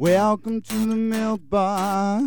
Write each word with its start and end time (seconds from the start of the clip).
welcome 0.00 0.62
to 0.62 0.86
the 0.86 0.96
milk 0.96 1.42
bar. 1.50 2.22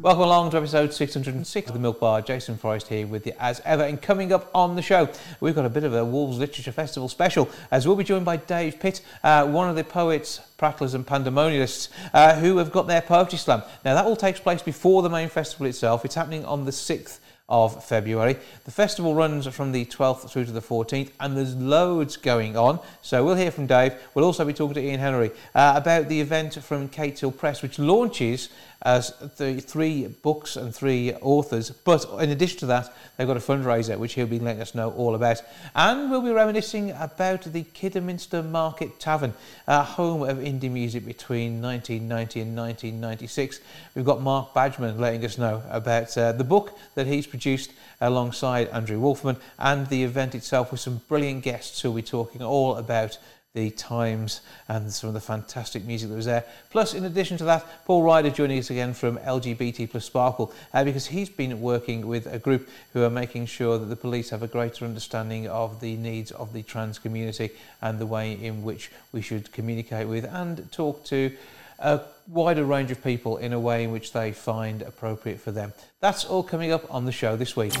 Welcome 0.00 0.22
along 0.22 0.50
to 0.52 0.56
episode 0.56 0.94
606 0.94 1.68
of 1.68 1.74
the 1.74 1.78
Milk 1.78 2.00
Bar. 2.00 2.22
Jason 2.22 2.56
Forrest 2.56 2.88
here 2.88 3.06
with 3.06 3.26
you 3.26 3.34
as 3.38 3.60
ever. 3.66 3.82
And 3.82 4.00
coming 4.00 4.32
up 4.32 4.50
on 4.54 4.74
the 4.74 4.80
show, 4.80 5.10
we've 5.40 5.54
got 5.54 5.66
a 5.66 5.68
bit 5.68 5.84
of 5.84 5.92
a 5.92 6.02
Wolves 6.02 6.38
Literature 6.38 6.72
Festival 6.72 7.10
special 7.10 7.50
as 7.70 7.86
we'll 7.86 7.96
be 7.96 8.04
joined 8.04 8.24
by 8.24 8.38
Dave 8.38 8.80
Pitt, 8.80 9.02
uh, 9.22 9.46
one 9.46 9.68
of 9.68 9.76
the 9.76 9.84
poets, 9.84 10.40
prattlers, 10.56 10.94
and 10.94 11.06
pandemonialists 11.06 11.90
uh, 12.14 12.36
who 12.36 12.56
have 12.56 12.72
got 12.72 12.86
their 12.86 13.02
poetry 13.02 13.36
slam. 13.36 13.62
Now, 13.84 13.92
that 13.92 14.06
all 14.06 14.16
takes 14.16 14.40
place 14.40 14.62
before 14.62 15.02
the 15.02 15.10
main 15.10 15.28
festival 15.28 15.66
itself. 15.66 16.06
It's 16.06 16.14
happening 16.14 16.46
on 16.46 16.64
the 16.64 16.72
6th 16.72 17.18
of 17.48 17.82
February. 17.84 18.36
The 18.64 18.70
festival 18.70 19.14
runs 19.14 19.46
from 19.46 19.72
the 19.72 19.86
12th 19.86 20.30
through 20.30 20.44
to 20.44 20.52
the 20.52 20.60
14th, 20.60 21.10
and 21.18 21.36
there's 21.36 21.54
loads 21.54 22.16
going 22.16 22.56
on. 22.56 22.78
So 23.00 23.24
we'll 23.24 23.36
hear 23.36 23.50
from 23.50 23.66
Dave. 23.66 23.94
We'll 24.14 24.24
also 24.24 24.44
be 24.44 24.52
talking 24.52 24.74
to 24.74 24.82
Ian 24.82 25.00
Henery 25.00 25.30
uh, 25.54 25.72
about 25.76 26.08
the 26.08 26.20
event 26.20 26.62
from 26.62 26.88
Kates 26.88 27.20
Hill 27.20 27.32
Press, 27.32 27.62
which 27.62 27.78
launches 27.78 28.50
as 28.82 29.12
the 29.38 29.60
three 29.60 30.06
books 30.06 30.56
and 30.56 30.74
three 30.74 31.12
authors. 31.14 31.70
But 31.70 32.06
in 32.20 32.30
addition 32.30 32.58
to 32.60 32.66
that, 32.66 32.94
they've 33.16 33.26
got 33.26 33.36
a 33.36 33.40
fundraiser, 33.40 33.98
which 33.98 34.14
he'll 34.14 34.26
be 34.26 34.38
letting 34.38 34.62
us 34.62 34.74
know 34.74 34.92
all 34.92 35.14
about. 35.14 35.42
And 35.74 36.10
we'll 36.10 36.22
be 36.22 36.30
reminiscing 36.30 36.92
about 36.92 37.42
the 37.42 37.64
Kidderminster 37.64 38.42
Market 38.42 39.00
Tavern, 39.00 39.34
uh, 39.66 39.82
home 39.82 40.22
of 40.22 40.38
indie 40.38 40.70
music 40.70 41.04
between 41.04 41.60
1990 41.60 42.40
and 42.40 42.56
1996. 42.56 43.60
We've 43.94 44.04
got 44.04 44.20
Mark 44.20 44.54
Badgeman 44.54 44.98
letting 44.98 45.24
us 45.24 45.38
know 45.38 45.62
about 45.70 46.16
uh, 46.16 46.32
the 46.32 46.44
book 46.44 46.78
that 46.94 47.06
he's 47.06 47.26
produced 47.26 47.72
alongside 48.00 48.68
Andrew 48.68 49.00
Wolfman 49.00 49.38
and 49.58 49.88
the 49.88 50.04
event 50.04 50.36
itself 50.36 50.70
with 50.70 50.80
some 50.80 51.00
brilliant 51.08 51.42
guests 51.42 51.80
who'll 51.80 51.94
be 51.94 52.02
talking 52.02 52.42
all 52.42 52.76
about 52.76 53.18
the 53.58 53.70
times 53.70 54.40
and 54.68 54.92
some 54.92 55.08
of 55.08 55.14
the 55.14 55.20
fantastic 55.20 55.84
music 55.84 56.08
that 56.08 56.14
was 56.14 56.26
there. 56.26 56.44
Plus, 56.70 56.94
in 56.94 57.04
addition 57.04 57.36
to 57.36 57.44
that, 57.44 57.66
Paul 57.86 58.04
Ryder 58.04 58.30
joining 58.30 58.60
us 58.60 58.70
again 58.70 58.94
from 58.94 59.18
LGBT 59.18 59.90
plus 59.90 60.04
Sparkle 60.04 60.52
uh, 60.72 60.84
because 60.84 61.08
he's 61.08 61.28
been 61.28 61.60
working 61.60 62.06
with 62.06 62.26
a 62.32 62.38
group 62.38 62.68
who 62.92 63.02
are 63.02 63.10
making 63.10 63.46
sure 63.46 63.76
that 63.76 63.86
the 63.86 63.96
police 63.96 64.30
have 64.30 64.44
a 64.44 64.46
greater 64.46 64.84
understanding 64.84 65.48
of 65.48 65.80
the 65.80 65.96
needs 65.96 66.30
of 66.30 66.52
the 66.52 66.62
trans 66.62 67.00
community 67.00 67.50
and 67.82 67.98
the 67.98 68.06
way 68.06 68.32
in 68.32 68.62
which 68.62 68.92
we 69.10 69.20
should 69.20 69.50
communicate 69.50 70.06
with 70.06 70.24
and 70.24 70.70
talk 70.70 71.02
to 71.06 71.32
a 71.80 72.00
wider 72.28 72.64
range 72.64 72.92
of 72.92 73.02
people 73.02 73.38
in 73.38 73.52
a 73.52 73.58
way 73.58 73.82
in 73.82 73.90
which 73.90 74.12
they 74.12 74.30
find 74.30 74.82
appropriate 74.82 75.40
for 75.40 75.50
them. 75.50 75.72
That's 75.98 76.24
all 76.24 76.44
coming 76.44 76.70
up 76.70 76.94
on 76.94 77.06
the 77.06 77.12
show 77.12 77.34
this 77.34 77.56
week. 77.56 77.74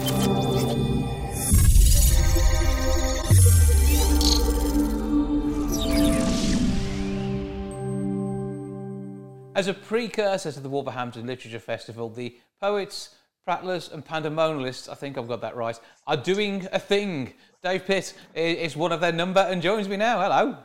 As 9.58 9.66
a 9.66 9.74
precursor 9.74 10.52
to 10.52 10.60
the 10.60 10.68
Wolverhampton 10.68 11.26
Literature 11.26 11.58
Festival, 11.58 12.08
the 12.08 12.38
poets, 12.60 13.16
prattlers, 13.44 13.92
and 13.92 14.04
pandemonialists, 14.04 14.88
I 14.88 14.94
think 14.94 15.18
I've 15.18 15.26
got 15.26 15.40
that 15.40 15.56
right, 15.56 15.76
are 16.06 16.16
doing 16.16 16.68
a 16.70 16.78
thing. 16.78 17.32
Dave 17.60 17.84
Pitt 17.84 18.14
is 18.36 18.76
one 18.76 18.92
of 18.92 19.00
their 19.00 19.10
number 19.10 19.40
and 19.40 19.60
joins 19.60 19.88
me 19.88 19.96
now. 19.96 20.20
Hello. 20.22 20.58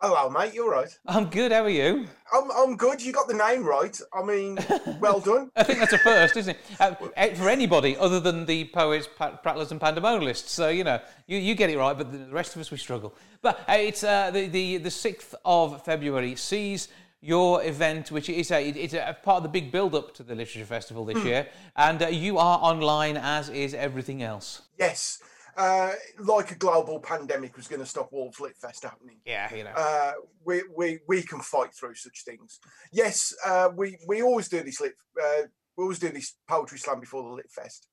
Hello, 0.00 0.28
mate. 0.28 0.52
You're 0.52 0.68
right. 0.68 0.88
I'm 1.06 1.30
good. 1.30 1.52
How 1.52 1.62
are 1.62 1.70
you? 1.70 2.08
I'm, 2.32 2.50
I'm 2.50 2.76
good. 2.76 3.00
You 3.00 3.12
got 3.12 3.28
the 3.28 3.34
name 3.34 3.62
right. 3.62 3.96
I 4.12 4.24
mean, 4.24 4.58
well 4.98 5.20
done. 5.24 5.52
I 5.54 5.62
think 5.62 5.78
that's 5.78 5.92
a 5.92 5.98
first, 5.98 6.36
isn't 6.36 6.56
it? 6.56 6.80
Uh, 6.80 6.94
for 7.36 7.48
anybody 7.48 7.96
other 7.98 8.18
than 8.18 8.46
the 8.46 8.64
poets, 8.64 9.08
prattlers, 9.16 9.70
and 9.70 9.80
pandemonialists. 9.80 10.50
So 10.50 10.70
you 10.70 10.82
know, 10.82 11.00
you, 11.28 11.38
you 11.38 11.54
get 11.54 11.70
it 11.70 11.78
right, 11.78 11.96
but 11.96 12.10
the 12.10 12.34
rest 12.34 12.56
of 12.56 12.60
us 12.62 12.72
we 12.72 12.78
struggle. 12.78 13.14
But 13.42 13.60
uh, 13.68 13.74
it's 13.74 14.02
uh, 14.02 14.32
the 14.32 14.48
the 14.48 14.78
the 14.78 14.90
sixth 14.90 15.36
of 15.44 15.84
February 15.84 16.34
sees 16.34 16.88
your 17.20 17.62
event, 17.64 18.10
which 18.10 18.28
is 18.28 18.50
a, 18.50 18.66
it's 18.66 18.94
a 18.94 19.16
part 19.22 19.38
of 19.38 19.42
the 19.42 19.48
big 19.48 19.70
build-up 19.70 20.14
to 20.14 20.22
the 20.22 20.34
Literature 20.34 20.66
Festival 20.66 21.04
this 21.04 21.22
year, 21.24 21.48
and 21.76 22.02
uh, 22.02 22.06
you 22.08 22.38
are 22.38 22.58
online 22.62 23.16
as 23.16 23.48
is 23.50 23.74
everything 23.74 24.22
else. 24.22 24.62
Yes. 24.78 25.20
Uh, 25.56 25.92
like 26.18 26.52
a 26.52 26.54
global 26.54 26.98
pandemic 27.00 27.56
was 27.56 27.68
going 27.68 27.80
to 27.80 27.86
stop 27.86 28.10
Wolves 28.12 28.40
Lit 28.40 28.56
Fest 28.56 28.84
happening. 28.84 29.18
Yeah, 29.26 29.54
you 29.54 29.64
know. 29.64 29.72
Uh, 29.76 30.12
we, 30.44 30.62
we, 30.74 31.00
we 31.06 31.22
can 31.22 31.40
fight 31.40 31.74
through 31.74 31.96
such 31.96 32.24
things. 32.24 32.60
Yes, 32.92 33.34
uh, 33.44 33.68
we, 33.76 33.98
we 34.06 34.22
always 34.22 34.48
do 34.48 34.62
this 34.62 34.80
lit, 34.80 34.94
uh, 35.22 35.42
we 35.76 35.82
always 35.82 35.98
do 35.98 36.08
this 36.08 36.36
poetry 36.48 36.78
slam 36.78 37.00
before 37.00 37.24
the 37.24 37.34
Lit 37.34 37.50
Fest. 37.50 37.88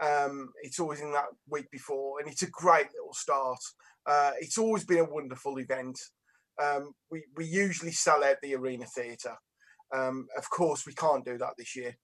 Um, 0.00 0.50
it's 0.62 0.80
always 0.80 1.00
in 1.00 1.12
that 1.12 1.26
week 1.48 1.70
before, 1.70 2.20
and 2.20 2.30
it's 2.30 2.42
a 2.42 2.50
great 2.50 2.86
little 2.94 3.12
start. 3.12 3.58
Uh, 4.06 4.30
it's 4.38 4.56
always 4.56 4.84
been 4.86 5.00
a 5.00 5.04
wonderful 5.04 5.58
event. 5.58 6.00
Um, 6.62 6.92
we, 7.10 7.24
we 7.36 7.46
usually 7.46 7.92
sell 7.92 8.22
out 8.22 8.36
the 8.42 8.54
arena 8.54 8.86
theatre. 8.86 9.36
Um, 9.94 10.28
of 10.36 10.48
course, 10.50 10.86
we 10.86 10.94
can't 10.94 11.24
do 11.24 11.38
that 11.38 11.54
this 11.56 11.74
year, 11.74 11.96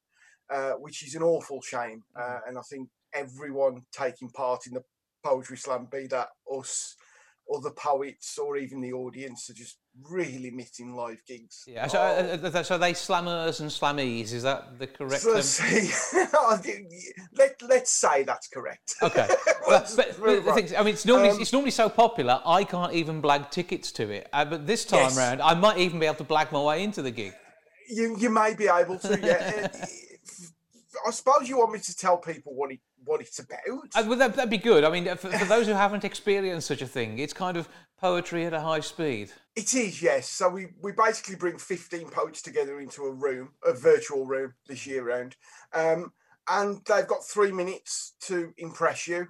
uh, 0.53 0.73
which 0.73 1.07
is 1.07 1.15
an 1.15 1.23
awful 1.23 1.61
shame. 1.63 2.03
Uh, 2.19 2.39
and 2.47 2.59
I 2.59 2.63
think 2.63 2.89
everyone 3.15 3.83
taking 3.93 4.31
part 4.31 4.67
in 4.67 4.75
the 4.75 4.83
poetry 5.25 5.57
slam, 5.57 5.89
be 5.91 6.07
that 6.09 6.29
us, 6.53 6.97
other 7.55 7.71
poets, 7.71 8.39
or 8.39 8.57
even 8.57 8.81
the 8.81 8.93
audience, 8.93 9.49
are 9.51 9.55
just 9.55 9.79
really 10.03 10.51
missing 10.51 10.95
live 10.95 11.23
gigs. 11.27 11.65
Yeah, 11.67 11.87
so, 11.87 11.99
uh, 11.99 12.49
uh, 12.59 12.63
so 12.63 12.77
they 12.77 12.93
slammers 12.93 13.61
and 13.61 13.71
slammies, 13.71 14.33
is 14.33 14.43
that 14.43 14.79
the 14.79 14.87
correct 14.87 15.23
So, 15.23 15.35
term? 15.35 15.43
see, 15.43 15.91
let, 17.37 17.61
let's 17.63 17.93
say 17.93 18.25
that's 18.25 18.49
correct. 18.49 18.95
Okay. 19.03 19.29
Well, 19.69 19.87
but, 19.97 20.17
but 20.21 20.45
the 20.45 20.53
thing, 20.53 20.77
I 20.77 20.83
mean, 20.83 20.95
it's 20.95 21.07
normally 21.07 21.41
it's 21.41 21.53
normally 21.53 21.71
so 21.71 21.89
popular, 21.89 22.41
I 22.45 22.65
can't 22.65 22.93
even 22.93 23.23
blag 23.23 23.51
tickets 23.51 23.93
to 23.93 24.11
it. 24.11 24.29
Uh, 24.33 24.45
but 24.45 24.67
this 24.67 24.85
time 24.85 25.01
Yes. 25.03 25.17
round, 25.17 25.41
I 25.43 25.55
might 25.55 25.79
even 25.79 25.99
be 26.01 26.07
able 26.07 26.17
to 26.17 26.25
blag 26.25 26.51
my 26.53 26.61
way 26.63 26.83
into 26.83 27.01
the 27.03 27.11
gig. 27.11 27.33
you 27.89 28.17
you 28.19 28.31
may 28.31 28.55
be 28.55 28.67
able 28.69 28.99
to. 28.99 29.19
Yeah. 29.23 29.69
I 31.07 31.11
suppose 31.11 31.49
you 31.49 31.59
want 31.59 31.73
me 31.73 31.79
to 31.79 31.97
tell 31.97 32.17
people 32.17 32.55
what 32.55 32.73
it 32.73 32.81
what 33.07 33.21
it's 33.21 33.39
about. 33.39 33.59
Uh, 33.95 34.05
well, 34.07 34.19
that, 34.19 34.35
that'd 34.35 34.51
be 34.51 34.59
good. 34.59 34.85
I 34.85 34.91
mean, 34.91 35.07
for, 35.17 35.31
for 35.31 35.45
those 35.47 35.67
who 35.67 35.73
haven't 35.73 36.05
experienced 36.05 36.67
such 36.67 36.83
a 36.83 36.87
thing, 36.87 37.19
it's 37.19 37.33
kind 37.33 37.57
of 37.57 37.69
poetry 37.99 38.45
at 38.45 38.53
a 38.53 38.61
high 38.61 38.81
speed. 38.81 39.33
It 39.55 39.75
is, 39.75 40.03
yes. 40.03 40.29
So 40.29 40.49
we, 40.49 40.67
we 40.83 40.93
basically 40.93 41.37
bring 41.37 41.59
15 41.59 42.11
poets 42.11 42.43
together 42.43 42.81
into 42.81 43.05
a 43.05 43.13
room, 43.13 43.53
a 43.65 43.73
virtual 43.73 44.27
room 44.27 44.53
this 44.69 44.87
year 44.87 45.05
round. 45.05 45.37
Um, 45.73 46.13
and 46.49 46.81
they've 46.87 47.07
got 47.07 47.25
three 47.25 47.53
minutes 47.53 48.15
to 48.23 48.53
impress 48.59 49.09
you. 49.09 49.29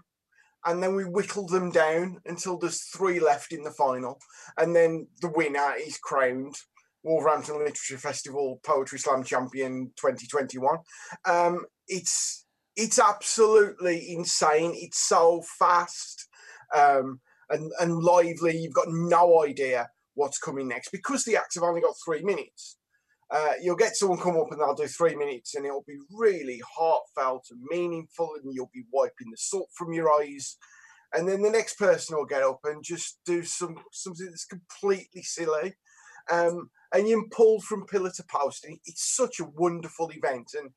And 0.64 0.82
then 0.82 0.96
we 0.96 1.04
whittle 1.04 1.46
them 1.46 1.70
down 1.70 2.18
until 2.26 2.58
there's 2.58 2.82
three 2.82 3.20
left 3.20 3.52
in 3.52 3.62
the 3.62 3.70
final. 3.70 4.18
And 4.58 4.74
then 4.74 5.06
the 5.20 5.28
winner 5.28 5.74
is 5.78 5.96
crowned 5.96 6.56
Wolverhampton 7.04 7.58
Literature 7.58 7.98
Festival 7.98 8.58
Poetry 8.64 8.98
Slam 8.98 9.22
Champion 9.22 9.92
2021. 9.96 10.78
Um, 11.24 11.64
it's 11.86 12.45
it's 12.76 12.98
absolutely 12.98 14.12
insane. 14.12 14.72
It's 14.74 15.08
so 15.08 15.42
fast 15.58 16.28
um, 16.76 17.20
and, 17.50 17.72
and 17.80 18.02
lively. 18.02 18.56
You've 18.56 18.74
got 18.74 18.88
no 18.88 19.42
idea 19.44 19.88
what's 20.14 20.38
coming 20.38 20.68
next 20.68 20.90
because 20.90 21.24
the 21.24 21.36
acts 21.36 21.54
have 21.54 21.64
only 21.64 21.80
got 21.80 21.94
three 22.04 22.22
minutes. 22.22 22.76
Uh, 23.30 23.54
you'll 23.60 23.76
get 23.76 23.96
someone 23.96 24.18
come 24.18 24.36
up 24.36 24.46
and 24.50 24.60
they'll 24.60 24.74
do 24.74 24.86
three 24.86 25.16
minutes 25.16 25.54
and 25.54 25.66
it'll 25.66 25.84
be 25.86 25.98
really 26.12 26.60
heartfelt 26.76 27.44
and 27.50 27.60
meaningful 27.70 28.30
and 28.36 28.54
you'll 28.54 28.70
be 28.72 28.84
wiping 28.92 29.30
the 29.30 29.36
salt 29.36 29.68
from 29.74 29.92
your 29.92 30.08
eyes 30.20 30.56
and 31.12 31.28
then 31.28 31.42
the 31.42 31.50
next 31.50 31.76
person 31.76 32.16
will 32.16 32.24
get 32.24 32.42
up 32.42 32.60
and 32.64 32.84
just 32.84 33.18
do 33.24 33.42
some 33.42 33.76
something 33.92 34.26
that's 34.26 34.44
completely 34.46 35.22
silly 35.22 35.74
um, 36.30 36.70
and 36.94 37.08
you're 37.08 37.28
pulled 37.30 37.64
from 37.64 37.86
pillar 37.86 38.10
to 38.14 38.24
post 38.30 38.64
and 38.64 38.78
it's 38.86 39.16
such 39.16 39.40
a 39.40 39.50
wonderful 39.56 40.08
event 40.12 40.48
and 40.56 40.70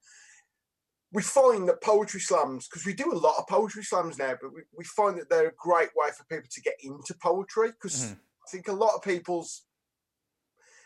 we 1.12 1.22
find 1.22 1.68
that 1.68 1.82
poetry 1.82 2.20
slams 2.20 2.68
because 2.68 2.86
we 2.86 2.94
do 2.94 3.12
a 3.12 3.16
lot 3.16 3.36
of 3.38 3.48
poetry 3.48 3.84
slams 3.84 4.18
now 4.18 4.36
but 4.42 4.54
we, 4.54 4.62
we 4.78 4.84
find 4.84 5.18
that 5.18 5.30
they're 5.30 5.48
a 5.50 5.54
great 5.58 5.90
way 5.96 6.10
for 6.16 6.24
people 6.26 6.50
to 6.52 6.62
get 6.62 6.76
into 6.82 7.14
poetry 7.22 7.72
because 7.72 8.06
Mhm. 8.06 8.14
i 8.14 8.50
think 8.52 8.68
a 8.68 8.74
lot 8.74 8.94
of 8.96 9.02
people's 9.02 9.64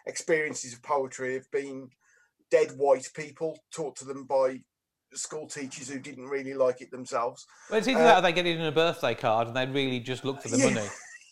experiences 0.06 0.74
of 0.74 0.82
poetry 0.84 1.34
have 1.34 1.50
been 1.52 1.90
dead 2.52 2.72
white 2.78 3.08
people 3.16 3.58
taught 3.72 3.96
to 3.98 4.06
them 4.06 4.26
by 4.26 4.62
school 5.14 5.48
teachers 5.48 5.90
who 5.90 6.00
didn't 6.00 6.26
really 6.28 6.54
like 6.56 6.82
it 6.82 6.90
themselves. 6.92 7.46
Well, 7.70 7.78
it's 7.80 7.88
either 7.88 8.00
Uh, 8.02 8.04
that 8.06 8.18
or 8.18 8.22
they 8.22 8.34
get 8.34 8.46
it 8.48 8.58
in 8.60 8.66
a 8.66 8.72
birthday 8.72 9.14
card 9.16 9.48
and 9.48 9.56
they 9.56 9.66
really 9.66 10.00
just 10.00 10.26
look 10.26 10.42
for 10.42 10.50
the 10.50 10.58
Yeah. 10.58 10.70
money. 10.74 10.88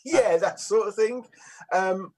yeah, 0.05 0.37
that 0.37 0.59
sort 0.59 0.87
of 0.87 0.95
thing. 0.95 1.27
Um, 1.71 2.13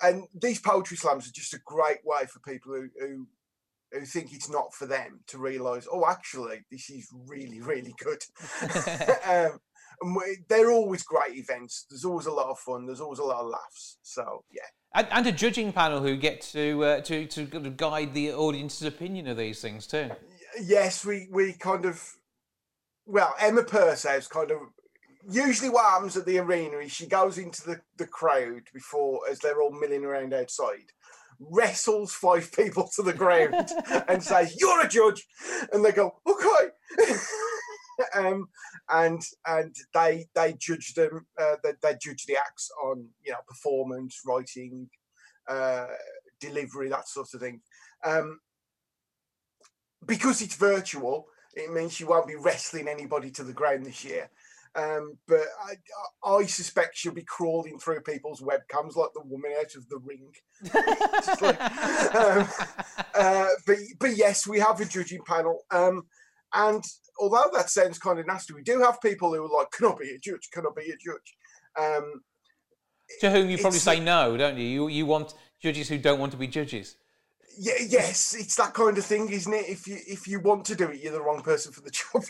and 0.00 0.28
these 0.34 0.60
poetry 0.60 0.96
slams 0.96 1.28
are 1.28 1.32
just 1.32 1.54
a 1.54 1.58
great 1.64 1.98
way 2.04 2.24
for 2.26 2.38
people 2.40 2.72
who, 2.72 2.88
who 3.00 3.26
who 3.92 4.04
think 4.04 4.32
it's 4.32 4.50
not 4.50 4.74
for 4.74 4.86
them 4.86 5.20
to 5.28 5.38
realise, 5.38 5.86
oh, 5.90 6.06
actually, 6.06 6.60
this 6.70 6.90
is 6.90 7.08
really, 7.26 7.60
really 7.60 7.94
good. 7.98 8.22
um, 9.26 9.60
and 10.00 10.16
we, 10.16 10.38
they're 10.48 10.70
always 10.70 11.02
great 11.02 11.36
events. 11.36 11.86
There's 11.88 12.04
always 12.04 12.26
a 12.26 12.32
lot 12.32 12.50
of 12.50 12.58
fun. 12.58 12.86
There's 12.86 13.00
always 13.00 13.18
a 13.18 13.24
lot 13.24 13.40
of 13.40 13.50
laughs. 13.50 13.98
So 14.02 14.44
yeah. 14.50 14.62
And, 14.94 15.08
and 15.10 15.26
a 15.26 15.32
judging 15.32 15.72
panel 15.72 16.00
who 16.00 16.16
get 16.16 16.40
to 16.52 16.84
uh, 16.84 17.00
to 17.02 17.26
to 17.26 17.44
guide 17.44 18.14
the 18.14 18.32
audience's 18.32 18.86
opinion 18.86 19.26
of 19.26 19.36
these 19.36 19.60
things 19.60 19.86
too. 19.86 20.10
Yes, 20.62 21.04
we 21.04 21.28
we 21.30 21.52
kind 21.52 21.84
of 21.84 22.16
well 23.06 23.34
Emma 23.40 23.64
Pursehouse 23.64 24.28
kind 24.28 24.50
of 24.50 24.58
usually 25.30 25.68
what 25.68 25.84
happens 25.84 26.16
at 26.16 26.24
the 26.24 26.38
arena 26.38 26.78
is 26.78 26.92
she 26.92 27.06
goes 27.06 27.36
into 27.38 27.62
the, 27.64 27.80
the 27.98 28.06
crowd 28.06 28.62
before 28.72 29.20
as 29.30 29.38
they're 29.38 29.60
all 29.60 29.70
milling 29.70 30.04
around 30.04 30.32
outside 30.32 30.92
wrestles 31.40 32.12
five 32.12 32.50
people 32.56 32.88
to 32.94 33.02
the 33.02 33.12
ground 33.12 33.70
and 34.08 34.22
says 34.22 34.56
you're 34.58 34.84
a 34.84 34.88
judge. 34.88 35.26
And 35.72 35.84
they 35.84 35.92
go 35.92 36.16
okay. 36.26 37.14
Um, 38.14 38.46
and 38.88 39.20
and 39.44 39.74
they 39.92 40.26
they 40.36 40.54
judge 40.56 40.94
them 40.94 41.26
uh, 41.36 41.56
they, 41.64 41.72
they 41.82 41.96
judge 42.00 42.26
the 42.26 42.36
acts 42.36 42.70
on 42.84 43.08
you 43.24 43.32
know 43.32 43.38
performance 43.48 44.20
writing 44.24 44.88
uh, 45.48 45.86
delivery 46.40 46.88
that 46.90 47.08
sort 47.08 47.26
of 47.34 47.40
thing. 47.40 47.60
Um, 48.04 48.38
because 50.06 50.42
it's 50.42 50.54
virtual 50.54 51.26
it 51.54 51.72
means 51.72 51.98
you 51.98 52.06
won't 52.06 52.28
be 52.28 52.36
wrestling 52.36 52.86
anybody 52.86 53.30
to 53.32 53.42
the 53.42 53.52
ground 53.52 53.84
this 53.84 54.04
year 54.04 54.30
um, 54.78 55.18
but 55.26 55.40
I, 55.62 55.74
I, 56.28 56.46
suspect 56.46 56.96
she'll 56.96 57.12
be 57.12 57.24
crawling 57.24 57.78
through 57.78 58.00
people's 58.02 58.40
webcams 58.40 58.96
like 58.96 59.10
the 59.12 59.22
woman 59.24 59.52
out 59.58 59.74
of 59.74 59.88
the 59.88 59.98
ring. 59.98 60.30
like, 61.40 62.14
um, 62.14 62.48
uh, 63.14 63.48
but 63.66 63.76
but 63.98 64.16
yes, 64.16 64.46
we 64.46 64.60
have 64.60 64.80
a 64.80 64.84
judging 64.84 65.22
panel, 65.26 65.64
um, 65.70 66.04
and 66.54 66.84
although 67.18 67.50
that 67.54 67.70
sounds 67.70 67.98
kind 67.98 68.20
of 68.20 68.26
nasty, 68.26 68.54
we 68.54 68.62
do 68.62 68.80
have 68.80 69.00
people 69.00 69.34
who 69.34 69.44
are 69.44 69.58
like, 69.58 69.70
"Can 69.72 69.86
I 69.86 69.94
be 69.98 70.10
a 70.10 70.18
judge? 70.18 70.48
Can 70.52 70.64
I 70.64 70.70
be 70.76 70.90
a 70.90 70.96
judge?" 70.96 71.36
Um, 71.78 72.22
to 73.20 73.30
whom 73.30 73.50
you 73.50 73.58
probably 73.58 73.80
say 73.80 73.98
no, 73.98 74.36
don't 74.36 74.58
you? 74.58 74.64
You 74.64 74.88
you 74.88 75.06
want 75.06 75.34
judges 75.60 75.88
who 75.88 75.98
don't 75.98 76.20
want 76.20 76.32
to 76.32 76.38
be 76.38 76.46
judges 76.46 76.96
yeah, 77.56 77.74
yes, 77.88 78.36
it's 78.38 78.56
that 78.56 78.74
kind 78.74 78.96
of 78.98 79.04
thing, 79.04 79.28
isn't 79.30 79.52
it? 79.52 79.68
If 79.68 79.86
you 79.86 79.98
if 80.06 80.28
you 80.28 80.40
want 80.40 80.64
to 80.66 80.74
do 80.74 80.88
it, 80.88 81.02
you're 81.02 81.12
the 81.12 81.20
wrong 81.20 81.42
person 81.42 81.72
for 81.72 81.80
the 81.80 81.90
job. 81.90 82.24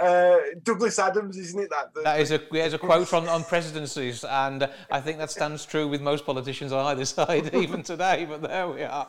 uh, 0.00 0.36
Douglas 0.62 0.98
Adams, 0.98 1.36
isn't 1.36 1.60
it? 1.60 1.70
That 1.70 1.94
the, 1.94 2.02
that 2.02 2.20
is 2.20 2.32
a 2.32 2.40
there's 2.50 2.74
a 2.74 2.78
quote 2.78 3.06
from 3.12 3.28
on 3.28 3.44
presidencies, 3.44 4.24
and 4.24 4.68
I 4.90 5.00
think 5.00 5.18
that 5.18 5.30
stands 5.30 5.64
true 5.64 5.86
with 5.86 6.00
most 6.00 6.26
politicians 6.26 6.72
on 6.72 6.84
either 6.86 7.04
side, 7.16 7.54
even 7.54 7.82
today. 7.82 8.26
But 8.28 8.42
there 8.42 8.68
we 8.68 8.82
are. 8.82 9.08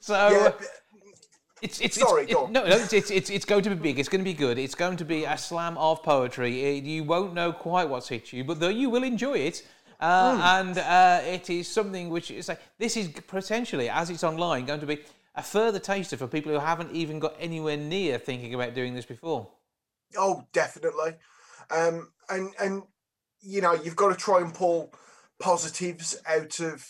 So. 0.00 0.30
Yeah, 0.30 0.52
it's, 1.62 1.80
it's, 1.80 2.00
Sorry, 2.00 2.24
it's, 2.24 2.32
it, 2.32 2.50
no, 2.50 2.66
no, 2.66 2.76
it's, 2.90 2.92
it's, 2.92 3.30
it's 3.30 3.44
going 3.44 3.62
to 3.62 3.70
be 3.70 3.76
big. 3.76 4.00
It's 4.00 4.08
going 4.08 4.20
to 4.20 4.28
be 4.28 4.34
good. 4.34 4.58
It's 4.58 4.74
going 4.74 4.96
to 4.96 5.04
be 5.04 5.22
a 5.22 5.38
slam 5.38 5.78
of 5.78 6.02
poetry. 6.02 6.80
You 6.80 7.04
won't 7.04 7.34
know 7.34 7.52
quite 7.52 7.88
what's 7.88 8.08
hit 8.08 8.32
you, 8.32 8.42
but 8.42 8.58
though 8.58 8.68
you 8.68 8.90
will 8.90 9.04
enjoy 9.04 9.34
it, 9.34 9.64
uh, 10.02 10.36
mm. 10.36 10.60
And 10.60 10.78
uh, 10.78 11.20
it 11.24 11.48
is 11.48 11.68
something 11.68 12.10
which 12.10 12.30
is 12.30 12.48
like, 12.48 12.60
this 12.78 12.96
is 12.96 13.08
potentially, 13.08 13.88
as 13.88 14.10
it's 14.10 14.24
online, 14.24 14.66
going 14.66 14.80
to 14.80 14.86
be 14.86 14.98
a 15.36 15.42
further 15.42 15.78
taster 15.78 16.16
for 16.16 16.26
people 16.26 16.52
who 16.52 16.58
haven't 16.58 16.94
even 16.94 17.20
got 17.20 17.36
anywhere 17.38 17.76
near 17.76 18.18
thinking 18.18 18.52
about 18.52 18.74
doing 18.74 18.94
this 18.94 19.06
before. 19.06 19.48
Oh, 20.16 20.44
definitely. 20.52 21.14
Um, 21.70 22.10
and, 22.28 22.52
and, 22.60 22.82
you 23.40 23.60
know, 23.60 23.74
you've 23.74 23.96
got 23.96 24.08
to 24.08 24.16
try 24.16 24.40
and 24.40 24.52
pull 24.52 24.92
positives 25.38 26.16
out 26.26 26.58
of 26.58 26.84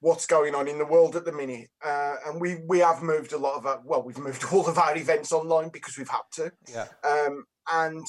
what's 0.00 0.26
going 0.26 0.54
on 0.54 0.66
in 0.66 0.78
the 0.78 0.84
world 0.84 1.14
at 1.14 1.24
the 1.24 1.32
minute. 1.32 1.68
Uh, 1.84 2.16
and 2.26 2.40
we 2.40 2.56
we 2.66 2.80
have 2.80 3.02
moved 3.02 3.32
a 3.32 3.38
lot 3.38 3.54
of 3.54 3.64
our, 3.64 3.80
well, 3.84 4.02
we've 4.02 4.18
moved 4.18 4.44
all 4.52 4.68
of 4.68 4.76
our 4.76 4.96
events 4.96 5.32
online 5.32 5.68
because 5.68 5.96
we've 5.96 6.08
had 6.08 6.20
to. 6.32 6.52
Yeah. 6.70 6.86
Um, 7.08 7.44
and 7.72 8.06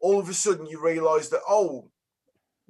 all 0.00 0.20
of 0.20 0.28
a 0.28 0.34
sudden 0.34 0.66
you 0.66 0.82
realise 0.82 1.28
that 1.28 1.42
oh, 1.48 1.90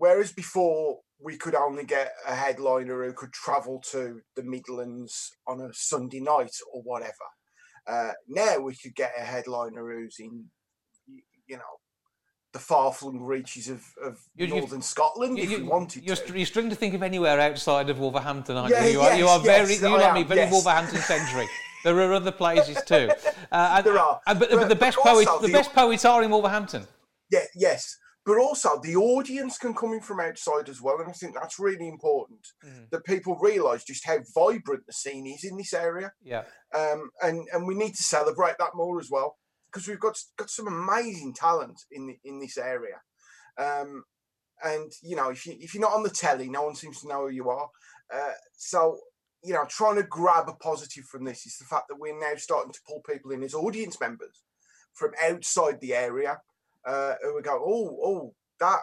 Whereas 0.00 0.32
before 0.32 1.00
we 1.22 1.36
could 1.36 1.54
only 1.54 1.84
get 1.84 2.12
a 2.26 2.34
headliner 2.34 3.04
who 3.04 3.12
could 3.12 3.34
travel 3.34 3.82
to 3.90 4.22
the 4.34 4.42
Midlands 4.42 5.30
on 5.46 5.60
a 5.60 5.68
Sunday 5.74 6.20
night 6.20 6.56
or 6.72 6.80
whatever. 6.80 7.12
Uh, 7.86 8.12
now 8.26 8.60
we 8.60 8.74
could 8.74 8.94
get 8.94 9.12
a 9.18 9.20
headliner 9.20 9.92
who's 9.92 10.16
in, 10.18 10.46
you 11.46 11.58
know, 11.58 11.76
the 12.54 12.58
far-flung 12.58 13.20
reaches 13.20 13.68
of, 13.68 13.84
of 14.02 14.18
you, 14.36 14.46
northern 14.46 14.80
Scotland 14.80 15.36
you, 15.36 15.44
if 15.44 15.50
you, 15.50 15.66
wanted 15.66 16.02
you're, 16.02 16.16
to. 16.16 16.34
You're 16.34 16.46
struggling 16.46 16.70
to 16.70 16.76
think 16.76 16.94
of 16.94 17.02
anywhere 17.02 17.38
outside 17.38 17.90
of 17.90 17.98
Wolverhampton, 17.98 18.56
aren't 18.56 18.70
yeah, 18.70 18.86
you? 18.86 18.92
You 18.92 19.00
are, 19.02 19.14
you 19.16 19.26
are 19.26 19.44
yes, 19.44 19.68
very, 19.68 19.92
you 19.92 19.98
like 19.98 20.14
me, 20.14 20.22
very 20.22 20.40
yes. 20.40 20.50
Wolverhampton 20.50 21.00
centric. 21.00 21.48
there 21.84 22.00
are 22.00 22.14
other 22.14 22.32
places 22.32 22.82
too. 22.86 23.10
Uh, 23.52 23.74
and, 23.76 23.84
there 23.84 23.98
are, 23.98 24.18
and, 24.26 24.38
but, 24.38 24.48
but, 24.48 24.60
but, 24.60 24.68
the 24.70 24.76
best 24.76 24.96
poets, 24.96 25.30
the, 25.40 25.48
the 25.48 25.52
best 25.52 25.74
poets 25.74 26.06
are 26.06 26.22
in 26.22 26.30
Wolverhampton. 26.30 26.86
Yeah, 27.30 27.44
yes, 27.54 27.98
but 28.30 28.38
also 28.38 28.80
the 28.80 28.94
audience 28.94 29.58
can 29.58 29.74
come 29.74 29.92
in 29.92 30.00
from 30.00 30.20
outside 30.20 30.68
as 30.68 30.80
well. 30.80 31.00
And 31.00 31.10
I 31.10 31.12
think 31.12 31.34
that's 31.34 31.58
really 31.58 31.88
important 31.88 32.46
mm. 32.64 32.88
that 32.90 33.04
people 33.04 33.36
realise 33.40 33.82
just 33.82 34.06
how 34.06 34.18
vibrant 34.32 34.86
the 34.86 34.92
scene 34.92 35.26
is 35.26 35.42
in 35.42 35.56
this 35.56 35.74
area. 35.74 36.12
Yeah. 36.22 36.44
Um, 36.72 37.10
and, 37.20 37.48
and 37.52 37.66
we 37.66 37.74
need 37.74 37.96
to 37.96 38.02
celebrate 38.04 38.54
that 38.60 38.76
more 38.76 39.00
as 39.00 39.10
well 39.10 39.36
because 39.66 39.88
we've 39.88 39.98
got 39.98 40.16
got 40.36 40.48
some 40.48 40.68
amazing 40.68 41.34
talent 41.34 41.80
in 41.90 42.06
the, 42.06 42.18
in 42.22 42.38
this 42.38 42.56
area. 42.56 43.00
Um, 43.58 44.04
and 44.62 44.92
you 45.02 45.16
know, 45.16 45.30
if 45.30 45.44
you 45.44 45.56
if 45.58 45.74
you're 45.74 45.80
not 45.80 45.94
on 45.94 46.04
the 46.04 46.10
telly, 46.10 46.48
no 46.48 46.62
one 46.62 46.76
seems 46.76 47.00
to 47.00 47.08
know 47.08 47.22
who 47.22 47.32
you 47.32 47.48
are. 47.50 47.68
Uh, 48.14 48.34
so 48.56 48.96
you 49.42 49.54
know, 49.54 49.64
trying 49.68 49.96
to 49.96 50.04
grab 50.04 50.48
a 50.48 50.52
positive 50.52 51.04
from 51.06 51.24
this 51.24 51.46
is 51.46 51.56
the 51.58 51.64
fact 51.64 51.86
that 51.88 51.98
we're 51.98 52.16
now 52.16 52.36
starting 52.36 52.72
to 52.72 52.80
pull 52.86 53.00
people 53.00 53.32
in 53.32 53.42
as 53.42 53.54
audience 53.54 54.00
members 54.00 54.44
from 54.92 55.10
outside 55.20 55.80
the 55.80 55.94
area 55.96 56.38
uh, 56.84 57.14
who 57.22 57.34
would 57.34 57.44
go, 57.44 57.62
oh, 57.64 57.98
oh, 58.02 58.34
that 58.58 58.80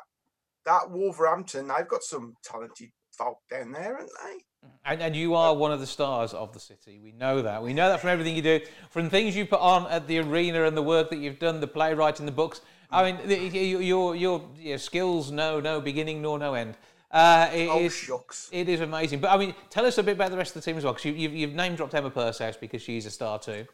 that 0.66 0.92
Wolverhampton, 0.92 1.68
they've 1.68 1.88
got 1.88 2.04
some 2.04 2.36
talented 2.44 2.90
folk 3.12 3.38
down 3.50 3.72
there, 3.72 3.98
haven't 3.98 4.12
they? 4.24 4.70
And, 4.86 5.02
and 5.02 5.16
you 5.16 5.34
are 5.34 5.56
one 5.56 5.72
of 5.72 5.80
the 5.80 5.88
stars 5.88 6.34
of 6.34 6.52
the 6.52 6.60
city. 6.60 7.00
We 7.02 7.14
know 7.14 7.42
that. 7.42 7.64
We 7.64 7.74
know 7.74 7.90
that 7.90 8.02
from 8.02 8.10
everything 8.10 8.36
you 8.36 8.42
do, 8.42 8.60
from 8.90 9.10
things 9.10 9.36
you 9.36 9.46
put 9.46 9.62
on 9.62 9.88
at 9.88 10.08
the 10.08 10.20
arena 10.20 10.66
and 10.66 10.76
the 10.76 10.84
work 10.84 11.10
that 11.12 11.20
you've 11.20 11.40
done, 11.40 11.62
the 11.62 11.68
playwriting, 11.68 12.26
the 12.26 12.32
books. 12.32 12.62
I 12.92 13.12
mean, 13.12 13.28
the, 13.28 13.36
your, 13.36 14.16
your 14.16 14.50
your 14.58 14.78
skills 14.78 15.32
know 15.32 15.60
no 15.60 15.80
beginning 15.80 16.22
nor 16.22 16.38
no 16.40 16.54
end. 16.54 16.76
Uh, 17.10 17.50
it 17.54 17.68
oh, 17.70 17.80
is, 17.80 17.94
shucks. 17.94 18.50
It 18.52 18.68
is 18.68 18.82
amazing. 18.82 19.20
But 19.20 19.32
I 19.32 19.38
mean, 19.38 19.56
tell 19.70 19.86
us 19.86 19.98
a 19.98 20.04
bit 20.04 20.14
about 20.14 20.32
the 20.32 20.38
rest 20.38 20.56
of 20.56 20.62
the 20.62 20.70
team 20.70 20.78
as 20.78 20.84
well, 20.84 20.94
because 20.94 21.06
you, 21.06 21.14
you've, 21.14 21.34
you've 21.34 21.54
name 21.54 21.76
dropped 21.76 21.94
Emma 21.94 22.10
Pursehouse 22.10 22.58
because 22.58 22.82
she's 22.82 23.06
a 23.06 23.12
star 23.12 23.40
too. 23.40 23.66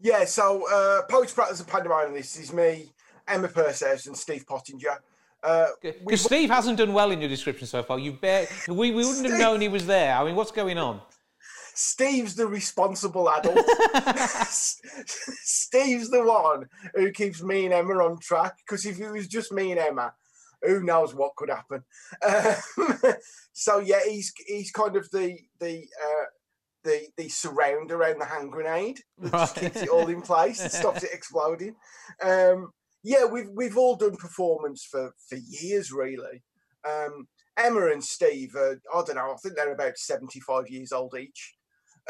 Yeah, 0.00 0.24
so 0.24 0.64
uh, 0.70 1.02
Poets, 1.02 1.32
Prattlers 1.32 1.60
and 1.60 1.68
Pandemonium, 1.68 2.14
this 2.14 2.36
is 2.36 2.52
me, 2.52 2.92
Emma 3.28 3.48
Pursehouse 3.48 4.06
and 4.06 4.16
Steve 4.16 4.46
Pottinger. 4.46 5.00
Because 5.42 6.24
uh, 6.24 6.28
Steve 6.28 6.50
hasn't 6.50 6.78
done 6.78 6.92
well 6.92 7.10
in 7.10 7.20
your 7.20 7.28
description 7.28 7.66
so 7.66 7.82
far. 7.82 7.98
You 7.98 8.12
bear, 8.12 8.46
we, 8.68 8.74
we 8.74 8.92
wouldn't 8.92 9.16
Steve, 9.16 9.30
have 9.32 9.40
known 9.40 9.60
he 9.60 9.68
was 9.68 9.86
there. 9.86 10.16
I 10.16 10.24
mean, 10.24 10.36
what's 10.36 10.52
going 10.52 10.78
on? 10.78 11.00
Steve's 11.74 12.34
the 12.36 12.46
responsible 12.46 13.28
adult. 13.30 13.58
Steve's 14.46 16.10
the 16.10 16.22
one 16.22 16.66
who 16.94 17.10
keeps 17.10 17.42
me 17.42 17.64
and 17.64 17.74
Emma 17.74 17.94
on 17.94 18.18
track. 18.20 18.56
Because 18.58 18.86
if 18.86 19.00
it 19.00 19.10
was 19.10 19.26
just 19.26 19.52
me 19.52 19.72
and 19.72 19.80
Emma, 19.80 20.12
who 20.62 20.82
knows 20.82 21.14
what 21.14 21.34
could 21.36 21.50
happen? 21.50 21.82
Um, 22.24 23.14
so 23.52 23.78
yeah, 23.78 24.00
he's 24.06 24.32
he's 24.46 24.70
kind 24.70 24.96
of 24.96 25.10
the 25.10 25.38
the 25.60 25.84
uh, 26.00 26.24
the 26.84 27.06
the 27.16 27.28
surround 27.28 27.90
around 27.90 28.20
the 28.20 28.26
hand 28.26 28.52
grenade 28.52 29.00
that 29.18 29.32
right. 29.32 29.40
just 29.40 29.56
keeps 29.56 29.82
it 29.82 29.88
all 29.88 30.08
in 30.08 30.22
place 30.22 30.60
and 30.60 30.70
stops 30.70 31.02
it 31.02 31.10
exploding. 31.14 31.74
Um, 32.22 32.70
yeah, 33.02 33.24
we've 33.24 33.48
we've 33.50 33.76
all 33.76 33.96
done 33.96 34.16
performance 34.16 34.84
for 34.84 35.14
for 35.28 35.36
years, 35.36 35.92
really. 35.92 36.42
Um, 36.88 37.28
Emma 37.56 37.88
and 37.88 38.02
Steve, 38.02 38.54
are, 38.56 38.80
I 38.94 39.02
don't 39.04 39.16
know, 39.16 39.32
I 39.32 39.36
think 39.42 39.56
they're 39.56 39.72
about 39.72 39.98
seventy 39.98 40.40
five 40.40 40.68
years 40.68 40.92
old 40.92 41.14
each. 41.18 41.54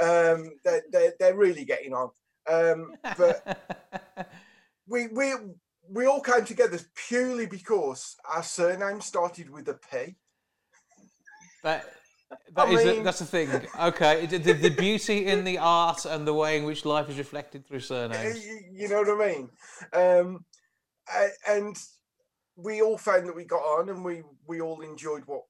Um, 0.00 0.50
they're, 0.64 0.82
they're 0.90 1.12
they're 1.18 1.36
really 1.36 1.64
getting 1.64 1.92
on. 1.94 2.10
Um, 2.50 2.92
but 3.16 4.30
we 4.86 5.08
we 5.08 5.34
we 5.88 6.06
all 6.06 6.20
came 6.20 6.44
together 6.44 6.78
purely 6.94 7.46
because 7.46 8.16
our 8.32 8.42
surname 8.42 9.00
started 9.00 9.50
with 9.50 9.68
a 9.68 9.78
P. 9.90 10.16
That 11.62 11.84
that 12.56 12.68
is 12.68 12.84
mean, 12.84 13.00
a, 13.00 13.04
that's 13.04 13.18
the 13.18 13.26
thing. 13.26 13.50
Okay, 13.80 14.26
the, 14.26 14.38
the, 14.38 14.70
beauty 14.70 15.26
in 15.26 15.44
the 15.44 15.58
art 15.58 16.04
and 16.04 16.26
the 16.26 16.34
way 16.34 16.56
in 16.56 16.64
which 16.64 16.84
life 16.84 17.08
is 17.08 17.18
reflected 17.18 17.66
through 17.66 17.80
surnames. 17.80 18.44
You 18.74 18.88
know 18.88 19.02
what 19.02 19.22
I 19.22 19.32
mean? 19.32 19.48
Um, 19.92 20.44
and 21.48 21.76
we 22.56 22.82
all 22.82 22.98
found 22.98 23.26
that 23.26 23.36
we 23.36 23.44
got 23.44 23.62
on 23.62 23.88
and 23.88 24.04
we 24.04 24.22
we 24.46 24.60
all 24.60 24.80
enjoyed 24.80 25.22
what 25.26 25.42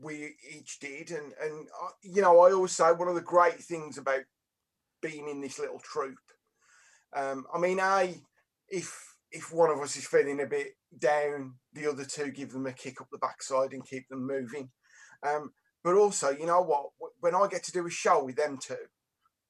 we 0.00 0.34
each 0.50 0.78
did. 0.80 1.10
And 1.10 1.32
and 1.42 1.68
uh, 1.82 1.88
you 2.02 2.22
know 2.22 2.40
i 2.40 2.52
always 2.52 2.72
say 2.72 2.92
one 2.92 3.08
of 3.08 3.14
the 3.14 3.20
great 3.20 3.60
things 3.60 3.98
about 3.98 4.22
being 5.02 5.28
in 5.28 5.40
this 5.40 5.58
little 5.58 5.80
troop 5.80 6.18
um 7.16 7.46
i 7.54 7.58
mean 7.58 7.80
i 7.80 8.20
if 8.68 9.14
if 9.32 9.50
one 9.52 9.70
of 9.70 9.78
us 9.78 9.96
is 9.96 10.06
feeling 10.06 10.40
a 10.40 10.46
bit 10.46 10.76
down 10.98 11.54
the 11.72 11.86
other 11.86 12.04
two 12.04 12.30
give 12.30 12.52
them 12.52 12.66
a 12.66 12.72
kick 12.72 13.00
up 13.00 13.08
the 13.10 13.18
backside 13.18 13.72
and 13.72 13.86
keep 13.86 14.08
them 14.08 14.26
moving. 14.26 14.70
Um 15.22 15.52
but 15.82 15.94
also 15.94 16.30
you 16.30 16.46
know 16.46 16.60
what? 16.62 16.90
When 17.20 17.34
i 17.34 17.46
get 17.48 17.64
to 17.64 17.72
do 17.72 17.86
a 17.86 17.90
show 17.90 18.24
with 18.24 18.36
them 18.36 18.58
two 18.60 18.76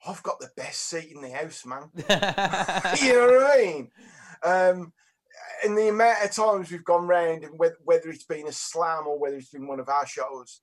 i've 0.06 0.22
got 0.22 0.38
the 0.40 0.50
best 0.56 0.88
seat 0.88 1.12
in 1.14 1.20
the 1.22 1.30
house 1.30 1.64
man. 1.66 1.90
You 3.02 3.12
know 3.14 3.26
what 3.26 3.58
i 3.58 3.62
mean 3.62 3.90
um, 4.42 4.92
in 5.64 5.74
the 5.74 5.88
amount 5.88 6.24
of 6.24 6.30
times 6.32 6.70
we've 6.70 6.84
gone 6.84 7.06
round 7.06 7.44
and 7.44 7.58
whether, 7.58 7.76
whether 7.84 8.08
it's 8.08 8.24
been 8.24 8.46
a 8.46 8.52
slam 8.52 9.06
or 9.06 9.18
whether 9.18 9.36
it's 9.36 9.50
been 9.50 9.66
one 9.66 9.80
of 9.80 9.88
our 9.88 10.06
shows, 10.06 10.60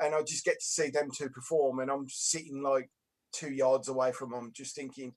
and 0.00 0.14
I 0.14 0.22
just 0.22 0.44
get 0.44 0.60
to 0.60 0.66
see 0.66 0.90
them 0.90 1.10
two 1.14 1.28
perform, 1.30 1.80
and 1.80 1.90
I'm 1.90 2.06
sitting 2.08 2.62
like 2.62 2.90
two 3.32 3.52
yards 3.52 3.88
away 3.88 4.12
from 4.12 4.30
them, 4.32 4.52
just 4.54 4.74
thinking, 4.74 5.14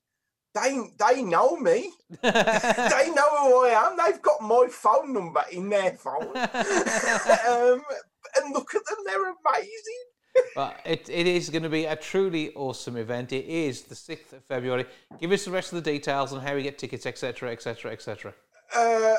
they 0.54 0.80
they 0.98 1.22
know 1.22 1.56
me. 1.56 1.92
they 2.22 3.10
know 3.14 3.44
who 3.44 3.64
I 3.66 3.88
am. 3.88 3.96
They've 3.96 4.22
got 4.22 4.42
my 4.42 4.66
phone 4.70 5.12
number 5.12 5.44
in 5.52 5.68
their 5.68 5.92
phone. 5.92 6.22
um, 6.36 7.82
and 8.36 8.54
look 8.54 8.74
at 8.74 8.82
them, 8.86 8.98
they're 9.04 9.22
amazing. 9.22 10.04
But 10.54 10.80
it, 10.84 11.08
it 11.08 11.26
is 11.26 11.50
going 11.50 11.62
to 11.62 11.68
be 11.68 11.84
a 11.84 11.96
truly 11.96 12.52
awesome 12.54 12.96
event. 12.96 13.32
It 13.32 13.46
is 13.46 13.82
the 13.82 13.94
6th 13.94 14.32
of 14.32 14.44
February. 14.44 14.86
Give 15.20 15.32
us 15.32 15.44
the 15.44 15.50
rest 15.50 15.72
of 15.72 15.82
the 15.82 15.90
details 15.90 16.32
on 16.32 16.40
how 16.40 16.54
we 16.54 16.62
get 16.62 16.78
tickets, 16.78 17.06
etc., 17.06 17.50
etc., 17.52 17.92
etc. 17.92 18.34
Uh, 18.74 19.14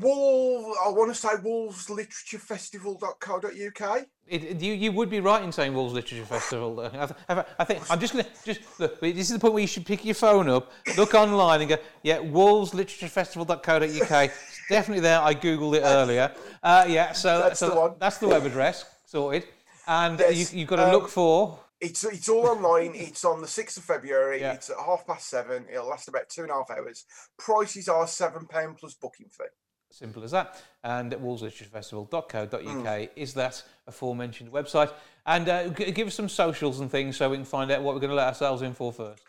Wolves, 0.00 0.76
I 0.84 0.88
want 0.90 1.14
to 1.14 1.18
say 1.18 1.28
wolvesliteratureFestival.co.uk. 1.28 4.06
It, 4.26 4.44
it, 4.44 4.60
you, 4.60 4.74
you 4.74 4.92
would 4.92 5.08
be 5.08 5.20
right 5.20 5.42
in 5.42 5.50
saying 5.52 5.72
Wolves 5.72 5.94
Literature 5.94 6.26
Festival. 6.26 6.80
I, 6.80 7.08
I, 7.28 7.44
I 7.60 7.64
think 7.64 7.88
I'm 7.90 7.98
just 8.00 8.12
going 8.12 8.24
to 8.24 8.30
just 8.44 8.60
look. 8.78 9.00
This 9.00 9.16
is 9.18 9.30
the 9.30 9.38
point 9.38 9.54
where 9.54 9.62
you 9.62 9.66
should 9.68 9.86
pick 9.86 10.04
your 10.04 10.14
phone 10.14 10.48
up, 10.50 10.72
look 10.96 11.14
online, 11.14 11.60
and 11.62 11.70
go, 11.70 11.76
yeah, 12.02 12.18
wolvesliteratureFestival.co.uk. 12.18 14.24
It's 14.24 14.60
definitely 14.68 15.00
there. 15.00 15.20
I 15.20 15.34
googled 15.34 15.76
it 15.76 15.82
earlier. 15.84 16.32
Uh, 16.62 16.84
yeah, 16.88 17.12
so 17.12 17.38
That's 17.40 17.60
so 17.60 17.70
the 17.70 17.76
one. 17.76 17.94
that's 17.98 18.18
the 18.18 18.28
web 18.28 18.44
address 18.44 18.84
sorted, 19.06 19.44
and 19.86 20.18
Yes, 20.18 20.52
you, 20.52 20.60
you've 20.60 20.68
got 20.68 20.76
to 20.76 20.86
um, 20.86 20.92
look 20.92 21.08
for. 21.08 21.58
It's 21.80 22.04
it's 22.04 22.28
all 22.28 22.46
online. 22.46 22.92
It's 22.94 23.24
on 23.24 23.40
the 23.42 23.48
sixth 23.48 23.76
of 23.76 23.84
February. 23.84 24.40
Yeah. 24.40 24.52
It's 24.54 24.70
at 24.70 24.76
half 24.78 25.06
past 25.06 25.28
seven. 25.28 25.66
It'll 25.70 25.88
last 25.88 26.08
about 26.08 26.28
two 26.28 26.42
and 26.42 26.50
a 26.50 26.54
half 26.54 26.70
hours. 26.70 27.04
Prices 27.38 27.88
are 27.88 28.06
seven 28.06 28.46
pound 28.46 28.78
plus 28.78 28.94
booking 28.94 29.28
fee. 29.30 29.44
Simple 29.90 30.24
as 30.24 30.32
that. 30.32 30.60
And 30.82 31.12
wolvesliteratureFestival.co.uk 31.12 32.50
Mm. 32.60 33.08
is 33.16 33.34
that 33.34 33.62
aforementioned 33.86 34.50
website. 34.52 34.92
And 35.24 35.48
uh, 35.48 35.68
g- 35.68 35.90
give 35.92 36.08
us 36.08 36.14
some 36.14 36.28
socials 36.28 36.80
and 36.80 36.90
things 36.90 37.16
so 37.16 37.30
we 37.30 37.36
can 37.36 37.44
find 37.44 37.70
out 37.70 37.82
what 37.82 37.94
we're 37.94 38.00
going 38.00 38.10
to 38.10 38.16
let 38.16 38.26
ourselves 38.28 38.62
in 38.62 38.74
for 38.74 38.92
first. 38.92 39.22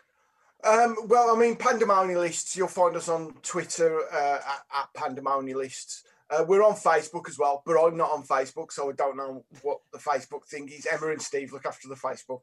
Um, 0.64 0.96
well, 1.06 1.36
I 1.36 1.40
mean, 1.40 1.56
Pandemonialists. 1.56 2.56
You'll 2.58 2.68
find 2.68 2.96
us 2.96 3.08
on 3.08 3.34
Twitter 3.44 4.02
uh, 4.12 4.36
at, 4.38 4.62
at 4.76 4.94
Pandemonialists. 4.96 6.04
Uh, 6.30 6.44
we're 6.48 6.64
on 6.64 6.74
Facebook 6.74 7.30
as 7.30 7.38
well, 7.40 7.64
but 7.66 7.82
I'm 7.82 7.96
not 7.96 8.12
on 8.12 8.24
Facebook, 8.24 8.72
so 8.72 8.90
I 8.90 8.94
don't 8.94 9.16
know 9.16 9.46
what 9.62 9.80
the 9.94 10.00
Facebook 10.00 10.46
thing 10.50 10.68
is. 10.70 10.86
Emma 10.86 11.10
and 11.12 11.22
Steve 11.22 11.54
look 11.54 11.66
after 11.66 11.88
the 11.88 11.96
Facebook. 11.96 12.42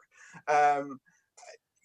Um, 0.48 1.00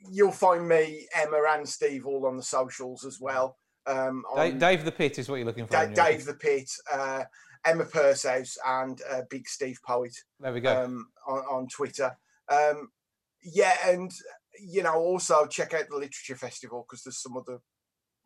you'll 0.10 0.32
find 0.32 0.68
me, 0.68 1.08
Emma, 1.14 1.42
and 1.50 1.68
Steve 1.68 2.06
all 2.06 2.26
on 2.26 2.38
the 2.38 2.44
socials 2.44 3.04
as 3.06 3.20
well. 3.20 3.58
Um, 3.86 4.24
Dave, 4.36 4.60
Dave 4.60 4.86
the 4.86 4.92
Pit 4.92 5.20
is 5.20 5.28
what 5.30 5.38
you're 5.38 5.46
looking 5.46 5.66
for. 5.66 5.72
Da- 5.72 5.88
Dave 5.88 6.26
the 6.26 6.36
Pit, 6.36 6.70
uh, 6.92 7.24
Emma 7.66 7.86
Pursehouse, 7.86 8.56
and 8.66 9.02
uh, 9.10 9.22
Big 9.30 9.48
Steve 9.48 9.80
Poet 9.86 10.16
There 10.40 10.54
we 10.54 10.62
go. 10.62 10.84
um, 10.84 11.08
on, 11.28 11.40
on 11.40 11.68
Twitter. 11.68 12.16
Um, 12.50 12.90
yeah, 13.44 13.74
and 13.86 14.12
you 14.62 14.84
know, 14.84 14.96
also 14.96 15.46
check 15.48 15.74
out 15.74 15.86
the 15.90 15.96
Literature 15.96 16.36
Festival 16.36 16.86
because 16.88 17.04
there's 17.04 17.22
some 17.22 17.38
other 17.38 17.60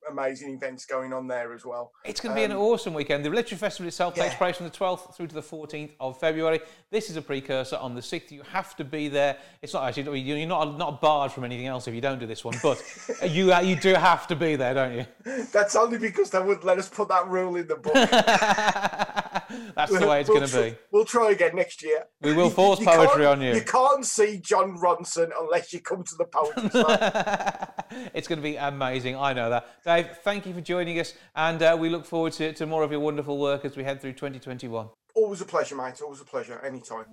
amazing 0.09 0.53
events 0.53 0.85
going 0.85 1.13
on 1.13 1.27
there 1.27 1.53
as 1.53 1.65
well. 1.65 1.91
It's 2.05 2.19
going 2.19 2.35
to 2.35 2.39
be 2.39 2.43
an 2.43 2.51
Um, 2.51 2.57
awesome 2.59 2.93
weekend. 2.93 3.23
The 3.25 3.29
Literature 3.29 3.55
Festival 3.55 3.87
itself 3.87 4.15
takes 4.15 4.35
place 4.35 4.57
from 4.57 4.67
the 4.67 4.71
12th 4.71 5.15
through 5.15 5.27
to 5.27 5.35
the 5.35 5.41
14th 5.41 5.91
of 5.99 6.19
February. 6.19 6.59
This 6.91 7.09
is 7.09 7.15
a 7.15 7.21
precursor 7.21 7.77
on 7.77 7.95
the 7.95 8.01
6th. 8.01 8.31
You 8.31 8.43
have 8.51 8.75
to 8.77 8.83
be 8.83 9.07
there. 9.07 9.37
It's 9.61 9.73
not 9.73 9.87
actually, 9.87 10.19
you're 10.19 10.47
not, 10.47 10.77
not 10.77 11.01
barred 11.01 11.31
from 11.31 11.43
anything 11.43 11.67
else 11.67 11.87
if 11.87 11.93
you 11.93 12.01
don't 12.01 12.19
do 12.19 12.25
this 12.25 12.43
one, 12.43 12.55
but 12.61 12.81
you, 13.29 13.53
uh, 13.53 13.61
you 13.61 13.75
do 13.75 13.93
have 13.95 14.27
to 14.27 14.35
be 14.35 14.55
there, 14.55 14.73
don't 14.73 14.93
you? 14.93 15.05
That's 15.51 15.75
only 15.75 15.97
because 15.97 16.29
they 16.29 16.39
wouldn't 16.39 16.65
let 16.65 16.77
us 16.77 16.89
put 16.89 17.07
that 17.09 17.27
rule 17.27 17.55
in 17.55 17.67
the 17.67 17.75
book. 17.75 17.93
That's 19.75 19.97
the 19.97 20.07
way 20.07 20.21
it's 20.21 20.29
We'll 20.29 20.39
going 20.39 20.49
to 20.49 20.55
tr- 20.55 20.69
be. 20.71 20.75
We'll 20.91 21.05
try 21.05 21.31
again 21.31 21.55
next 21.55 21.83
year. 21.83 22.05
We 22.21 22.33
will 22.33 22.49
force 22.49 22.79
poetry 22.79 23.23
can't- 23.23 23.23
on 23.25 23.41
you. 23.41 23.53
You 23.55 23.61
can't 23.61 24.05
see 24.05 24.39
Jon 24.39 24.77
Ronson 24.77 25.31
unless 25.39 25.73
you 25.73 25.81
come 25.81 26.03
to 26.03 26.15
the 26.15 26.25
poetry 26.25 26.69
it's 28.13 28.27
going 28.27 28.39
to 28.39 28.43
be 28.43 28.55
amazing. 28.55 29.15
I 29.15 29.33
know 29.33 29.49
that. 29.49 29.65
Dave, 29.83 30.09
thank 30.23 30.45
you 30.45 30.53
for 30.53 30.61
joining 30.61 30.99
us, 30.99 31.13
and 31.35 31.61
uh, 31.61 31.77
we 31.79 31.89
look 31.89 32.05
forward 32.05 32.33
to, 32.33 32.53
to 32.53 32.65
more 32.65 32.83
of 32.83 32.91
your 32.91 32.99
wonderful 32.99 33.37
work 33.37 33.65
as 33.65 33.75
we 33.75 33.83
head 33.83 34.01
through 34.01 34.13
2021. 34.13 34.87
Always 35.15 35.41
a 35.41 35.45
pleasure, 35.45 35.75
mate. 35.75 36.01
Always 36.01 36.21
a 36.21 36.25
pleasure. 36.25 36.59
Anytime. 36.65 37.05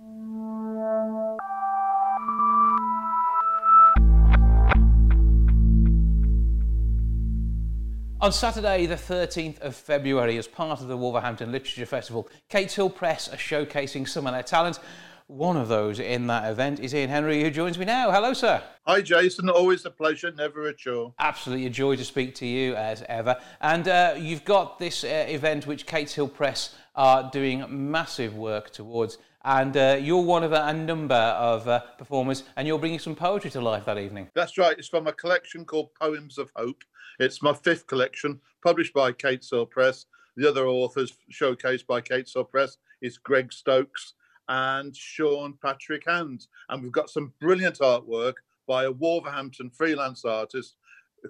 On 8.22 8.30
Saturday, 8.30 8.84
the 8.84 8.96
13th 8.96 9.60
of 9.60 9.74
February, 9.74 10.36
as 10.36 10.46
part 10.46 10.82
of 10.82 10.88
the 10.88 10.96
Wolverhampton 10.96 11.50
Literature 11.50 11.86
Festival, 11.86 12.28
Kates 12.50 12.74
Hill 12.74 12.90
Press 12.90 13.32
are 13.32 13.38
showcasing 13.38 14.06
some 14.06 14.26
of 14.26 14.34
their 14.34 14.42
talent. 14.42 14.78
One 15.26 15.56
of 15.56 15.68
those 15.68 16.00
in 16.00 16.26
that 16.26 16.50
event 16.50 16.80
is 16.80 16.94
Ian 16.94 17.08
Henery, 17.08 17.42
who 17.42 17.50
joins 17.50 17.78
me 17.78 17.86
now. 17.86 18.10
Hello, 18.10 18.34
sir. 18.34 18.62
Hi, 18.86 19.00
Jason. 19.00 19.48
Always 19.48 19.86
a 19.86 19.90
pleasure, 19.90 20.30
never 20.32 20.68
a 20.68 20.74
chore. 20.74 21.14
Absolutely 21.18 21.64
a 21.64 21.70
joy 21.70 21.96
to 21.96 22.04
speak 22.04 22.34
to 22.34 22.46
you 22.46 22.74
as 22.74 23.02
ever. 23.08 23.38
And 23.62 23.88
uh, 23.88 24.16
you've 24.18 24.44
got 24.44 24.78
this 24.78 25.02
uh, 25.02 25.24
event 25.26 25.66
which 25.66 25.86
Kates 25.86 26.12
Hill 26.12 26.28
Press 26.28 26.74
are 26.94 27.30
doing 27.32 27.64
massive 27.70 28.36
work 28.36 28.68
towards. 28.68 29.16
And 29.46 29.74
uh, 29.78 29.96
you're 29.98 30.20
one 30.20 30.44
of 30.44 30.52
a, 30.52 30.66
a 30.66 30.74
number 30.74 31.14
of 31.14 31.66
uh, 31.66 31.80
performers, 31.96 32.42
and 32.56 32.68
you're 32.68 32.78
bringing 32.78 32.98
some 32.98 33.14
poetry 33.14 33.50
to 33.52 33.62
life 33.62 33.86
that 33.86 33.96
evening. 33.96 34.28
That's 34.34 34.58
right. 34.58 34.76
It's 34.76 34.88
from 34.88 35.06
a 35.06 35.12
collection 35.14 35.64
called 35.64 35.94
Poems 35.94 36.36
of 36.36 36.50
Hope. 36.54 36.84
It's 37.20 37.42
my 37.42 37.52
fifth 37.52 37.86
collection, 37.86 38.40
published 38.64 38.94
by 38.94 39.12
Kates 39.12 39.50
Hill 39.50 39.66
Press. 39.66 40.06
The 40.36 40.48
other 40.48 40.66
authors 40.66 41.12
showcased 41.30 41.86
by 41.86 42.00
Kates 42.00 42.32
Hill 42.32 42.44
Press 42.44 42.78
is 43.02 43.18
Greg 43.18 43.52
Stokes 43.52 44.14
and 44.48 44.96
Sean 44.96 45.52
Patrick 45.62 46.04
Hand. 46.08 46.46
And 46.70 46.82
we've 46.82 46.90
got 46.90 47.10
some 47.10 47.34
brilliant 47.38 47.80
artwork 47.80 48.36
by 48.66 48.84
a 48.84 48.92
Wolverhampton 48.92 49.68
freelance 49.68 50.24
artist 50.24 50.76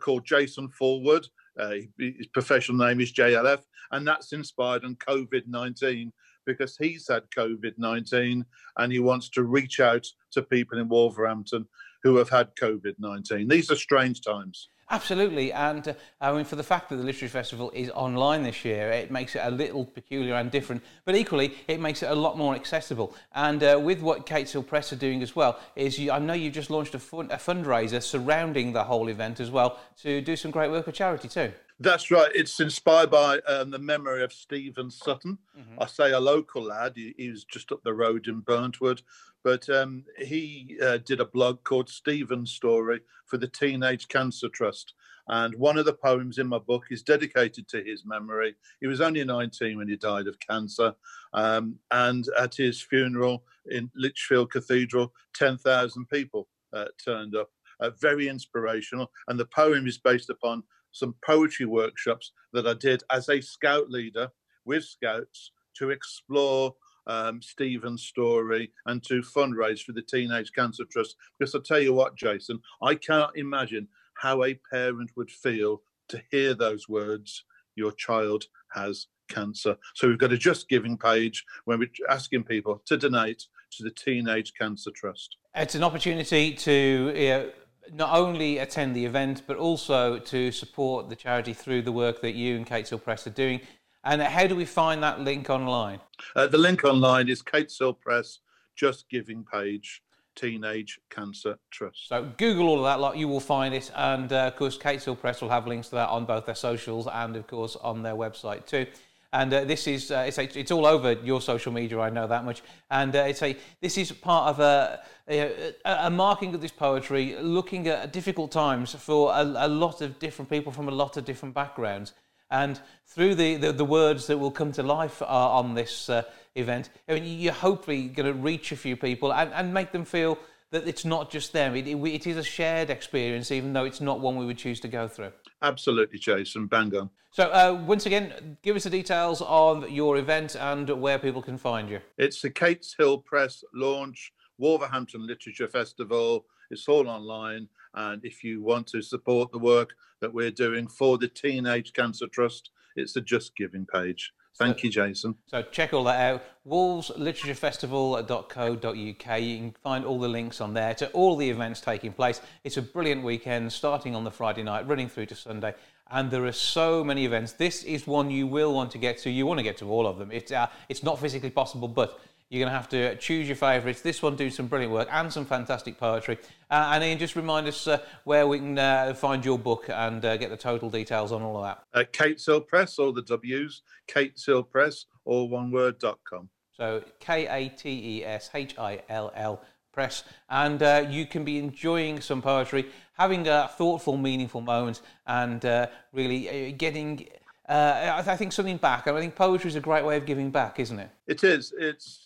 called 0.01 0.25
Jason 0.25 0.69
Fullwood. 0.69 1.27
Uh, 1.59 1.75
his 1.99 2.29
professional 2.29 2.79
name 2.79 3.01
is 3.01 3.13
JLF, 3.13 3.63
and 3.91 4.07
that's 4.07 4.33
inspired 4.33 4.85
on 4.85 4.95
COVID 4.95 5.49
19 5.49 6.13
because 6.47 6.77
he's 6.77 7.09
had 7.09 7.29
COVID 7.37 7.75
19 7.79 8.45
and 8.79 8.93
he 8.93 9.01
wants 9.01 9.29
to 9.31 9.43
reach 9.43 9.81
out 9.81 10.07
to 10.31 10.43
people 10.43 10.79
in 10.79 10.89
Wolverhampton 10.89 11.67
who 12.05 12.17
have 12.17 12.31
had 12.31 12.55
COVID 12.55 12.95
19. 13.01 13.49
These 13.49 13.73
are 13.73 13.77
strange 13.77 14.21
times. 14.21 14.69
Absolutely, 14.93 15.53
and 15.53 15.87
uh, 15.87 15.95
I 16.21 16.33
mean, 16.33 16.45
for 16.45 16.57
the 16.57 16.65
fact 16.65 16.89
that 16.89 16.97
the 16.97 17.05
Literary 17.05 17.31
Festival 17.31 17.71
is 17.75 17.91
online 17.91 18.43
this 18.43 18.65
year, 18.65 18.91
it 18.91 19.11
makes 19.11 19.37
it 19.37 19.43
a 19.45 19.51
little 19.51 19.85
peculiar 19.85 20.35
and 20.35 20.51
different, 20.51 20.83
but 21.05 21.15
equally, 21.15 21.55
it 21.69 21.79
makes 21.79 22.03
it 22.03 22.11
a 22.11 22.15
lot 22.15 22.37
more 22.37 22.57
accessible. 22.57 23.15
And 23.33 23.63
uh, 23.63 23.81
with 23.81 24.01
what 24.01 24.27
Kates 24.27 24.51
Hill 24.53 24.65
Press 24.65 24.93
are 24.93 24.97
doing 24.97 25.23
as 25.23 25.37
well, 25.37 25.61
is 25.77 25.97
you, 25.97 26.11
I 26.11 26.19
know 26.19 26.33
you've 26.33 26.55
just 26.55 26.71
launched 26.71 26.97
a, 26.97 26.99
fund, 26.99 27.31
a 27.31 27.37
fundraiser 27.37 28.03
surrounding 28.03 28.73
the 28.73 28.83
whole 28.83 29.09
event 29.09 29.39
as 29.39 29.51
well 29.51 29.79
to 30.03 30.21
do 30.21 30.35
some 30.35 30.51
great 30.51 30.73
work 30.73 30.87
for 30.87 30.93
charity 30.93 31.29
too. 31.29 31.53
That's 31.79 32.11
right. 32.11 32.31
It's 32.35 32.61
inspired 32.61 33.11
by 33.11 33.39
um, 33.47 33.71
the 33.71 33.79
memory 33.79 34.23
of 34.23 34.35
Stephen 34.35 34.91
Sutton. 34.91 35.39
I 35.79 35.87
say 35.87 36.11
a 36.11 36.21
local 36.21 36.63
lad. 36.63 36.93
He, 36.95 37.15
he 37.17 37.31
was 37.31 37.45
just 37.45 37.73
up 37.73 37.83
the 37.83 37.95
road 37.95 38.29
in 38.29 38.43
Burntwood, 38.43 39.01
but 39.45 39.69
um, 39.71 40.05
he 40.19 40.79
uh, 40.83 40.99
did 40.99 41.21
a 41.21 41.27
blog 41.27 41.63
called 41.65 41.89
Stephen's 41.89 42.53
Story 42.53 43.01
for 43.27 43.39
the 43.39 43.49
Teenage 43.49 44.09
Cancer 44.09 44.49
Trust. 44.49 44.95
And 45.29 45.55
one 45.55 45.79
of 45.79 45.87
the 45.87 45.93
poems 45.93 46.39
in 46.39 46.49
my 46.49 46.59
book 46.59 46.87
is 46.91 47.03
dedicated 47.03 47.69
to 47.69 47.85
his 47.85 48.05
memory. 48.05 48.57
He 48.81 48.89
was 48.89 49.01
only 49.01 49.23
19 49.23 49.79
when 49.79 49.89
he 49.89 49.97
died 49.97 50.27
of 50.27 50.41
cancer. 50.41 50.95
Um, 51.33 51.77
and 51.93 52.27
at 52.39 52.57
his 52.57 52.83
funeral 52.83 53.45
in 53.71 53.91
Lichfield 53.95 54.51
Cathedral, 54.51 55.13
10,000 55.37 56.09
people 56.09 56.49
uh, 56.73 56.87
turned 57.03 57.37
up. 57.37 57.51
Uh, 57.81 57.91
very 58.01 58.29
inspirational. 58.29 59.11
And 59.29 59.39
the 59.39 59.47
poem 59.47 59.87
is 59.87 59.99
based 59.99 60.31
upon 60.31 60.65
some 60.93 61.15
poetry 61.25 61.67
workshops 61.67 62.33
that 62.53 62.67
I 62.67 62.75
did 62.75 63.03
as 63.13 63.29
a 63.29 63.41
scout 63.41 63.89
leader 63.89 64.29
with 64.65 64.85
scouts 64.85 65.53
to 65.77 65.91
explore 65.91 66.75
um, 67.07 67.43
Stephen's 67.43 68.03
story 68.03 68.73
and 68.87 69.03
to 69.05 69.21
fundraise 69.23 69.83
for 69.83 69.93
the 69.93 70.03
Teenage 70.03 70.53
Cancer 70.53 70.85
Trust. 70.91 71.17
Because 71.39 71.55
I'll 71.55 71.63
tell 71.63 71.81
you 71.81 71.93
what, 71.93 72.17
Jason, 72.17 72.61
I 72.83 72.95
can't 72.95 73.37
imagine 73.37 73.89
how 74.19 74.45
a 74.45 74.59
parent 74.71 75.11
would 75.17 75.31
feel 75.31 75.83
to 76.09 76.23
hear 76.31 76.55
those 76.55 76.89
words 76.89 77.45
your 77.77 77.93
child 77.93 78.45
has 78.73 79.07
cancer. 79.29 79.77
So 79.95 80.09
we've 80.09 80.19
got 80.19 80.33
a 80.33 80.39
Just 80.39 80.69
Giving 80.69 80.99
page 80.99 81.45
where 81.65 81.79
we're 81.79 81.91
asking 82.09 82.45
people 82.45 82.83
to 82.87 82.97
donate 82.97 83.45
to 83.73 83.85
the 83.85 83.91
Teenage 83.91 84.53
Cancer 84.59 84.91
Trust. 84.95 85.37
It's 85.55 85.75
an 85.75 85.85
opportunity 85.85 86.53
to 86.55 87.15
uh, 87.17 87.51
not 87.93 88.15
only 88.17 88.59
attend 88.59 88.95
the 88.95 89.05
event, 89.05 89.43
but 89.47 89.57
also 89.57 90.19
to 90.19 90.53
support 90.53 91.09
the 91.09 91.17
charity 91.17 91.53
through 91.53 91.83
the 91.83 91.93
work 91.93 92.21
that 92.23 92.35
you 92.35 92.57
and 92.57 92.67
Kate 92.67 92.93
Press 93.03 93.27
are 93.27 93.31
doing. 93.31 93.61
And 94.05 94.23
how 94.23 94.47
do 94.47 94.57
we 94.57 94.65
find 94.65 95.03
that 95.03 95.21
link 95.21 95.51
online? 95.51 96.01
Uh, 96.35 96.47
the 96.47 96.59
link 96.59 96.85
online 96.85 97.29
is 97.29 97.43
Kates 97.43 97.79
Hill 97.79 97.93
Press 97.93 98.39
Just 98.75 99.09
Giving 99.11 99.45
page 99.45 100.03
Teenage 100.37 100.99
Cancer 101.11 101.59
Trust. 101.71 102.09
So 102.09 102.33
Google 102.39 102.69
all 102.69 102.79
of 102.79 102.85
that 102.85 103.01
lot, 103.01 103.19
you 103.19 103.29
will 103.29 103.41
find 103.41 103.75
it. 103.75 103.91
And 103.95 104.33
uh, 104.33 104.47
of 104.47 104.57
course, 104.57 104.79
Kates 104.79 105.05
Hill 105.05 105.17
Press 105.17 105.43
will 105.43 105.51
have 105.51 105.67
links 105.67 105.89
to 105.89 105.97
that 105.97 106.09
on 106.09 106.25
both 106.25 106.47
their 106.47 106.55
socials 106.55 107.09
and, 107.13 107.37
of 107.37 107.47
course, 107.47 107.77
on 107.77 108.03
their 108.03 108.15
website 108.15 108.65
too. 108.65 108.87
And 109.33 109.53
uh, 109.53 109.65
this 109.65 109.87
is 109.87 110.11
uh, 110.11 110.25
it's, 110.27 110.39
a, 110.39 110.59
it's 110.59 110.71
all 110.73 110.87
over 110.87 111.13
your 111.13 111.41
social 111.41 111.71
media. 111.71 112.01
I 112.01 112.11
know 112.11 112.27
that 112.27 112.45
much. 112.45 112.63
And 112.91 113.15
uh, 113.15 113.21
it's 113.21 113.43
a 113.43 113.57
this 113.81 113.97
is 113.99 114.11
part 114.11 114.49
of 114.49 114.61
a, 114.61 115.01
a, 115.29 115.75
a 115.85 116.11
marking 116.11 116.55
of 116.55 116.61
this 116.61 116.73
poetry, 116.73 117.37
looking 117.41 117.87
at 117.87 118.13
difficult 118.13 118.51
times 118.51 118.95
for 118.95 119.33
a, 119.33 119.43
a 119.43 119.69
lot 119.69 120.01
of 120.01 120.19
different 120.19 120.51
people 120.51 120.73
from 120.73 120.89
a 120.89 120.91
lot 120.91 121.17
of 121.17 121.25
different 121.25 121.55
backgrounds. 121.55 122.15
And 122.51 122.81
through 123.07 123.37
the, 123.37 123.57
the, 123.57 123.73
the, 123.73 123.85
words 123.85 124.27
that 124.27 124.39
will 124.39 124.51
come 124.51 124.73
to 124.73 124.83
life 124.83 125.23
uh, 125.23 125.27
on 125.27 125.75
this 125.75 126.09
uh, 126.09 126.23
event, 126.55 126.91
I 127.09 127.15
mean, 127.15 127.41
you're 127.41 127.53
hopefully 127.53 128.09
going 128.09 128.27
to 128.27 128.35
reach 128.35 128.73
a 128.73 128.77
few 128.77 128.97
people 128.97 129.33
and, 129.33 129.53
and 129.53 129.73
make 129.73 129.93
them 129.93 130.05
feel 130.05 130.39
that 130.71 130.87
it's 130.87 131.05
not 131.05 131.31
just 131.31 131.53
them. 131.53 131.75
It, 131.75 131.87
it, 131.87 131.97
it 131.97 132.27
is 132.27 132.37
a 132.37 132.45
shared 132.45 132.91
experience, 132.91 133.51
even 133.51 133.73
though 133.73 133.85
it's 133.85 134.01
not 134.01 134.21
one 134.21 134.37
we 134.37 134.47
would 134.47 134.59
choose 134.59 134.81
to 134.81 134.89
go 134.89 135.09
through. 135.09 135.33
Absolutely, 135.63 136.19
Jason. 136.19 136.67
Bang 136.67 136.95
on. 136.97 137.11
So, 137.33 137.45
uh, 137.45 137.81
once 137.87 138.07
again, 138.07 138.57
give 138.63 138.75
us 138.75 138.85
the 138.85 138.91
details 138.91 139.41
on 139.41 139.93
your 139.93 140.17
event 140.17 140.57
and 140.57 140.89
where 141.01 141.19
people 141.19 141.43
can 141.43 141.59
find 141.59 141.89
you. 141.89 142.01
It's 142.19 142.43
the 142.43 142.51
Kates 142.51 142.95
Hill 142.99 143.19
Press 143.19 143.63
launch, 143.73 144.33
Wolverhampton 144.59 145.27
Literature 145.27 145.69
Festival. 145.69 146.47
It's 146.71 146.89
all 146.89 147.09
online. 147.09 147.69
And 147.95 148.25
if 148.25 148.45
you 148.45 148.63
want 148.63 148.87
to 148.89 149.03
support 149.03 149.53
the 149.53 149.59
work 149.59 149.95
that 150.21 150.33
we're 150.33 150.51
doing 150.51 150.87
for 150.87 151.19
the 151.19 151.29
Teenage 151.29 151.93
Cancer 151.93 152.27
Trust, 152.27 152.71
it's 152.97 153.13
the 153.13 153.21
Just 153.21 153.55
Giving 153.57 153.87
page. 153.87 154.33
Thank 154.57 154.81
so, 154.81 154.85
you, 154.85 154.91
Jason. 154.91 155.37
So 155.47 155.63
check 155.63 155.95
all 155.95 156.05
that 156.05 156.21
out. 156.21 156.45
wolvesliteratureFestival.co.uk. 156.67 159.41
You 159.41 159.59
can 159.59 159.75
find 159.83 160.05
all 160.05 160.19
the 160.19 160.29
links 160.29 160.61
on 160.61 160.75
there 160.75 160.93
to 160.95 161.09
all 161.13 161.37
the 161.37 161.49
events 161.49 161.81
taking 161.81 162.13
place. 162.13 162.43
It's 162.65 162.77
a 162.77 162.83
brilliant 162.83 163.25
weekend, 163.25 163.73
starting 163.73 164.15
on 164.15 164.25
the 164.25 164.31
Friday 164.31 164.63
night, 164.63 164.87
running 164.87 165.09
through 165.09 165.25
to 165.27 165.35
Sunday. 165.35 165.75
And 166.13 166.29
there 166.31 166.45
are 166.45 166.53
so 166.53 167.05
many 167.05 167.25
events. 167.25 167.53
This 167.53 167.85
is 167.85 168.05
one 168.07 168.31
you 168.31 168.47
will 168.47 168.75
want 168.75 168.91
to 168.91 168.99
get 168.99 169.17
to. 169.19 169.31
You 169.31 169.47
want 169.47 169.59
to 169.59 169.65
get 169.65 169.77
to 169.79 169.89
all 169.89 170.09
of 170.09 170.19
them. 170.19 170.33
It's, 170.33 170.51
uh, 170.51 170.67
it's 170.89 171.05
not 171.05 171.21
physically 171.21 171.51
possible, 171.51 171.87
but 171.87 172.19
you're 172.51 172.59
going 172.59 172.73
to 172.73 172.77
have 172.77 172.89
to 172.89 173.15
choose 173.17 173.47
your 173.47 173.57
favourites. 173.57 174.01
This 174.01 174.21
one 174.23 174.35
do 174.35 174.51
some 174.51 174.67
brilliant 174.67 174.93
work 174.93 175.09
and 175.11 175.33
some 175.33 175.45
fantastic 175.45 175.97
poetry. 175.99 176.37
Uh, 176.69 176.91
and 176.93 177.05
Ian, 177.05 177.19
just 177.19 177.37
remind 177.37 177.69
us 177.69 177.87
uh, 177.87 177.99
where 178.25 178.47
we 178.49 178.59
can 178.59 178.77
uh, 178.77 179.15
find 179.15 179.45
your 179.45 179.59
book 179.59 179.89
and 179.89 180.25
uh, 180.25 180.37
get 180.37 180.51
the 180.51 180.57
total 180.57 180.91
details 180.91 181.31
on 181.31 181.43
all 181.43 181.59
of 181.59 181.63
that. 181.63 181.85
Uh, 181.95 182.05
Kates 182.11 182.45
Hill 182.45 182.61
Press, 182.61 182.99
all 182.99 183.13
the 183.13 183.23
W's, 183.23 183.83
Kates 184.09 184.45
Hill 184.45 184.65
Press, 184.65 185.07
all 185.25 185.49
one 185.49 185.71
word, 185.71 186.01
dot 186.01 186.19
com. 186.29 186.49
So 186.77 187.05
K 187.21 187.47
A 187.47 187.69
T 187.69 188.19
E 188.19 188.25
S 188.25 188.51
H 188.53 188.77
I 188.79 189.03
L 189.09 189.31
L 189.37 189.63
Press. 189.93 190.25
And 190.49 190.83
uh, 190.83 191.07
you 191.09 191.27
can 191.27 191.45
be 191.45 191.59
enjoying 191.59 192.21
some 192.21 192.43
poetry, 192.43 192.87
having 193.13 193.47
a 193.47 193.71
thoughtful, 193.79 194.17
meaningful 194.17 194.61
moment, 194.61 195.03
and 195.27 195.65
uh, 195.65 195.87
really 196.13 196.73
getting. 196.73 197.29
Uh, 197.69 198.23
I 198.27 198.35
think 198.35 198.53
something 198.53 198.79
back. 198.79 199.07
I 199.07 199.21
think 199.21 199.37
poetry 199.37 199.69
is 199.69 199.77
a 199.77 199.81
great 199.81 200.05
way 200.05 200.17
of 200.17 200.27
giving 200.27 200.51
back, 200.51 200.81
isn't 200.81 200.99
it? 200.99 201.09
It 201.29 201.45
is. 201.45 201.73
It's 201.79 202.19
uh, 202.19 202.20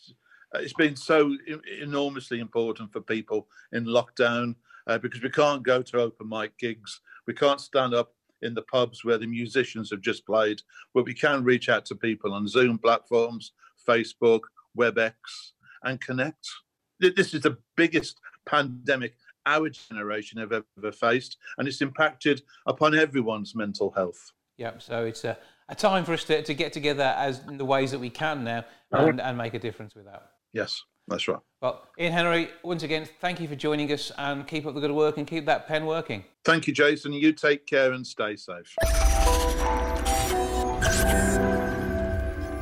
it's 0.60 0.72
been 0.72 0.96
so 0.96 1.36
enormously 1.80 2.40
important 2.40 2.92
for 2.92 3.00
people 3.00 3.48
in 3.72 3.84
lockdown 3.84 4.54
uh, 4.86 4.98
because 4.98 5.22
we 5.22 5.30
can't 5.30 5.62
go 5.62 5.82
to 5.82 6.00
open 6.00 6.28
mic 6.28 6.56
gigs. 6.58 7.00
We 7.26 7.34
can't 7.34 7.60
stand 7.60 7.94
up 7.94 8.12
in 8.42 8.54
the 8.54 8.62
pubs 8.62 9.04
where 9.04 9.18
the 9.18 9.26
musicians 9.26 9.90
have 9.90 10.00
just 10.00 10.26
played, 10.26 10.60
but 10.92 11.06
we 11.06 11.14
can 11.14 11.44
reach 11.44 11.68
out 11.68 11.86
to 11.86 11.94
people 11.94 12.32
on 12.32 12.46
Zoom 12.46 12.78
platforms, 12.78 13.52
Facebook, 13.88 14.40
WebEx, 14.78 15.14
and 15.82 16.00
connect. 16.00 16.46
This 17.00 17.34
is 17.34 17.42
the 17.42 17.58
biggest 17.76 18.20
pandemic 18.46 19.14
our 19.46 19.68
generation 19.68 20.38
have 20.38 20.52
ever 20.52 20.92
faced, 20.92 21.36
and 21.58 21.68
it's 21.68 21.82
impacted 21.82 22.42
upon 22.66 22.94
everyone's 22.94 23.54
mental 23.54 23.90
health. 23.90 24.32
Yeah, 24.56 24.78
so 24.78 25.04
it's 25.04 25.24
a, 25.24 25.36
a 25.68 25.74
time 25.74 26.04
for 26.04 26.12
us 26.12 26.24
to, 26.24 26.42
to 26.42 26.54
get 26.54 26.72
together 26.72 27.14
as 27.16 27.40
in 27.48 27.58
the 27.58 27.64
ways 27.64 27.90
that 27.90 27.98
we 27.98 28.10
can 28.10 28.44
now 28.44 28.64
and, 28.92 29.20
and 29.20 29.36
make 29.36 29.54
a 29.54 29.58
difference 29.58 29.94
with 29.94 30.04
that. 30.06 30.33
Yes, 30.54 30.82
that's 31.08 31.28
right. 31.28 31.40
Well, 31.60 31.86
Ian 31.98 32.12
Henery, 32.12 32.48
once 32.62 32.82
again, 32.84 33.06
thank 33.20 33.40
you 33.40 33.48
for 33.48 33.56
joining 33.56 33.92
us 33.92 34.12
and 34.16 34.46
keep 34.46 34.64
up 34.64 34.74
the 34.74 34.80
good 34.80 34.92
work 34.92 35.18
and 35.18 35.26
keep 35.26 35.44
that 35.46 35.66
pen 35.66 35.84
working. 35.84 36.24
Thank 36.44 36.66
you, 36.66 36.72
Jason. 36.72 37.12
You 37.12 37.32
take 37.32 37.66
care 37.66 37.92
and 37.92 38.06
stay 38.06 38.36
safe. 38.36 38.74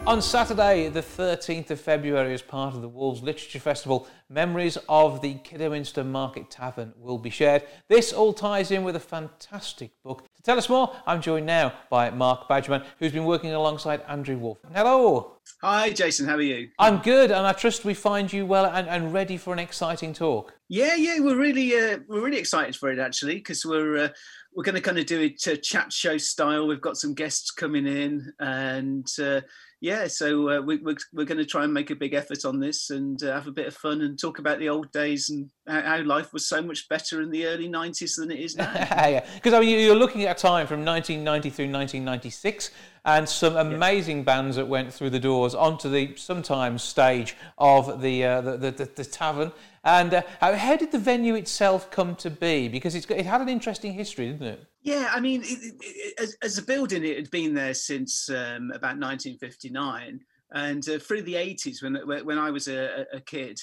On 0.04 0.20
Saturday, 0.20 0.88
the 0.88 1.00
13th 1.00 1.70
of 1.70 1.80
February, 1.80 2.34
as 2.34 2.42
part 2.42 2.74
of 2.74 2.82
the 2.82 2.88
Wolves 2.88 3.22
Literature 3.22 3.60
Festival, 3.60 4.08
memories 4.28 4.76
of 4.88 5.22
the 5.22 5.34
Kidderminster 5.34 6.02
Market 6.02 6.50
Tavern 6.50 6.92
will 6.98 7.18
be 7.18 7.30
shared. 7.30 7.62
This 7.88 8.12
all 8.12 8.32
ties 8.32 8.72
in 8.72 8.82
with 8.82 8.96
a 8.96 9.00
fantastic 9.00 9.92
book. 10.02 10.26
To 10.34 10.42
tell 10.42 10.58
us 10.58 10.68
more, 10.68 10.92
I'm 11.06 11.22
joined 11.22 11.46
now 11.46 11.72
by 11.88 12.10
Mark 12.10 12.48
Badgeman, 12.48 12.84
who's 12.98 13.12
been 13.12 13.26
working 13.26 13.52
alongside 13.52 14.02
Andrew 14.08 14.36
Wolf. 14.36 14.58
Hello. 14.74 15.36
Hi, 15.62 15.90
Jason. 15.90 16.26
How 16.26 16.34
are 16.34 16.42
you? 16.42 16.70
I'm 16.80 16.98
good, 16.98 17.30
and 17.30 17.46
I 17.46 17.52
trust 17.52 17.84
we 17.84 17.94
find 17.94 18.32
you 18.32 18.44
well 18.44 18.66
and, 18.66 18.88
and 18.88 19.12
ready 19.12 19.36
for 19.36 19.52
an 19.52 19.60
exciting 19.60 20.14
talk. 20.14 20.52
Yeah, 20.68 20.96
yeah, 20.96 21.20
we're 21.20 21.38
really 21.38 21.78
uh, 21.78 21.98
we're 22.08 22.22
really 22.24 22.38
excited 22.38 22.74
for 22.74 22.90
it 22.90 22.98
actually 22.98 23.36
because 23.36 23.64
we're 23.64 23.96
uh, 23.96 24.08
we're 24.52 24.64
going 24.64 24.74
to 24.74 24.80
kind 24.80 24.98
of 24.98 25.06
do 25.06 25.20
it 25.20 25.46
uh, 25.46 25.54
chat 25.62 25.92
show 25.92 26.18
style. 26.18 26.66
We've 26.66 26.80
got 26.80 26.96
some 26.96 27.14
guests 27.14 27.52
coming 27.52 27.86
in, 27.86 28.32
and 28.40 29.06
uh, 29.22 29.42
yeah, 29.82 30.06
so 30.06 30.48
uh, 30.48 30.60
we, 30.60 30.76
we're, 30.76 30.96
we're 31.12 31.24
going 31.24 31.38
to 31.38 31.44
try 31.44 31.64
and 31.64 31.74
make 31.74 31.90
a 31.90 31.96
big 31.96 32.14
effort 32.14 32.44
on 32.44 32.60
this 32.60 32.90
and 32.90 33.20
uh, 33.24 33.32
have 33.32 33.48
a 33.48 33.50
bit 33.50 33.66
of 33.66 33.74
fun 33.74 34.00
and 34.02 34.16
talk 34.16 34.38
about 34.38 34.60
the 34.60 34.68
old 34.68 34.92
days 34.92 35.28
and 35.28 35.50
how, 35.66 36.00
life 36.04 36.32
was 36.32 36.48
so 36.48 36.62
much 36.62 36.88
better 36.88 37.20
in 37.20 37.30
the 37.30 37.44
early 37.46 37.68
90s 37.68 38.16
than 38.16 38.30
it 38.30 38.38
is 38.38 38.54
now. 38.54 38.72
yeah, 38.74 39.26
because 39.34 39.52
I 39.52 39.58
mean, 39.58 39.80
you're 39.80 39.96
looking 39.96 40.22
at 40.22 40.38
a 40.38 40.40
time 40.40 40.68
from 40.68 40.84
1990 40.84 41.50
through 41.50 41.72
1996 41.72 42.70
and 43.04 43.28
some 43.28 43.56
amazing 43.56 44.18
yeah. 44.18 44.24
bands 44.24 44.56
that 44.56 44.68
went 44.68 44.92
through 44.92 45.10
the 45.10 45.18
doors 45.18 45.54
onto 45.54 45.90
the 45.90 46.14
sometimes 46.16 46.82
stage 46.82 47.36
of 47.58 48.00
the, 48.00 48.24
uh, 48.24 48.40
the, 48.40 48.70
the, 48.70 48.88
the, 48.94 49.04
tavern. 49.04 49.50
And 49.82 50.14
uh, 50.14 50.22
how, 50.40 50.54
how, 50.54 50.76
did 50.76 50.92
the 50.92 50.98
venue 50.98 51.34
itself 51.34 51.90
come 51.90 52.14
to 52.16 52.30
be? 52.30 52.68
Because 52.68 52.94
it's, 52.94 53.06
it 53.06 53.26
had 53.26 53.40
an 53.40 53.48
interesting 53.48 53.92
history, 53.92 54.30
didn't 54.30 54.46
it? 54.46 54.64
Yeah, 54.82 55.10
I 55.12 55.18
mean, 55.18 55.42
it, 55.42 55.74
it, 55.80 56.20
as, 56.20 56.36
as, 56.42 56.58
a 56.58 56.62
building, 56.62 57.04
it 57.04 57.16
had 57.16 57.30
been 57.30 57.54
there 57.54 57.74
since 57.74 58.28
um, 58.28 58.70
about 58.70 58.98
1959. 58.98 60.20
And 60.52 60.88
uh, 60.88 60.98
through 60.98 61.22
the 61.22 61.34
80s, 61.34 61.82
when, 61.82 62.24
when 62.24 62.38
I 62.38 62.50
was 62.50 62.68
a, 62.68 63.06
a 63.12 63.20
kid, 63.20 63.58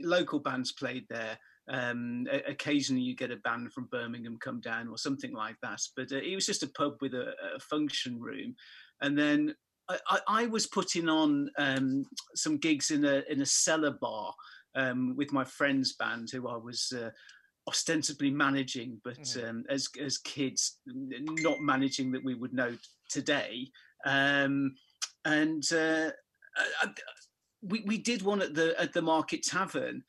local 0.00 0.38
bands 0.38 0.72
played 0.72 1.06
there. 1.10 1.38
Um, 1.68 2.26
occasionally, 2.46 3.02
you 3.02 3.16
get 3.16 3.32
a 3.32 3.36
band 3.36 3.72
from 3.72 3.88
Birmingham 3.90 4.38
come 4.40 4.60
down 4.60 4.88
or 4.88 4.98
something 4.98 5.32
like 5.32 5.56
that. 5.62 5.80
But 5.96 6.12
uh, 6.12 6.16
it 6.16 6.34
was 6.34 6.46
just 6.46 6.62
a 6.62 6.68
pub 6.68 6.96
with 7.00 7.14
a, 7.14 7.32
a 7.56 7.60
function 7.60 8.20
room. 8.20 8.54
And 9.00 9.18
then 9.18 9.54
I, 9.88 10.20
I 10.28 10.46
was 10.46 10.66
putting 10.66 11.08
on 11.08 11.50
um, 11.58 12.04
some 12.34 12.58
gigs 12.58 12.90
in 12.90 13.04
a 13.04 13.22
in 13.28 13.40
a 13.40 13.46
cellar 13.46 13.92
bar 13.92 14.34
um, 14.74 15.14
with 15.16 15.32
my 15.32 15.44
friend's 15.44 15.94
band, 15.94 16.28
who 16.32 16.48
I 16.48 16.56
was 16.56 16.92
uh, 16.96 17.10
ostensibly 17.68 18.30
managing, 18.30 19.00
but 19.04 19.20
mm. 19.20 19.48
um, 19.48 19.64
as 19.68 19.88
as 20.00 20.18
kids, 20.18 20.78
not 20.86 21.60
managing 21.60 22.12
that 22.12 22.24
we 22.24 22.34
would 22.34 22.52
know 22.52 22.76
today. 23.08 23.68
Um, 24.04 24.74
and 25.24 25.64
uh, 25.72 26.10
I, 26.82 26.88
we 27.62 27.82
we 27.86 27.98
did 27.98 28.22
one 28.22 28.42
at 28.42 28.54
the 28.54 28.78
at 28.80 28.92
the 28.92 29.02
Market 29.02 29.42
Tavern. 29.42 30.04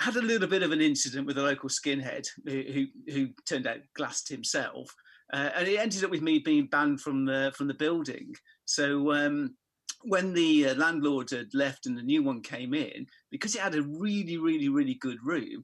Had 0.00 0.16
a 0.16 0.22
little 0.22 0.48
bit 0.48 0.62
of 0.62 0.72
an 0.72 0.80
incident 0.80 1.26
with 1.26 1.38
a 1.38 1.42
local 1.42 1.68
skinhead 1.68 2.26
who 2.46 2.86
who, 3.12 3.28
turned 3.46 3.66
out 3.66 3.78
glassed 3.94 4.28
himself, 4.28 4.92
uh, 5.32 5.50
and 5.54 5.68
it 5.68 5.78
ended 5.78 6.04
up 6.04 6.10
with 6.10 6.22
me 6.22 6.38
being 6.38 6.66
banned 6.66 7.00
from 7.00 7.24
the 7.24 7.52
from 7.56 7.68
the 7.68 7.74
building. 7.74 8.34
So. 8.64 9.12
Um, 9.12 9.56
when 10.02 10.32
the 10.32 10.68
uh, 10.68 10.74
landlord 10.76 11.28
had 11.28 11.52
left 11.52 11.84
and 11.84 11.94
the 11.94 12.02
new 12.02 12.22
one 12.22 12.40
came 12.40 12.72
in, 12.72 13.06
because 13.30 13.54
it 13.54 13.60
had 13.60 13.74
a 13.74 13.82
really, 13.82 14.38
really, 14.38 14.70
really 14.70 14.94
good 14.94 15.18
room, 15.22 15.62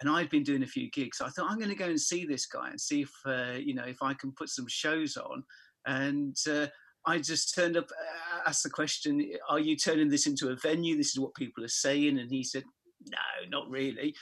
and 0.00 0.10
I'd 0.10 0.30
been 0.30 0.42
doing 0.42 0.62
a 0.62 0.66
few 0.66 0.90
gigs. 0.90 1.20
I 1.20 1.28
thought 1.28 1.50
I'm 1.50 1.58
going 1.58 1.70
to 1.70 1.74
go 1.74 1.86
and 1.86 2.00
see 2.00 2.24
this 2.24 2.46
guy 2.46 2.70
and 2.70 2.80
see 2.80 3.02
if 3.02 3.10
uh, 3.26 3.58
you 3.58 3.74
know 3.74 3.84
if 3.84 4.02
I 4.02 4.14
can 4.14 4.32
put 4.32 4.48
some 4.48 4.66
shows 4.68 5.16
on. 5.16 5.42
And 5.86 6.36
uh, 6.50 6.66
I 7.06 7.18
just 7.18 7.54
turned 7.54 7.76
up, 7.76 7.88
uh, 7.90 8.40
asked 8.46 8.62
the 8.62 8.70
question, 8.70 9.24
"Are 9.48 9.58
you 9.58 9.76
turning 9.76 10.08
this 10.08 10.26
into 10.26 10.50
a 10.50 10.56
venue? 10.56 10.96
This 10.96 11.10
is 11.10 11.20
what 11.20 11.34
people 11.34 11.64
are 11.64 11.68
saying." 11.68 12.18
And 12.18 12.30
he 12.30 12.44
said, 12.44 12.64
"No, 13.10 13.48
not 13.58 13.70
really." 13.70 14.14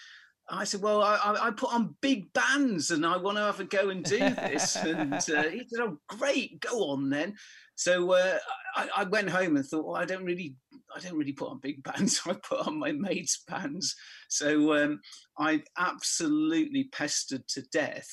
I 0.49 0.65
said, 0.65 0.81
"Well, 0.81 1.03
I, 1.03 1.19
I 1.41 1.51
put 1.51 1.75
on 1.75 1.97
big 2.01 2.33
bands, 2.33 2.93
and 2.93 3.05
I 3.05 3.17
want 3.17 3.37
to 3.37 3.43
have 3.43 3.61
a 3.61 3.65
go 3.65 3.91
and 3.91 4.05
do 4.05 4.19
this." 4.19 4.77
and 4.77 5.15
uh, 5.15 5.43
he 5.45 5.67
said, 5.69 5.81
"Oh, 5.81 5.99
great, 6.09 6.61
go 6.61 6.91
on 6.91 7.11
then." 7.11 7.35
So 7.75 8.13
uh, 8.13 8.39
I, 8.75 8.89
I, 8.97 9.05
went 9.05 9.29
home 9.29 9.57
and 9.57 9.67
thought, 9.67 9.85
"Well, 9.85 9.97
I 9.97 10.05
don't 10.05 10.25
really 10.25 10.57
I 10.97 11.01
don't 11.01 11.17
really 11.17 11.33
put 11.33 11.51
on 11.51 11.61
big 11.61 11.83
bands. 11.83 12.21
I 12.27 12.35
put 12.35 12.67
on 12.67 12.79
my 12.79 12.93
mates' 12.93 13.43
bands. 13.47 13.95
So 14.29 14.75
um, 14.83 15.01
I 15.39 15.63
absolutely 15.79 16.89
pestered 16.93 17.47
to 17.49 17.63
death 17.73 18.09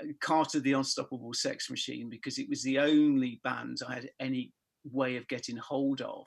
uh, 0.00 0.06
Carter 0.20 0.60
the 0.60 0.72
Unstoppable 0.72 1.32
Sex 1.32 1.70
Machine 1.70 2.08
because 2.10 2.38
it 2.38 2.48
was 2.48 2.62
the 2.62 2.78
only 2.78 3.40
band 3.44 3.78
I 3.86 3.94
had 3.94 4.10
any 4.20 4.52
way 4.84 5.16
of 5.16 5.28
getting 5.28 5.56
hold 5.56 6.00
of. 6.02 6.26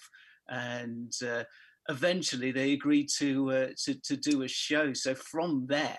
And 0.49 1.13
uh, 1.25 1.43
eventually 1.91 2.51
they 2.51 2.71
agreed 2.73 3.09
to, 3.17 3.51
uh, 3.51 3.67
to 3.83 3.93
to 4.01 4.17
do 4.17 4.41
a 4.43 4.47
show. 4.47 4.93
So 4.93 5.13
from 5.13 5.67
there, 5.67 5.97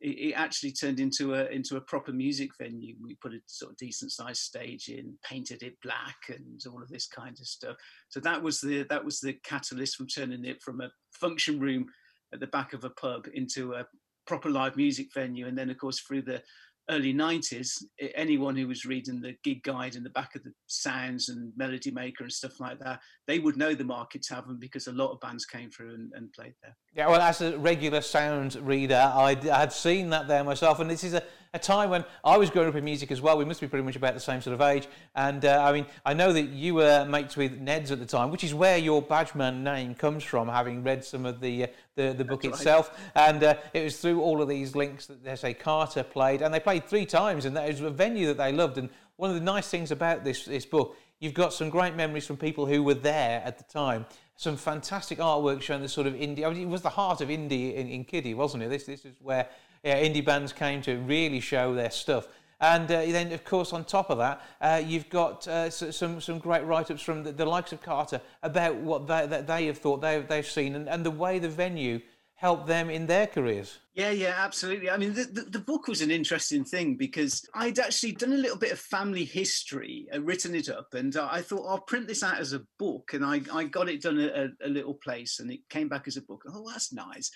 it, 0.00 0.32
actually 0.34 0.72
turned 0.72 1.00
into 1.00 1.34
a 1.34 1.46
into 1.46 1.76
a 1.76 1.80
proper 1.80 2.12
music 2.12 2.50
venue. 2.58 2.94
We 3.00 3.16
put 3.16 3.34
a 3.34 3.40
sort 3.46 3.72
of 3.72 3.76
decent 3.76 4.12
sized 4.12 4.40
stage 4.40 4.88
in, 4.88 5.14
painted 5.28 5.62
it 5.62 5.76
black, 5.82 6.16
and 6.28 6.60
all 6.70 6.82
of 6.82 6.88
this 6.88 7.06
kind 7.06 7.36
of 7.38 7.46
stuff. 7.46 7.76
So 8.08 8.20
that 8.20 8.42
was 8.42 8.60
the 8.60 8.84
that 8.84 9.04
was 9.04 9.20
the 9.20 9.34
catalyst 9.44 9.96
from 9.96 10.06
turning 10.06 10.44
it 10.44 10.62
from 10.62 10.80
a 10.80 10.90
function 11.12 11.60
room 11.60 11.86
at 12.32 12.40
the 12.40 12.46
back 12.46 12.72
of 12.72 12.84
a 12.84 12.90
pub 12.90 13.28
into 13.34 13.74
a 13.74 13.86
proper 14.26 14.50
live 14.50 14.76
music 14.76 15.08
venue. 15.14 15.46
And 15.46 15.56
then, 15.56 15.70
of 15.70 15.78
course, 15.78 16.00
through 16.00 16.22
the 16.22 16.42
early 16.90 17.14
90s, 17.14 17.82
anyone 18.14 18.56
who 18.56 18.66
was 18.66 18.84
reading 18.84 19.20
the 19.20 19.34
gig 19.44 19.62
guide 19.62 19.94
in 19.94 20.02
the 20.02 20.10
back 20.10 20.34
of 20.34 20.42
the 20.42 20.52
sounds 20.66 21.28
and 21.28 21.52
melody 21.56 21.90
maker 21.90 22.24
and 22.24 22.32
stuff 22.32 22.58
like 22.60 22.78
that, 22.80 23.00
they 23.26 23.38
would 23.38 23.56
know 23.56 23.74
the 23.74 23.84
Market 23.84 24.22
Tavern 24.22 24.58
because 24.58 24.86
a 24.86 24.92
lot 24.92 25.12
of 25.12 25.20
bands 25.20 25.44
came 25.44 25.70
through 25.70 25.94
and, 25.94 26.12
and 26.14 26.32
played 26.32 26.54
there. 26.62 26.76
Yeah, 26.94 27.08
well, 27.08 27.20
as 27.20 27.40
a 27.40 27.56
regular 27.58 28.00
sound 28.00 28.56
reader, 28.56 29.12
I 29.14 29.34
had 29.34 29.72
seen 29.72 30.10
that 30.10 30.28
there 30.28 30.44
myself, 30.44 30.80
and 30.80 30.90
this 30.90 31.04
is 31.04 31.14
a, 31.14 31.22
a 31.54 31.58
time 31.58 31.90
when 31.90 32.02
I 32.24 32.38
was 32.38 32.48
growing 32.48 32.68
up 32.68 32.74
in 32.76 32.84
music 32.84 33.12
as 33.12 33.20
well. 33.20 33.36
We 33.36 33.44
must 33.44 33.60
be 33.60 33.68
pretty 33.68 33.84
much 33.84 33.96
about 33.96 34.14
the 34.14 34.20
same 34.20 34.40
sort 34.40 34.54
of 34.54 34.62
age. 34.62 34.88
And 35.14 35.44
uh, 35.44 35.62
I 35.62 35.72
mean, 35.72 35.86
I 36.04 36.14
know 36.14 36.32
that 36.32 36.48
you 36.48 36.74
were 36.74 37.04
mates 37.04 37.36
with 37.36 37.60
Ned's 37.60 37.90
at 37.90 37.98
the 37.98 38.06
time, 38.06 38.30
which 38.30 38.42
is 38.42 38.54
where 38.54 38.78
your 38.78 39.02
Badgeman 39.02 39.62
name 39.62 39.94
comes 39.94 40.24
from, 40.24 40.48
having 40.48 40.82
read 40.82 41.04
some 41.04 41.26
of 41.26 41.40
the 41.40 41.64
uh, 41.64 41.66
the, 41.94 42.14
the 42.14 42.24
book 42.24 42.42
That's 42.42 42.58
itself. 42.58 42.90
Right. 43.14 43.28
And 43.28 43.44
uh, 43.44 43.54
it 43.74 43.84
was 43.84 44.00
through 44.00 44.22
all 44.22 44.40
of 44.40 44.48
these 44.48 44.74
links 44.74 45.06
that 45.06 45.22
they 45.22 45.36
say 45.36 45.52
Carter 45.52 46.02
played, 46.02 46.40
and 46.40 46.54
they 46.54 46.60
played 46.60 46.86
three 46.86 47.04
times, 47.04 47.44
and 47.44 47.54
that 47.56 47.68
was 47.68 47.80
a 47.82 47.90
venue 47.90 48.28
that 48.28 48.38
they 48.38 48.52
loved. 48.52 48.78
And 48.78 48.88
one 49.16 49.28
of 49.28 49.36
the 49.36 49.42
nice 49.42 49.68
things 49.68 49.90
about 49.90 50.24
this 50.24 50.46
this 50.46 50.64
book, 50.64 50.96
you've 51.20 51.34
got 51.34 51.52
some 51.52 51.68
great 51.68 51.94
memories 51.94 52.26
from 52.26 52.38
people 52.38 52.64
who 52.64 52.82
were 52.82 52.94
there 52.94 53.42
at 53.44 53.58
the 53.58 53.64
time. 53.64 54.06
Some 54.36 54.56
fantastic 54.56 55.18
artwork 55.18 55.60
showing 55.60 55.82
the 55.82 55.88
sort 55.88 56.06
of 56.06 56.14
indie. 56.14 56.46
I 56.46 56.48
mean, 56.50 56.62
it 56.62 56.68
was 56.68 56.80
the 56.80 56.88
heart 56.88 57.20
of 57.20 57.28
indie 57.28 57.74
in, 57.74 57.88
in 57.88 58.04
Kiddie, 58.04 58.32
wasn't 58.32 58.62
it? 58.62 58.70
This 58.70 58.84
this 58.84 59.04
is 59.04 59.16
where 59.20 59.50
yeah, 59.82 60.02
indie 60.02 60.24
bands 60.24 60.52
came 60.52 60.82
to 60.82 60.96
really 60.98 61.40
show 61.40 61.74
their 61.74 61.90
stuff. 61.90 62.28
And 62.60 62.84
uh, 62.84 63.00
then, 63.06 63.32
of 63.32 63.44
course, 63.44 63.72
on 63.72 63.84
top 63.84 64.08
of 64.08 64.18
that, 64.18 64.40
uh, 64.60 64.80
you've 64.84 65.08
got 65.08 65.48
uh, 65.48 65.68
some 65.68 66.20
some 66.20 66.38
great 66.38 66.64
write-ups 66.64 67.02
from 67.02 67.24
the, 67.24 67.32
the, 67.32 67.44
likes 67.44 67.72
of 67.72 67.82
Carter 67.82 68.20
about 68.40 68.76
what 68.76 69.08
they, 69.08 69.26
that 69.26 69.48
they 69.48 69.66
have 69.66 69.78
thought 69.78 70.00
they, 70.00 70.20
they've 70.20 70.46
seen 70.46 70.76
and, 70.76 70.88
and 70.88 71.04
the 71.04 71.10
way 71.10 71.40
the 71.40 71.48
venue 71.48 72.00
helped 72.42 72.66
them 72.66 72.90
in 72.90 73.06
their 73.06 73.26
careers. 73.26 73.78
Yeah, 73.94 74.10
yeah, 74.10 74.34
absolutely. 74.36 74.90
I 74.90 74.96
mean, 74.96 75.14
the, 75.14 75.24
the, 75.24 75.42
the, 75.42 75.58
book 75.60 75.86
was 75.86 76.00
an 76.00 76.10
interesting 76.10 76.64
thing 76.64 76.96
because 76.96 77.48
I'd 77.54 77.78
actually 77.78 78.12
done 78.12 78.32
a 78.32 78.36
little 78.36 78.56
bit 78.56 78.72
of 78.72 78.80
family 78.80 79.24
history, 79.24 80.08
uh, 80.12 80.20
written 80.20 80.54
it 80.54 80.68
up, 80.68 80.94
and 80.94 81.16
uh, 81.16 81.28
I 81.30 81.40
thought 81.40 81.68
I'll 81.68 81.80
print 81.80 82.08
this 82.08 82.24
out 82.24 82.40
as 82.40 82.52
a 82.52 82.62
book. 82.80 83.12
And 83.12 83.24
I, 83.24 83.42
I 83.52 83.64
got 83.64 83.88
it 83.88 84.02
done 84.02 84.18
at 84.18 84.34
a, 84.34 84.50
a 84.64 84.68
little 84.68 84.94
place, 84.94 85.38
and 85.38 85.52
it 85.52 85.68
came 85.68 85.88
back 85.88 86.08
as 86.08 86.16
a 86.16 86.22
book. 86.22 86.42
Oh, 86.52 86.68
that's 86.68 86.92
nice. 86.92 87.30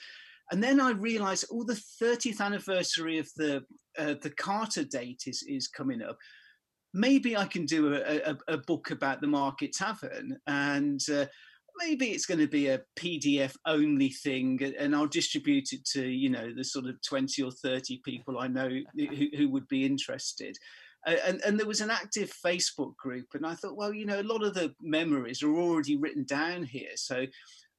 And 0.51 0.63
then 0.63 0.81
I 0.81 0.93
realised, 0.93 1.47
oh, 1.51 1.65
the 1.65 1.81
30th 2.01 2.41
anniversary 2.41 3.19
of 3.19 3.29
the 3.37 3.65
uh, 3.99 4.15
the 4.23 4.31
Carter 4.31 4.85
date 4.85 5.23
is 5.27 5.43
is 5.49 5.69
coming 5.69 6.03
up. 6.03 6.17
Maybe 6.95 7.37
I 7.37 7.47
can 7.47 7.67
do 7.67 7.95
a, 7.95 8.31
a, 8.31 8.37
a 8.49 8.59
book 8.59 8.91
about 8.91 9.21
the 9.21 9.27
Market 9.27 9.73
Tavern, 9.73 10.39
and 10.47 11.01
uh, 11.13 11.27
maybe 11.79 12.07
it's 12.07 12.27
going 12.27 12.41
to 12.41 12.47
be 12.47 12.69
a 12.69 12.83
PDF 12.97 13.55
only 13.67 14.11
thing, 14.11 14.75
and 14.79 14.95
I'll 14.95 15.07
distribute 15.07 15.73
it 15.73 15.85
to 15.93 16.07
you 16.07 16.31
know 16.31 16.53
the 16.55 16.65
sort 16.65 16.87
of 16.87 17.01
20 17.03 17.43
or 17.43 17.51
30 17.51 18.01
people 18.05 18.39
I 18.39 18.47
know 18.47 18.69
who, 18.69 19.29
who 19.37 19.49
would 19.51 19.67
be 19.69 19.85
interested. 19.85 20.57
and, 21.07 21.41
and, 21.45 21.59
there 21.59 21.67
was 21.67 21.81
an 21.81 21.91
active 21.91 22.33
Facebook 22.45 22.97
group, 22.97 23.27
and 23.35 23.47
I 23.47 23.55
thought, 23.55 23.77
well, 23.77 23.93
you 23.93 24.07
know, 24.07 24.21
a 24.21 24.23
lot 24.23 24.43
of 24.43 24.55
the 24.55 24.75
memories 24.81 25.43
are 25.43 25.55
already 25.55 25.97
written 25.97 26.25
down 26.25 26.65
here, 26.65 26.97
so 26.97 27.27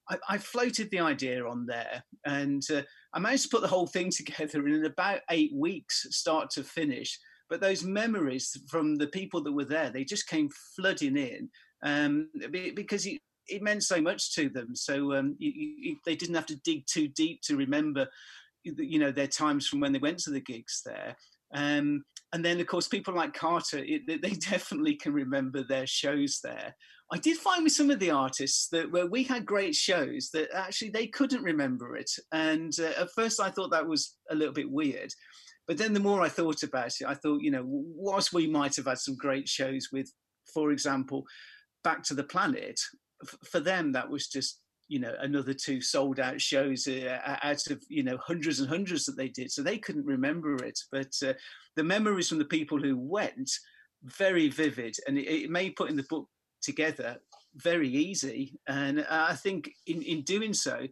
I, 0.09 0.17
I, 0.29 0.37
floated 0.37 0.89
the 0.89 0.99
idea 0.99 1.45
on 1.45 1.65
there 1.65 2.03
and 2.25 2.63
uh, 2.73 2.81
I 3.13 3.19
managed 3.19 3.43
to 3.43 3.49
put 3.49 3.61
the 3.61 3.67
whole 3.67 3.87
thing 3.87 4.11
together 4.15 4.67
in 4.67 4.85
about 4.85 5.21
eight 5.31 5.53
weeks, 5.53 6.07
start 6.11 6.49
to 6.51 6.63
finish. 6.63 7.19
But 7.49 7.61
those 7.61 7.83
memories 7.83 8.57
from 8.67 8.95
the 8.95 9.07
people 9.07 9.41
that 9.43 9.53
were 9.53 9.65
there, 9.65 9.89
they 9.89 10.03
just 10.03 10.27
came 10.27 10.49
flooding 10.75 11.17
in 11.17 11.49
um, 11.83 12.29
because 12.51 13.05
it, 13.05 13.21
it, 13.47 13.61
meant 13.61 13.83
so 13.83 14.01
much 14.01 14.35
to 14.35 14.49
them. 14.49 14.75
So 14.75 15.13
um, 15.15 15.35
you, 15.39 15.51
you, 15.55 15.97
they 16.05 16.15
didn't 16.15 16.35
have 16.35 16.45
to 16.47 16.57
dig 16.57 16.85
too 16.85 17.07
deep 17.07 17.41
to 17.43 17.55
remember, 17.55 18.07
you 18.63 18.99
know, 18.99 19.11
their 19.11 19.27
times 19.27 19.67
from 19.67 19.79
when 19.79 19.93
they 19.93 19.99
went 19.99 20.19
to 20.19 20.31
the 20.31 20.41
gigs 20.41 20.81
there. 20.85 21.15
Um, 21.53 22.03
and 22.33 22.43
then, 22.43 22.59
of 22.59 22.67
course, 22.67 22.87
people 22.87 23.13
like 23.13 23.33
Carter, 23.33 23.79
it, 23.79 24.01
they 24.07 24.29
definitely 24.51 24.95
can 24.95 25.13
remember 25.13 25.63
their 25.63 25.87
shows 25.87 26.39
there. 26.43 26.75
I 27.11 27.17
did 27.17 27.37
find 27.37 27.63
with 27.63 27.71
some 27.71 27.89
of 27.89 27.99
the 27.99 28.11
artists 28.11 28.67
that 28.69 28.91
where 28.91 29.07
we 29.07 29.23
had 29.23 29.45
great 29.45 29.75
shows 29.75 30.29
that 30.33 30.49
actually 30.53 30.89
they 30.89 31.07
couldn't 31.07 31.41
remember 31.41 31.95
it. 31.95 32.11
And 32.33 32.73
uh, 32.79 33.01
at 33.01 33.11
first, 33.15 33.39
I 33.39 33.49
thought 33.49 33.71
that 33.71 33.87
was 33.87 34.17
a 34.29 34.35
little 34.35 34.53
bit 34.53 34.69
weird. 34.69 35.13
But 35.67 35.77
then 35.77 35.93
the 35.93 36.01
more 36.01 36.21
I 36.21 36.29
thought 36.29 36.63
about 36.63 36.87
it, 36.87 37.07
I 37.07 37.13
thought, 37.13 37.41
you 37.41 37.51
know, 37.51 37.63
whilst 37.65 38.33
we 38.33 38.47
might 38.47 38.75
have 38.75 38.85
had 38.85 38.99
some 38.99 39.15
great 39.15 39.47
shows 39.47 39.89
with, 39.91 40.11
for 40.53 40.71
example, 40.71 41.23
Back 41.83 42.03
to 42.03 42.13
the 42.13 42.23
Planet, 42.23 42.79
f- 43.23 43.37
for 43.49 43.59
them, 43.59 43.93
that 43.93 44.09
was 44.09 44.27
just 44.27 44.59
you 44.87 44.99
know 44.99 45.13
another 45.19 45.53
two 45.53 45.81
sold 45.81 46.19
out 46.19 46.39
shows 46.39 46.87
uh, 46.87 47.37
out 47.43 47.67
of 47.69 47.81
you 47.89 48.03
know 48.03 48.17
hundreds 48.17 48.59
and 48.59 48.69
hundreds 48.69 49.05
that 49.05 49.17
they 49.17 49.27
did 49.27 49.51
so 49.51 49.61
they 49.61 49.77
couldn't 49.77 50.05
remember 50.05 50.55
it 50.63 50.79
but 50.91 51.13
uh, 51.25 51.33
the 51.75 51.83
memories 51.83 52.29
from 52.29 52.37
the 52.37 52.45
people 52.45 52.81
who 52.81 52.97
went 52.97 53.51
very 54.03 54.47
vivid 54.49 54.95
and 55.07 55.17
it, 55.17 55.27
it 55.27 55.49
may 55.49 55.69
put 55.69 55.89
in 55.89 55.97
the 55.97 56.05
book 56.09 56.27
together 56.61 57.17
very 57.55 57.89
easy 57.89 58.59
and 58.67 59.05
i 59.09 59.33
think 59.33 59.69
in, 59.87 60.01
in 60.03 60.21
doing 60.21 60.53
so 60.53 60.85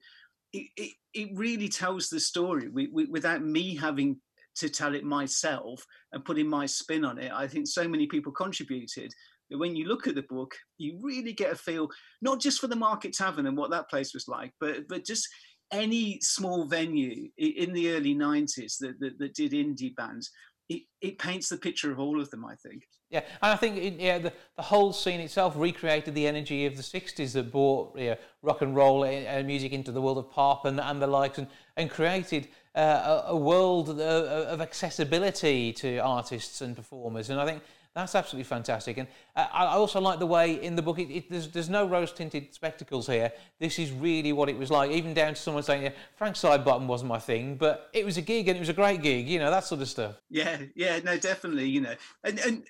it, 0.54 0.68
it, 0.78 0.94
it 1.14 1.30
really 1.34 1.68
tells 1.68 2.10
the 2.10 2.20
story 2.20 2.70
we, 2.70 2.88
we, 2.88 3.06
without 3.06 3.44
me 3.44 3.76
having 3.76 4.18
to 4.56 4.70
tell 4.70 4.96
it 4.96 5.04
myself 5.04 5.86
and 6.14 6.24
putting 6.24 6.48
my 6.48 6.66
spin 6.66 7.04
on 7.06 7.18
it. 7.18 7.32
I 7.32 7.48
think 7.48 7.68
so 7.68 7.88
many 7.88 8.08
people 8.08 8.32
contributed 8.32 9.14
when 9.50 9.76
you 9.76 9.88
look 9.88 10.08
at 10.08 10.16
the 10.16 10.24
book, 10.24 10.56
you 10.78 11.00
really 11.02 11.34
get 11.34 11.52
a 11.52 11.56
feel 11.56 11.90
not 12.22 12.40
just 12.40 12.60
for 12.60 12.68
the 12.68 12.76
Market 12.76 13.14
Tavern 13.14 13.48
and 13.48 13.58
what 13.58 13.72
that 13.72 13.90
place 13.90 14.14
was 14.14 14.28
like, 14.28 14.52
but 14.60 14.88
but 14.88 15.06
just 15.06 15.28
any 15.72 16.20
small 16.22 16.66
venue 16.66 17.30
in 17.38 17.74
the 17.74 17.92
early 17.92 18.16
90s 18.16 18.78
that, 18.80 19.00
that, 19.00 19.18
that 19.20 19.34
did 19.34 19.52
indie 19.52 19.96
bands. 19.96 20.32
It, 20.68 20.84
it 21.02 21.20
paints 21.20 21.50
the 21.50 21.58
picture 21.58 21.92
of 21.92 22.00
all 22.00 22.20
of 22.20 22.30
them, 22.32 22.46
I 22.46 22.56
think. 22.56 22.84
Yeah, 23.12 23.20
and 23.42 23.52
I 23.52 23.56
think 23.56 23.78
it, 23.78 24.00
yeah, 24.00 24.18
the, 24.18 24.34
the 24.56 24.64
whole 24.64 24.92
scene 24.92 25.20
itself 25.20 25.54
recreated 25.56 26.16
the 26.16 26.26
energy 26.26 26.66
of 26.66 26.76
the 26.76 26.82
60s 26.82 27.34
that 27.34 27.52
brought 27.52 27.98
you 27.98 28.12
know, 28.12 28.16
rock 28.42 28.62
and 28.64 28.76
roll 28.76 29.06
and 29.06 29.46
music 29.46 29.74
into 29.74 29.92
the 29.92 30.02
world 30.02 30.18
of 30.18 30.32
pop 30.32 30.66
and, 30.66 30.80
and 30.80 31.02
the 31.02 31.08
likes 31.08 31.38
and, 31.38 31.48
and 31.78 31.90
created 31.90 32.48
uh, 32.74 33.24
a, 33.28 33.32
a, 33.32 33.38
world 33.38 33.90
of, 33.90 34.00
of 34.00 34.60
accessibility 34.60 35.72
to 35.74 36.00
artists 36.00 36.62
and 36.62 36.76
performers. 36.76 37.30
And 37.30 37.40
I 37.40 37.46
think 37.46 37.62
that's 37.96 38.14
absolutely 38.14 38.44
fantastic. 38.44 38.98
And 38.98 39.08
uh, 39.38 39.48
I 39.54 39.68
also 39.68 40.02
like 40.02 40.20
the 40.20 40.26
way 40.26 40.62
in 40.62 40.76
the 40.76 40.82
book, 40.82 41.00
it, 41.00 41.10
it, 41.10 41.30
there's, 41.30 41.50
there's 41.50 41.70
no 41.70 41.88
rose 41.88 42.12
tinted 42.12 42.54
spectacles 42.54 43.08
here. 43.08 43.32
This 43.58 43.80
is 43.80 43.92
really 43.92 44.34
what 44.34 44.50
it 44.50 44.58
was 44.58 44.70
like, 44.70 44.92
even 44.92 45.14
down 45.14 45.34
to 45.34 45.40
someone 45.40 45.64
saying, 45.64 45.84
yeah, 45.84 45.92
Frank 46.18 46.36
Sidebottom 46.36 46.88
wasn't 46.88 47.08
my 47.08 47.20
thing, 47.20 47.56
but 47.56 47.90
it 47.94 48.06
was 48.06 48.18
a 48.18 48.22
gig 48.22 48.50
and 48.50 48.58
it 48.58 48.60
was 48.60 48.68
a 48.68 48.74
great 48.74 49.02
gig, 49.02 49.30
you 49.30 49.40
know, 49.40 49.50
that 49.50 49.64
sort 49.64 49.82
of 49.82 49.88
stuff. 49.88 50.16
Yeah, 50.30 50.60
yeah, 50.76 51.00
no, 51.00 51.18
definitely, 51.18 51.70
you 51.70 51.80
know. 51.80 51.96
And, 52.26 52.38
and 52.40 52.64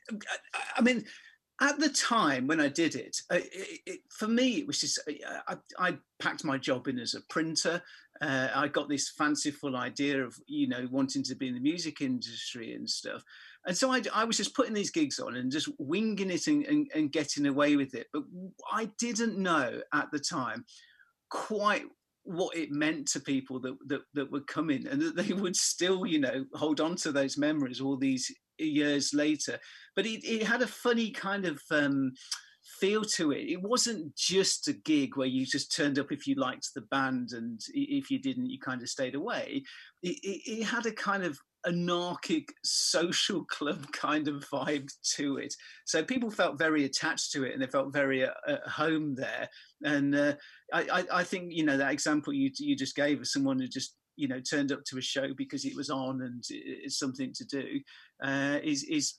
I 0.77 0.81
mean, 0.81 1.05
at 1.59 1.79
the 1.79 1.89
time 1.89 2.45
when 2.45 2.61
I 2.61 2.67
did 2.67 2.93
it, 2.93 3.17
uh, 3.31 3.39
it, 3.51 3.79
it, 3.88 3.99
for 4.09 4.27
me, 4.27 4.59
it 4.59 4.67
was 4.67 4.79
just, 4.79 4.99
uh, 5.09 5.39
I, 5.47 5.55
I, 5.79 5.97
packed 6.19 6.45
my 6.45 6.57
job 6.57 6.88
in 6.88 6.99
as 6.99 7.13
a 7.15 7.21
printer. 7.29 7.81
Uh, 8.21 8.49
I 8.55 8.67
got 8.67 8.89
this 8.89 9.09
fanciful 9.09 9.75
idea 9.75 10.23
of, 10.23 10.38
you 10.47 10.67
know, 10.67 10.88
wanting 10.91 11.23
to 11.23 11.35
be 11.35 11.47
in 11.47 11.55
the 11.55 11.59
music 11.59 11.99
industry 11.99 12.73
and 12.73 12.89
stuff 12.89 13.23
and 13.65 13.78
so 13.78 13.91
I, 13.91 14.01
I, 14.13 14.23
was 14.25 14.38
just 14.38 14.56
putting 14.56 14.73
these 14.73 14.91
gigs 14.91 15.19
on 15.19 15.36
and 15.36 15.51
just 15.51 15.69
winging 15.80 16.30
it 16.30 16.47
and, 16.47 16.65
and, 16.65 16.91
and, 16.93 17.12
getting 17.12 17.47
away 17.47 17.75
with 17.75 17.95
it. 17.95 18.08
But 18.13 18.23
I 18.71 18.89
didn't 18.99 19.38
know 19.38 19.82
at 19.93 20.12
the 20.12 20.19
time 20.19 20.65
quite 21.30 21.84
what 22.23 22.56
it 22.56 22.71
meant 22.71 23.08
to 23.08 23.19
people 23.19 23.60
that, 23.62 23.75
that, 23.88 24.01
that 24.13 24.32
were 24.32 24.41
coming 24.41 24.88
and 24.88 25.01
that 25.01 25.15
they 25.15 25.34
would 25.34 25.56
still, 25.56 26.06
you 26.06 26.19
know, 26.19 26.45
hold 26.54 26.80
on 26.80 26.95
to 26.97 27.12
those 27.12 27.38
memories 27.38 27.82
all 27.82 27.97
these 27.97 28.32
years 28.58 29.13
later. 29.13 29.60
But 29.95 30.06
it, 30.06 30.23
it 30.23 30.43
had 30.43 30.62
a 30.62 30.67
funny 30.67 31.12
kind 31.12 31.45
of 31.45 31.60
um, 31.71 32.13
feel 32.80 33.04
to 33.04 33.32
it. 33.32 33.49
It 33.49 33.62
wasn't 33.62 34.15
just 34.15 34.67
a 34.67 34.73
gig 34.73 35.17
where 35.17 35.28
you 35.28 35.45
just 35.45 35.75
turned 35.75 35.99
up 35.99 36.12
if 36.12 36.28
you 36.28 36.36
liked 36.36 36.69
the 36.73 36.82
band 36.82 37.32
and 37.32 37.60
if 37.73 38.12
you 38.12 38.19
didn't, 38.19 38.49
you 38.49 38.60
kind 38.60 38.82
of 38.82 38.89
stayed 38.89 39.15
away. 39.15 39.63
It, 40.04 40.17
it, 40.23 40.62
it 40.62 40.63
had 40.63 40.86
a 40.86 40.91
kind 40.91 41.23
of 41.23 41.39
anarchic 41.65 42.54
social 42.63 43.43
club 43.49 43.91
kind 43.91 44.28
of 44.28 44.45
vibe 44.49 44.91
to 45.15 45.38
it. 45.38 45.54
So 45.86 46.04
people 46.04 46.30
felt 46.30 46.60
very 46.60 46.86
attached 46.86 47.32
to 47.34 47.43
it 47.43 47.54
and 47.54 47.62
they 47.62 47.67
felt 47.67 47.93
very 47.93 48.23
at, 48.23 48.36
at 48.47 48.67
home 48.67 49.15
there. 49.15 49.49
And 49.84 50.15
uh, 50.15 50.34
I, 50.73 51.06
I, 51.12 51.23
think, 51.23 51.54
you 51.54 51.63
know, 51.63 51.78
that 51.78 51.91
example 51.91 52.34
you, 52.34 52.51
you 52.58 52.75
just 52.75 52.95
gave 52.95 53.19
of 53.19 53.28
someone 53.28 53.60
who 53.60 53.67
just, 53.67 53.95
you 54.15 54.28
know, 54.28 54.39
turned 54.39 54.71
up 54.71 54.84
to 54.86 54.97
a 54.97 55.01
show 55.01 55.34
because 55.36 55.65
it 55.65 55.75
was 55.75 55.89
on 55.89 56.21
and 56.21 56.43
it's 56.49 56.97
something 56.97 57.34
to 57.34 57.45
do 57.45 57.80
uh, 58.23 58.60
is, 58.63 58.84
is 58.84 59.15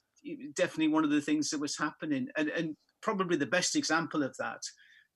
definitely 0.55 0.89
one 0.89 1.05
of 1.05 1.11
the 1.11 1.21
things 1.21 1.51
that 1.51 1.61
was 1.61 1.77
happening. 1.77 2.29
And, 2.37 2.49
and 2.49 2.77
probably 3.03 3.37
the 3.37 3.47
best 3.47 3.77
example 3.77 4.23
of 4.23 4.35
that 4.39 4.61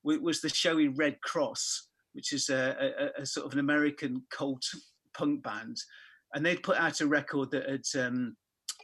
was 0.02 0.40
the 0.40 0.48
show 0.48 0.78
in 0.78 0.94
Redd 0.94 1.16
Kross 1.26 1.80
which 2.12 2.32
is 2.32 2.48
a, 2.48 3.12
a, 3.16 3.22
a 3.22 3.26
sort 3.26 3.46
of 3.46 3.52
an 3.52 3.58
American 3.58 4.22
cult 4.30 4.64
punk 5.16 5.42
band, 5.42 5.76
and 6.34 6.44
they'd 6.44 6.62
put 6.62 6.76
out 6.76 7.00
a 7.00 7.06
record 7.06 7.50
that 7.50 7.68
had 7.68 8.06
um, 8.06 8.36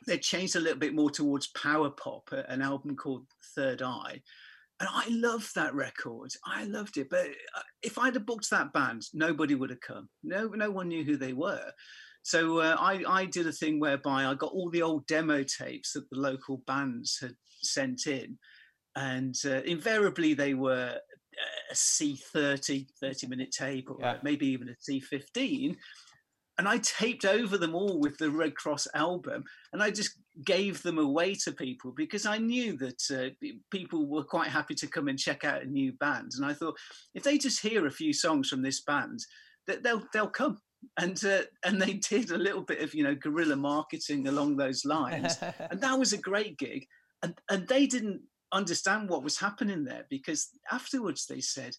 they'd 0.06 0.22
changed 0.22 0.56
a 0.56 0.60
little 0.60 0.78
bit 0.78 0.94
more 0.94 1.10
towards 1.10 1.48
power 1.48 1.90
pop, 1.90 2.28
an 2.48 2.62
album 2.62 2.96
called 2.96 3.26
Third 3.54 3.82
Eye. 3.82 4.20
And 4.78 4.88
I 4.92 5.06
loved 5.08 5.54
that 5.54 5.74
record. 5.74 6.32
I 6.44 6.64
loved 6.64 6.98
it. 6.98 7.08
But 7.08 7.28
uh, 7.28 7.62
if 7.82 7.98
I'd 7.98 8.14
have 8.14 8.26
booked 8.26 8.50
that 8.50 8.74
band, 8.74 9.04
nobody 9.14 9.54
would 9.54 9.70
have 9.70 9.80
come. 9.80 10.08
No, 10.22 10.48
no 10.48 10.70
one 10.70 10.88
knew 10.88 11.02
who 11.02 11.16
they 11.16 11.32
were. 11.32 11.72
So 12.22 12.58
uh, 12.58 12.76
I, 12.78 13.02
I 13.08 13.24
did 13.24 13.46
a 13.46 13.52
thing 13.52 13.80
whereby 13.80 14.26
I 14.26 14.34
got 14.34 14.52
all 14.52 14.68
the 14.68 14.82
old 14.82 15.06
demo 15.06 15.44
tapes 15.44 15.92
that 15.92 16.10
the 16.10 16.18
local 16.18 16.62
bands 16.66 17.18
had 17.20 17.36
sent 17.62 18.06
in, 18.06 18.36
and 18.96 19.34
uh, 19.46 19.62
invariably 19.62 20.34
they 20.34 20.54
were 20.54 20.98
a 21.70 21.74
C30, 21.74 22.88
30 23.00 23.26
minute 23.28 23.52
tape, 23.52 23.90
or 23.90 23.98
yeah. 24.00 24.16
maybe 24.24 24.46
even 24.48 24.68
a 24.68 24.90
C15 24.90 25.76
and 26.58 26.66
I 26.68 26.78
taped 26.78 27.24
over 27.24 27.58
them 27.58 27.74
all 27.74 28.00
with 28.00 28.16
the 28.18 28.30
Redd 28.30 28.54
Kross 28.54 28.86
album, 28.94 29.44
and 29.72 29.82
I 29.82 29.90
just 29.90 30.18
gave 30.44 30.82
them 30.82 30.98
away 30.98 31.34
to 31.44 31.52
people 31.52 31.92
because 31.94 32.26
I 32.26 32.38
knew 32.38 32.76
that 32.78 33.02
uh, 33.10 33.48
people 33.70 34.06
were 34.06 34.24
quite 34.24 34.48
happy 34.48 34.74
to 34.76 34.86
come 34.86 35.08
and 35.08 35.18
check 35.18 35.44
out 35.44 35.62
a 35.62 35.66
new 35.66 35.92
band, 35.92 36.32
and 36.36 36.46
I 36.46 36.54
thought 36.54 36.76
if 37.14 37.22
they 37.22 37.38
just 37.38 37.60
hear 37.60 37.86
a 37.86 37.90
few 37.90 38.12
songs 38.12 38.48
from 38.48 38.62
this 38.62 38.82
band, 38.82 39.20
that 39.66 39.82
they'll 39.82 40.02
they'll 40.12 40.28
come. 40.28 40.58
And 40.98 41.22
uh, 41.24 41.42
and 41.64 41.80
they 41.80 41.94
did 41.94 42.30
a 42.30 42.38
little 42.38 42.62
bit 42.62 42.80
of 42.80 42.94
you 42.94 43.02
know 43.02 43.14
guerrilla 43.14 43.56
marketing 43.56 44.28
along 44.28 44.56
those 44.56 44.84
lines, 44.84 45.36
and 45.70 45.80
that 45.80 45.98
was 45.98 46.12
a 46.12 46.18
great 46.18 46.58
gig. 46.58 46.86
And 47.22 47.34
and 47.50 47.66
they 47.66 47.86
didn't 47.86 48.20
understand 48.52 49.08
what 49.08 49.24
was 49.24 49.38
happening 49.38 49.84
there 49.84 50.04
because 50.08 50.50
afterwards 50.70 51.26
they 51.26 51.40
said, 51.40 51.74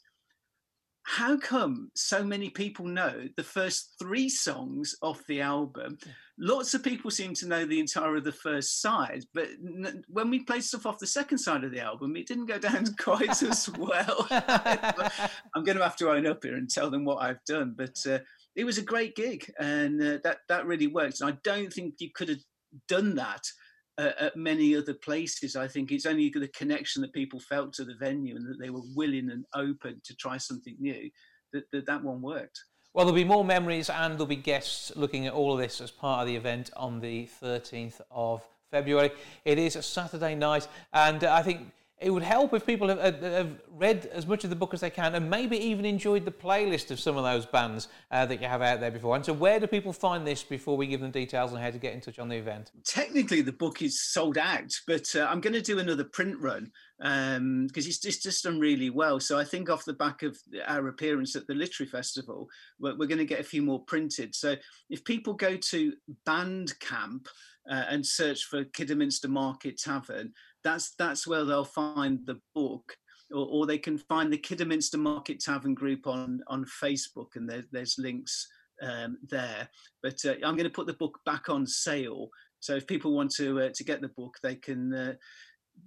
how 1.07 1.37
come 1.37 1.89
so 1.95 2.21
many 2.21 2.49
people 2.49 2.85
know 2.85 3.29
the 3.37 3.43
first 3.43 3.95
three 3.97 4.27
songs 4.27 4.93
off 5.01 5.25
the 5.27 5.39
album? 5.39 5.97
Lots 6.37 6.73
of 6.73 6.83
people 6.83 7.09
seem 7.11 7.33
to 7.35 7.47
know 7.47 7.65
the 7.65 7.79
entire 7.79 8.17
of 8.17 8.25
the 8.25 8.33
first 8.33 8.81
side, 8.81 9.23
but 9.33 9.47
n- 9.65 10.03
when 10.09 10.29
we 10.29 10.43
played 10.43 10.65
stuff 10.65 10.85
off 10.85 10.99
the 10.99 11.07
second 11.07 11.37
side 11.37 11.63
of 11.63 11.71
the 11.71 11.79
album, 11.79 12.17
it 12.17 12.27
didn't 12.27 12.47
go 12.47 12.59
down 12.59 12.93
quite 12.99 13.41
as 13.41 13.69
well. 13.77 14.27
I'm 15.55 15.63
going 15.63 15.77
to 15.77 15.83
have 15.83 15.95
to 15.95 16.11
own 16.11 16.27
up 16.27 16.43
here 16.43 16.57
and 16.57 16.69
tell 16.69 16.89
them 16.89 17.05
what 17.05 17.23
I've 17.23 17.43
done, 17.45 17.73
but 17.77 17.95
uh, 18.05 18.19
it 18.57 18.65
was 18.65 18.77
a 18.77 18.83
great 18.83 19.15
gig, 19.15 19.49
and 19.57 20.01
uh, 20.01 20.17
that 20.25 20.39
that 20.49 20.65
really 20.65 20.87
worked. 20.87 21.21
And 21.21 21.29
I 21.29 21.37
don't 21.41 21.71
think 21.71 21.93
you 21.99 22.09
could 22.13 22.27
have 22.27 22.43
done 22.89 23.15
that 23.15 23.43
uh, 23.97 24.11
at 24.19 24.35
many 24.35 24.75
other 24.75 24.93
places. 24.93 25.55
I 25.55 25.67
think 25.67 25.91
it's 25.91 26.05
only 26.05 26.29
the 26.29 26.47
connection 26.49 27.01
that 27.01 27.13
people 27.13 27.39
felt 27.39 27.73
to 27.73 27.85
the 27.85 27.95
venue 27.95 28.35
and 28.35 28.47
that 28.47 28.59
they 28.59 28.69
were 28.69 28.83
willing 28.95 29.29
and 29.31 29.45
open 29.55 30.01
to 30.03 30.15
try 30.15 30.37
something 30.37 30.75
new 30.79 31.09
that 31.53 31.63
that, 31.71 31.85
that 31.85 32.03
one 32.03 32.21
worked. 32.21 32.59
Well, 32.93 33.05
there'll 33.05 33.15
be 33.15 33.23
more 33.23 33.45
memories 33.45 33.89
and 33.89 34.13
there'll 34.13 34.25
be 34.25 34.35
guests 34.35 34.91
looking 34.95 35.27
at 35.27 35.33
all 35.33 35.53
of 35.53 35.59
this 35.59 35.81
as 35.81 35.91
part 35.91 36.21
of 36.21 36.27
the 36.27 36.35
event 36.35 36.71
on 36.75 36.99
the 36.99 37.29
13th 37.41 38.01
of 38.09 38.41
February. 38.71 39.11
It 39.45 39.59
is 39.59 39.75
a 39.75 39.83
Saturday 39.83 40.35
night, 40.35 40.67
and 40.93 41.23
I 41.23 41.41
think 41.43 41.71
it 41.99 42.11
would 42.11 42.23
help 42.23 42.53
if 42.53 42.65
people 42.65 42.89
have, 42.89 42.99
have, 42.99 43.49
read 43.71 44.05
as 44.07 44.25
much 44.25 44.43
of 44.43 44.49
the 44.49 44.55
book 44.55 44.73
as 44.73 44.81
they 44.81 44.89
can 44.89 45.15
and 45.15 45.29
maybe 45.29 45.57
even 45.57 45.85
enjoyed 45.85 46.25
the 46.25 46.31
playlist 46.31 46.89
of 46.91 46.99
some 46.99 47.17
of 47.17 47.23
those 47.23 47.45
bands 47.45 47.87
uh, 48.11 48.25
that 48.25 48.41
you 48.41 48.47
have 48.47 48.61
out 48.61 48.79
there 48.79 48.91
before. 48.91 49.15
And 49.15 49.25
so, 49.25 49.33
where 49.33 49.59
do 49.59 49.67
people 49.67 49.93
find 49.93 50.25
this 50.25 50.43
before 50.43 50.77
we 50.77 50.85
give 50.87 51.01
them 51.01 51.11
details 51.11 51.53
on 51.53 51.61
how 51.61 51.71
to 51.71 51.77
get 51.77 51.93
in 51.93 52.01
touch 52.01 52.19
on 52.19 52.29
the 52.29 52.35
event? 52.35 52.71
Technically, 52.83 53.41
the 53.41 53.51
book 53.51 53.81
is 53.81 53.99
sold 53.99 54.37
out, 54.37 54.73
but 54.85 55.15
uh, 55.15 55.27
I'm 55.29 55.41
going 55.41 55.53
to 55.53 55.61
do 55.61 55.79
another 55.79 56.03
print 56.03 56.39
run 56.39 56.71
because 56.99 57.37
um, 57.37 57.67
it's, 57.75 58.05
it's, 58.05 58.17
just 58.17 58.43
done 58.43 58.59
really 58.59 58.89
well. 58.89 59.19
So, 59.19 59.39
I 59.39 59.43
think 59.43 59.69
off 59.69 59.85
the 59.85 59.93
back 59.93 60.21
of 60.21 60.37
our 60.67 60.87
appearance 60.87 61.35
at 61.35 61.47
the 61.47 61.55
Literary 61.55 61.89
Festival, 61.89 62.47
we're, 62.79 62.95
we're 62.95 63.07
going 63.07 63.17
to 63.19 63.25
get 63.25 63.39
a 63.39 63.43
few 63.43 63.63
more 63.63 63.83
printed. 63.83 64.35
So, 64.35 64.55
if 64.89 65.03
people 65.03 65.33
go 65.33 65.55
to 65.55 65.93
Bandcamp, 66.27 67.27
uh, 67.69 67.83
and 67.89 68.05
search 68.05 68.45
for 68.45 68.63
Kidderminster 68.63 69.27
Market 69.27 69.77
Tavern, 69.77 70.33
that's 70.63 70.93
that's 70.97 71.27
where 71.27 71.45
they'll 71.45 71.63
find 71.63 72.19
the 72.25 72.39
book. 72.53 72.95
Or, 73.29 73.45
or 73.45 73.65
they 73.65 73.77
can 73.77 73.97
find 73.97 74.31
the 74.31 74.37
Kidderminster 74.37 74.97
Market 74.97 75.41
Tavern 75.41 75.73
group 75.73 76.07
on 76.07 76.41
on 76.47 76.65
Facebook, 76.81 77.35
and 77.35 77.49
there, 77.49 77.63
there's 77.71 77.95
links 77.97 78.47
um, 78.81 79.17
there. 79.29 79.69
But 80.01 80.23
uh, 80.25 80.35
I'm 80.45 80.55
going 80.55 80.63
to 80.63 80.69
put 80.69 80.87
the 80.87 80.93
book 80.93 81.19
back 81.25 81.49
on 81.49 81.67
sale, 81.67 82.29
so 82.59 82.75
if 82.75 82.87
people 82.87 83.13
want 83.13 83.31
to 83.31 83.61
uh, 83.61 83.69
to 83.73 83.83
get 83.83 84.01
the 84.01 84.09
book, 84.09 84.35
they 84.41 84.55
can 84.55 84.93
uh, 84.93 85.13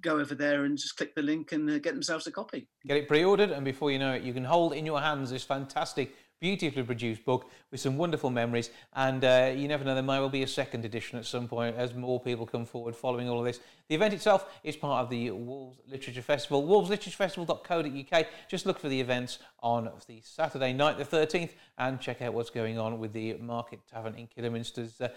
go 0.03 0.19
over 0.19 0.35
there 0.35 0.65
and 0.65 0.77
just 0.77 0.97
click 0.97 1.15
the 1.15 1.23
link 1.23 1.53
and 1.53 1.69
uh, 1.69 1.79
get 1.79 1.95
themselves 1.95 2.27
a 2.27 2.31
copy. 2.31 2.69
Get 2.87 2.99
it 2.99 3.09
pre-ordered, 3.09 3.51
and 3.51 3.65
before 3.65 3.91
you 3.91 3.99
know 3.99 4.13
it, 4.13 4.23
you 4.23 4.33
can 4.33 4.45
hold 4.45 4.75
in 4.75 4.87
your 4.87 5.01
hands 5.01 5.31
this 5.31 5.45
fantastic 5.45 6.15
beautifully 6.41 6.83
produced 6.83 7.25
book 7.25 7.51
with 7.71 7.81
some 7.81 7.97
wonderful 7.97 8.31
memories. 8.31 8.71
And 8.95 9.25
uh, 9.25 9.53
you 9.55 9.69
never 9.69 9.85
know, 9.85 9.95
there 9.95 10.03
might 10.03 10.21
well 10.21 10.29
be 10.29 10.43
a 10.43 10.49
second 10.49 10.85
edition 10.85 11.19
at 11.19 11.27
some 11.27 11.47
point 11.47 11.77
as 11.77 11.95
more 11.95 12.19
people 12.19 12.47
come 12.47 12.65
forward 12.65 12.97
following 12.97 13.29
all 13.29 13.39
of 13.39 13.45
this. 13.45 13.61
The 13.89 13.95
event 13.95 14.15
itself 14.15 14.47
is 14.65 14.77
part 14.77 15.05
of 15.05 15.11
the 15.11 15.31
Wolves 15.31 15.79
Literature 15.89 16.23
Festival, 16.23 16.67
wolvesliteratureFestival.co.uk. 16.67 18.27
Just 18.49 18.67
look 18.67 18.79
for 18.79 18.89
the 18.89 19.01
events 19.01 19.39
on 19.63 19.91
the 20.07 20.21
Saturday 20.23 20.73
night, 20.73 20.99
the 20.99 21.05
13th, 21.05 21.51
and 21.79 22.01
check 22.01 22.23
out 22.23 22.33
what's 22.33 22.51
going 22.51 22.79
on 22.79 22.99
with 22.99 23.13
the 23.13 23.35
Market 23.35 23.81
Tavern 23.91 24.15
in 24.15 24.27
Kidderminster's. 24.27 25.01
Uh, 25.01 25.09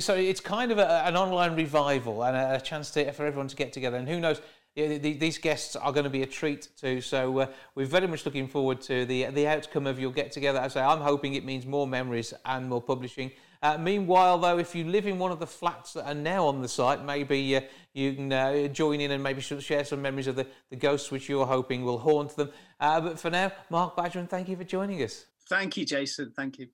so 0.00 0.16
it's 0.16 0.40
kind 0.40 0.72
of 0.72 0.78
a, 0.78 1.06
an 1.06 1.16
online 1.16 1.54
revival 1.54 2.24
and 2.24 2.36
a, 2.36 2.60
chance 2.60 2.90
to, 2.90 3.12
for 3.12 3.24
everyone 3.24 3.46
to 3.48 3.56
get 3.56 3.72
together. 3.72 3.96
And 3.96 4.08
who 4.08 4.18
knows, 4.18 4.40
these 4.86 5.38
guests 5.38 5.76
are 5.76 5.92
going 5.92 6.04
to 6.04 6.10
be 6.10 6.22
a 6.22 6.26
treat 6.26 6.68
too. 6.76 7.00
So 7.00 7.38
uh, 7.38 7.46
we're 7.74 7.86
very 7.86 8.06
much 8.06 8.24
looking 8.24 8.48
forward 8.48 8.80
to 8.82 9.04
the 9.04 9.26
the 9.26 9.48
outcome 9.48 9.86
of 9.86 9.98
your 9.98 10.12
get 10.12 10.32
together. 10.32 10.58
As 10.58 10.76
I 10.76 10.80
say, 10.80 10.86
I'm 10.86 11.00
hoping 11.00 11.34
it 11.34 11.44
means 11.44 11.66
more 11.66 11.86
memories 11.86 12.32
and 12.44 12.68
more 12.68 12.82
publishing. 12.82 13.32
Uh, 13.60 13.76
meanwhile, 13.76 14.38
though, 14.38 14.58
if 14.58 14.74
you 14.74 14.84
live 14.84 15.06
in 15.06 15.18
one 15.18 15.32
of 15.32 15.40
the 15.40 15.46
flats 15.46 15.94
that 15.94 16.06
are 16.06 16.14
now 16.14 16.46
on 16.46 16.62
the 16.62 16.68
site, 16.68 17.04
maybe 17.04 17.56
uh, 17.56 17.60
you 17.92 18.14
can 18.14 18.32
uh, 18.32 18.68
join 18.68 19.00
in 19.00 19.10
and 19.10 19.22
maybe 19.22 19.40
share 19.40 19.84
some 19.84 20.00
memories 20.00 20.28
of 20.28 20.36
the, 20.36 20.46
the 20.70 20.76
ghosts 20.76 21.10
which 21.10 21.28
you're 21.28 21.46
hoping 21.46 21.84
will 21.84 21.98
haunt 21.98 22.36
them. 22.36 22.50
Uh, 22.78 23.00
but 23.00 23.18
for 23.18 23.30
now, 23.30 23.50
Mark 23.68 23.96
Badgeman, 23.96 24.28
thank 24.28 24.48
you 24.48 24.56
for 24.56 24.64
joining 24.64 25.02
us. 25.02 25.26
Thank 25.48 25.76
you, 25.76 25.84
Jason. 25.84 26.32
Thank 26.36 26.58
you. 26.58 26.68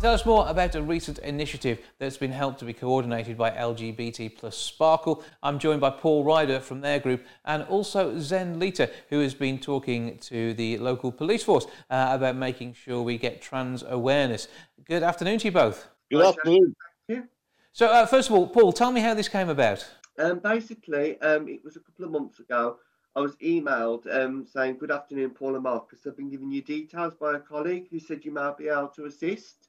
Tell 0.00 0.14
us 0.14 0.24
more 0.24 0.48
about 0.48 0.74
a 0.76 0.80
recent 0.80 1.18
initiative 1.18 1.78
that's 1.98 2.16
been 2.16 2.32
helped 2.32 2.58
to 2.60 2.64
be 2.64 2.72
coordinated 2.72 3.36
by 3.36 3.50
LGBT 3.50 4.34
plus 4.34 4.56
Sparkle. 4.56 5.22
I'm 5.42 5.58
joined 5.58 5.82
by 5.82 5.90
Paul 5.90 6.24
Ryder 6.24 6.60
from 6.60 6.80
their 6.80 6.98
group 6.98 7.22
and 7.44 7.64
also 7.64 8.14
Zenlita, 8.14 8.90
who 9.10 9.20
has 9.20 9.34
been 9.34 9.58
talking 9.58 10.16
to 10.20 10.54
the 10.54 10.78
local 10.78 11.12
police 11.12 11.44
force 11.44 11.66
uh, 11.90 12.12
about 12.12 12.36
making 12.36 12.72
sure 12.72 13.02
we 13.02 13.18
get 13.18 13.42
trans 13.42 13.82
awareness. 13.82 14.48
Good 14.86 15.02
afternoon 15.02 15.38
to 15.40 15.48
you 15.48 15.52
both. 15.52 15.86
Good 16.10 16.24
afternoon. 16.24 16.74
So, 17.72 17.88
uh, 17.88 18.06
first 18.06 18.30
of 18.30 18.34
all, 18.34 18.46
Paul, 18.46 18.72
tell 18.72 18.92
me 18.92 19.02
how 19.02 19.12
this 19.12 19.28
came 19.28 19.50
about. 19.50 19.86
Um, 20.18 20.38
basically, 20.38 21.20
um, 21.20 21.46
it 21.46 21.62
was 21.62 21.76
a 21.76 21.80
couple 21.80 22.06
of 22.06 22.10
months 22.10 22.40
ago. 22.40 22.78
I 23.14 23.20
was 23.20 23.36
emailed 23.36 24.06
um, 24.10 24.46
saying, 24.46 24.78
Good 24.78 24.92
afternoon, 24.92 25.30
Paul 25.30 25.56
and 25.56 25.64
Marcus. 25.64 26.06
I've 26.06 26.16
been 26.16 26.30
given 26.30 26.50
you 26.50 26.62
details 26.62 27.12
by 27.20 27.34
a 27.34 27.38
colleague 27.38 27.88
who 27.90 28.00
said 28.00 28.24
you 28.24 28.32
might 28.32 28.56
be 28.56 28.68
able 28.68 28.88
to 28.96 29.04
assist 29.04 29.66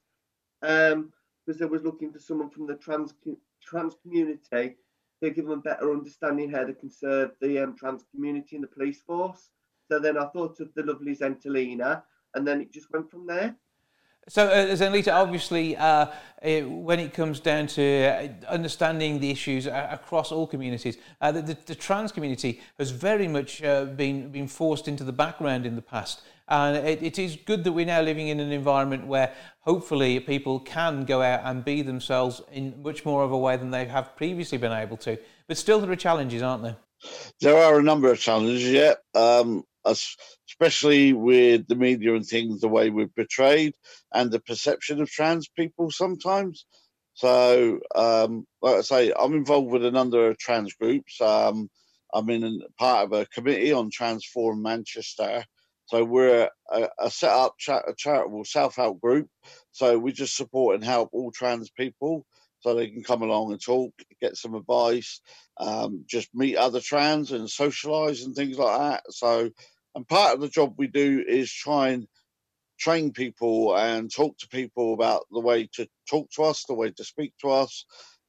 um, 0.62 1.12
because 1.44 1.58
they 1.58 1.66
was 1.66 1.82
looking 1.82 2.12
for 2.12 2.18
someone 2.18 2.50
from 2.50 2.66
the 2.66 2.74
trans 2.76 3.14
trans 3.62 3.94
community 4.02 4.76
to 5.22 5.30
give 5.30 5.46
them 5.46 5.58
a 5.58 5.62
better 5.62 5.92
understanding 5.92 6.50
how 6.50 6.64
to 6.64 6.74
conserve 6.74 7.32
the 7.40 7.62
um, 7.62 7.76
trans 7.76 8.04
community 8.14 8.56
in 8.56 8.62
the 8.62 8.68
police 8.68 9.02
force. 9.02 9.50
So 9.90 9.98
then 9.98 10.18
I 10.18 10.26
thought 10.26 10.58
of 10.60 10.72
the 10.74 10.82
lovely 10.82 11.14
Zentalina, 11.14 12.02
and 12.34 12.46
then 12.46 12.60
it 12.60 12.72
just 12.72 12.90
went 12.92 13.10
from 13.10 13.26
there. 13.26 13.54
So, 14.28 14.46
uh, 14.46 14.66
Zenlita, 14.76 15.12
obviously, 15.12 15.76
uh, 15.76 16.06
it, 16.40 16.68
when 16.68 17.00
it 17.00 17.12
comes 17.12 17.40
down 17.40 17.66
to 17.68 17.82
uh, 17.82 18.28
understanding 18.48 19.18
the 19.18 19.30
issues 19.30 19.66
uh, 19.66 19.88
across 19.90 20.30
all 20.30 20.46
communities, 20.46 20.96
uh, 21.20 21.32
the, 21.32 21.42
the, 21.42 21.58
the, 21.66 21.74
trans 21.74 22.12
community 22.12 22.60
has 22.78 22.90
very 22.92 23.26
much 23.26 23.64
uh, 23.64 23.84
been, 23.84 24.30
been 24.30 24.46
forced 24.46 24.86
into 24.86 25.02
the 25.02 25.12
background 25.12 25.66
in 25.66 25.74
the 25.74 25.82
past. 25.82 26.22
And 26.52 26.86
it, 26.86 27.02
it 27.02 27.18
is 27.18 27.38
good 27.46 27.64
that 27.64 27.72
we're 27.72 27.86
now 27.86 28.02
living 28.02 28.28
in 28.28 28.38
an 28.38 28.52
environment 28.52 29.06
where 29.06 29.32
hopefully 29.60 30.20
people 30.20 30.60
can 30.60 31.06
go 31.06 31.22
out 31.22 31.40
and 31.44 31.64
be 31.64 31.80
themselves 31.80 32.42
in 32.52 32.82
much 32.82 33.06
more 33.06 33.24
of 33.24 33.32
a 33.32 33.38
way 33.38 33.56
than 33.56 33.70
they 33.70 33.86
have 33.86 34.14
previously 34.16 34.58
been 34.58 34.70
able 34.70 34.98
to. 34.98 35.18
But 35.48 35.56
still, 35.56 35.80
there 35.80 35.90
are 35.90 35.96
challenges, 35.96 36.42
aren't 36.42 36.62
there? 36.62 36.76
There 37.40 37.56
are 37.56 37.78
a 37.78 37.82
number 37.82 38.12
of 38.12 38.20
challenges, 38.20 38.70
yeah. 38.70 38.94
Um, 39.14 39.64
especially 40.46 41.14
with 41.14 41.66
the 41.68 41.74
media 41.74 42.14
and 42.14 42.26
things, 42.26 42.60
the 42.60 42.68
way 42.68 42.90
we're 42.90 43.08
portrayed 43.08 43.74
and 44.12 44.30
the 44.30 44.40
perception 44.40 45.00
of 45.00 45.08
trans 45.08 45.48
people 45.48 45.90
sometimes. 45.90 46.66
So, 47.14 47.80
um, 47.94 48.46
like 48.60 48.76
I 48.76 48.80
say, 48.82 49.12
I'm 49.18 49.32
involved 49.32 49.70
with 49.70 49.86
a 49.86 49.90
number 49.90 50.28
of 50.28 50.36
trans 50.36 50.74
groups. 50.74 51.18
Um, 51.18 51.70
I'm 52.12 52.28
in 52.28 52.60
part 52.78 53.06
of 53.06 53.12
a 53.14 53.24
committee 53.24 53.72
on 53.72 53.90
Trans 53.90 54.22
Transform 54.22 54.60
Manchester, 54.60 55.46
so 55.92 56.04
we're 56.04 56.50
a, 56.72 56.88
a 57.00 57.10
set 57.10 57.32
up 57.32 57.56
cha- 57.58 57.82
a 57.86 57.94
charitable 57.96 58.46
self 58.46 58.76
help 58.76 59.00
group. 59.02 59.28
So 59.72 59.98
we 59.98 60.12
just 60.12 60.36
support 60.36 60.76
and 60.76 60.84
help 60.84 61.10
all 61.12 61.32
trans 61.32 61.70
people. 61.70 62.26
so 62.60 62.74
they 62.74 62.88
can 62.90 63.04
come 63.04 63.22
along 63.22 63.52
and 63.52 63.62
talk, 63.62 63.92
get 64.20 64.36
some 64.36 64.56
advice, 64.56 65.20
um, 65.58 66.04
just 66.08 66.30
meet 66.34 66.56
other 66.56 66.80
trans 66.80 67.32
and 67.32 67.50
socialize 67.50 68.22
and 68.22 68.36
things 68.36 68.58
like 68.58 68.78
that. 68.80 69.04
So, 69.10 69.50
and 69.96 70.08
part 70.08 70.34
of 70.34 70.42
the 70.42 70.50
job 70.50 70.74
we 70.78 70.88
do 70.88 71.24
is 71.28 71.52
try 71.52 71.90
and 71.90 72.08
train 72.78 73.12
people 73.12 73.76
and 73.76 74.12
talk 74.14 74.38
to 74.38 74.48
people 74.48 74.94
about 74.94 75.24
the 75.32 75.40
way 75.40 75.68
to 75.74 75.88
talk 76.10 76.30
to 76.32 76.44
us, 76.44 76.64
the 76.68 76.74
way 76.74 76.92
to 76.92 77.04
speak 77.04 77.34
to 77.42 77.50
us, 77.50 77.86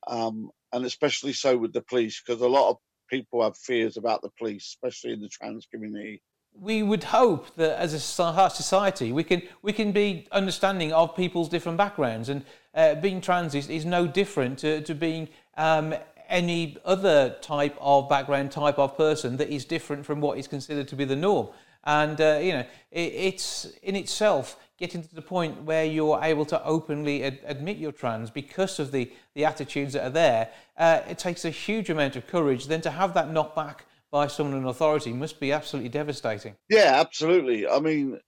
um, 0.07 0.51
and 0.73 0.85
especially 0.85 1.33
so 1.33 1.57
with 1.57 1.73
the 1.73 1.81
police, 1.83 2.21
because 2.25 2.41
a 2.41 2.49
lot 2.49 2.71
of 2.71 2.77
people 3.09 3.43
have 3.43 3.57
fears 3.57 3.97
about 3.97 4.21
the 4.23 4.31
police, 4.39 4.65
especially 4.67 5.13
in 5.13 5.21
the 5.21 5.29
trans 5.29 5.67
community. 5.73 6.21
We 6.61 6.83
would 6.83 7.03
hope 7.03 7.55
that 7.55 7.79
as 7.79 7.93
a 7.93 7.99
society 7.99 9.11
we 9.11 9.23
can 9.23 9.41
we 9.61 9.73
can 9.73 9.91
be 9.91 10.27
understanding 10.31 10.93
of 10.93 11.15
people's 11.15 11.49
different 11.49 11.77
backgrounds, 11.77 12.29
and 12.29 12.45
uh, 12.75 12.95
being 12.95 13.21
trans 13.21 13.55
is, 13.55 13.69
is 13.69 13.85
no 13.85 14.07
different 14.07 14.59
to, 14.59 14.81
to 14.81 14.95
being 14.95 15.29
um, 15.57 15.95
any 16.29 16.77
other 16.85 17.35
type 17.41 17.77
of 17.79 18.09
background, 18.09 18.51
type 18.51 18.79
of 18.79 18.97
person 18.97 19.37
that 19.37 19.49
is 19.49 19.65
different 19.65 20.05
from 20.05 20.21
what 20.21 20.37
is 20.37 20.47
considered 20.47 20.87
to 20.87 20.95
be 20.95 21.05
the 21.05 21.15
norm. 21.15 21.47
And 21.83 22.19
uh, 22.19 22.39
you 22.41 22.53
know, 22.53 22.65
it, 22.91 23.13
it's 23.13 23.67
in 23.83 23.95
itself 23.95 24.57
getting 24.77 25.03
to 25.03 25.15
the 25.15 25.21
point 25.21 25.61
where 25.63 25.85
you're 25.85 26.19
able 26.21 26.45
to 26.45 26.63
openly 26.63 27.23
ad- 27.23 27.39
admit 27.45 27.77
you're 27.77 27.91
trans 27.91 28.29
because 28.29 28.79
of 28.79 28.91
the, 28.91 29.11
the 29.33 29.45
attitudes 29.45 29.93
that 29.93 30.03
are 30.03 30.09
there, 30.09 30.49
uh, 30.77 31.01
it 31.07 31.17
takes 31.17 31.45
a 31.45 31.49
huge 31.49 31.89
amount 31.89 32.15
of 32.15 32.25
courage. 32.27 32.67
Then 32.67 32.81
to 32.81 32.91
have 32.91 33.13
that 33.13 33.31
knocked 33.31 33.55
back 33.55 33.85
by 34.13 34.27
someone 34.27 34.55
in 34.55 34.67
authority 34.67 35.11
must 35.11 35.39
be 35.39 35.51
absolutely 35.51 35.89
devastating. 35.89 36.55
Yeah, 36.69 36.99
absolutely. 37.01 37.67
I 37.67 37.79
mean, 37.79 38.19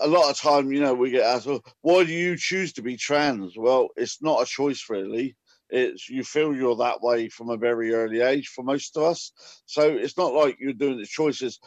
a 0.00 0.06
lot 0.06 0.30
of 0.30 0.38
time, 0.38 0.72
you 0.72 0.80
know, 0.80 0.94
we 0.94 1.10
get 1.10 1.24
asked, 1.24 1.46
well, 1.46 1.64
why 1.82 2.04
do 2.04 2.12
you 2.12 2.36
choose 2.36 2.72
to 2.74 2.82
be 2.82 2.96
trans? 2.96 3.54
Well, 3.56 3.88
it's 3.96 4.22
not 4.22 4.40
a 4.40 4.46
choice, 4.46 4.86
really. 4.88 5.36
It's 5.68 6.08
you 6.08 6.22
feel 6.22 6.54
you're 6.54 6.76
that 6.76 7.02
way 7.02 7.28
from 7.28 7.50
a 7.50 7.56
very 7.56 7.92
early 7.92 8.20
age 8.20 8.48
for 8.54 8.62
most 8.62 8.96
of 8.96 9.02
us. 9.02 9.32
So 9.66 9.82
it's 9.82 10.16
not 10.16 10.32
like 10.32 10.58
you're 10.60 10.72
doing 10.72 10.98
the 10.98 11.06
choices. 11.06 11.58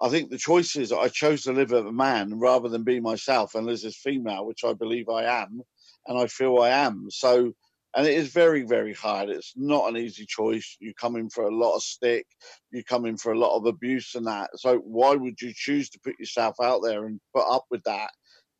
I 0.00 0.08
think 0.08 0.30
the 0.30 0.38
choice 0.38 0.74
is 0.74 0.90
I 0.90 1.08
chose 1.08 1.42
to 1.42 1.52
live 1.52 1.72
as 1.72 1.84
a 1.84 1.92
man 1.92 2.40
rather 2.40 2.68
than 2.68 2.82
be 2.82 2.98
myself 2.98 3.54
and 3.54 3.66
live 3.66 3.84
as 3.84 3.96
female, 3.96 4.44
which 4.46 4.64
I 4.64 4.72
believe 4.72 5.08
I 5.08 5.42
am, 5.42 5.60
and 6.08 6.18
I 6.18 6.26
feel 6.26 6.58
I 6.58 6.70
am. 6.70 7.06
So, 7.10 7.52
and 7.96 8.06
it 8.06 8.14
is 8.14 8.32
very, 8.32 8.62
very 8.62 8.92
hard. 8.92 9.28
It's 9.30 9.52
not 9.56 9.88
an 9.88 9.96
easy 9.96 10.26
choice. 10.26 10.76
You 10.80 10.92
come 10.94 11.16
in 11.16 11.30
for 11.30 11.44
a 11.44 11.54
lot 11.54 11.76
of 11.76 11.82
stick, 11.82 12.26
you 12.70 12.82
come 12.84 13.06
in 13.06 13.16
for 13.16 13.32
a 13.32 13.38
lot 13.38 13.56
of 13.56 13.66
abuse 13.66 14.14
and 14.14 14.26
that. 14.26 14.50
So, 14.56 14.78
why 14.78 15.14
would 15.14 15.40
you 15.40 15.52
choose 15.54 15.88
to 15.90 16.00
put 16.00 16.18
yourself 16.18 16.56
out 16.62 16.80
there 16.82 17.06
and 17.06 17.20
put 17.34 17.46
up 17.48 17.64
with 17.70 17.82
that? 17.84 18.10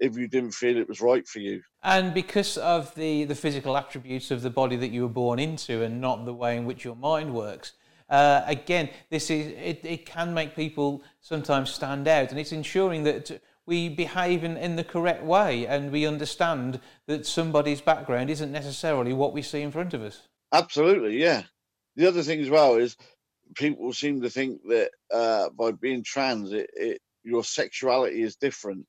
if 0.01 0.19
you 0.19 0.27
didn't 0.27 0.51
feel 0.51 0.77
it 0.77 0.89
was 0.89 1.01
right 1.01 1.27
for 1.27 1.39
you. 1.39 1.63
And 1.83 2.13
because 2.13 2.59
of 2.59 2.93
the, 2.97 3.25
the 3.25 3.35
physical 3.37 3.77
attributes 3.77 4.33
of 4.33 4.43
the 4.43 4.51
body 4.51 4.75
that 4.77 4.91
you 4.91 5.03
were 5.03 5.09
born 5.09 5.39
into 5.39 5.83
and 5.83 6.01
not 6.01 6.25
the 6.25 6.35
way 6.35 6.57
in 6.57 6.65
which 6.65 6.85
your 6.85 6.97
mind 6.97 7.33
works, 7.33 7.75
uh, 8.09 8.43
again, 8.47 8.91
this 9.11 9.31
is 9.31 9.47
it, 9.47 9.81
it 9.85 10.07
can 10.07 10.35
make 10.35 10.55
people 10.55 11.03
sometimes 11.21 11.71
stand 11.71 12.07
out, 12.07 12.31
and 12.31 12.39
it's 12.39 12.53
ensuring 12.53 13.03
that 13.05 13.41
we 13.67 13.89
behave 13.89 14.45
in, 14.45 14.57
in 14.57 14.77
the 14.77 14.85
correct 14.85 15.25
way 15.25 15.67
and 15.67 15.91
we 15.91 16.07
understand 16.07 16.81
that 17.07 17.27
somebody's 17.27 17.81
background 17.81 18.31
isn't 18.31 18.53
necessarily 18.53 19.13
what 19.13 19.33
we 19.33 19.43
see 19.43 19.63
in 19.63 19.71
front 19.71 19.95
of 19.95 20.03
us. 20.03 20.29
Absolutely, 20.53 21.21
yeah. 21.21 21.43
The 21.97 22.07
other 22.07 22.23
thing 22.23 22.41
as 22.41 22.51
well 22.51 22.77
is 22.77 22.97
people 23.55 23.93
seem 23.93 24.23
to 24.23 24.31
think 24.31 24.61
that 24.69 24.91
uh, 25.13 25.51
by 25.51 25.73
being 25.73 26.03
trans, 26.03 26.53
it, 26.53 26.71
it, 26.75 27.01
your 27.23 27.45
sexuality 27.45 28.23
is 28.23 28.37
different. 28.37 28.87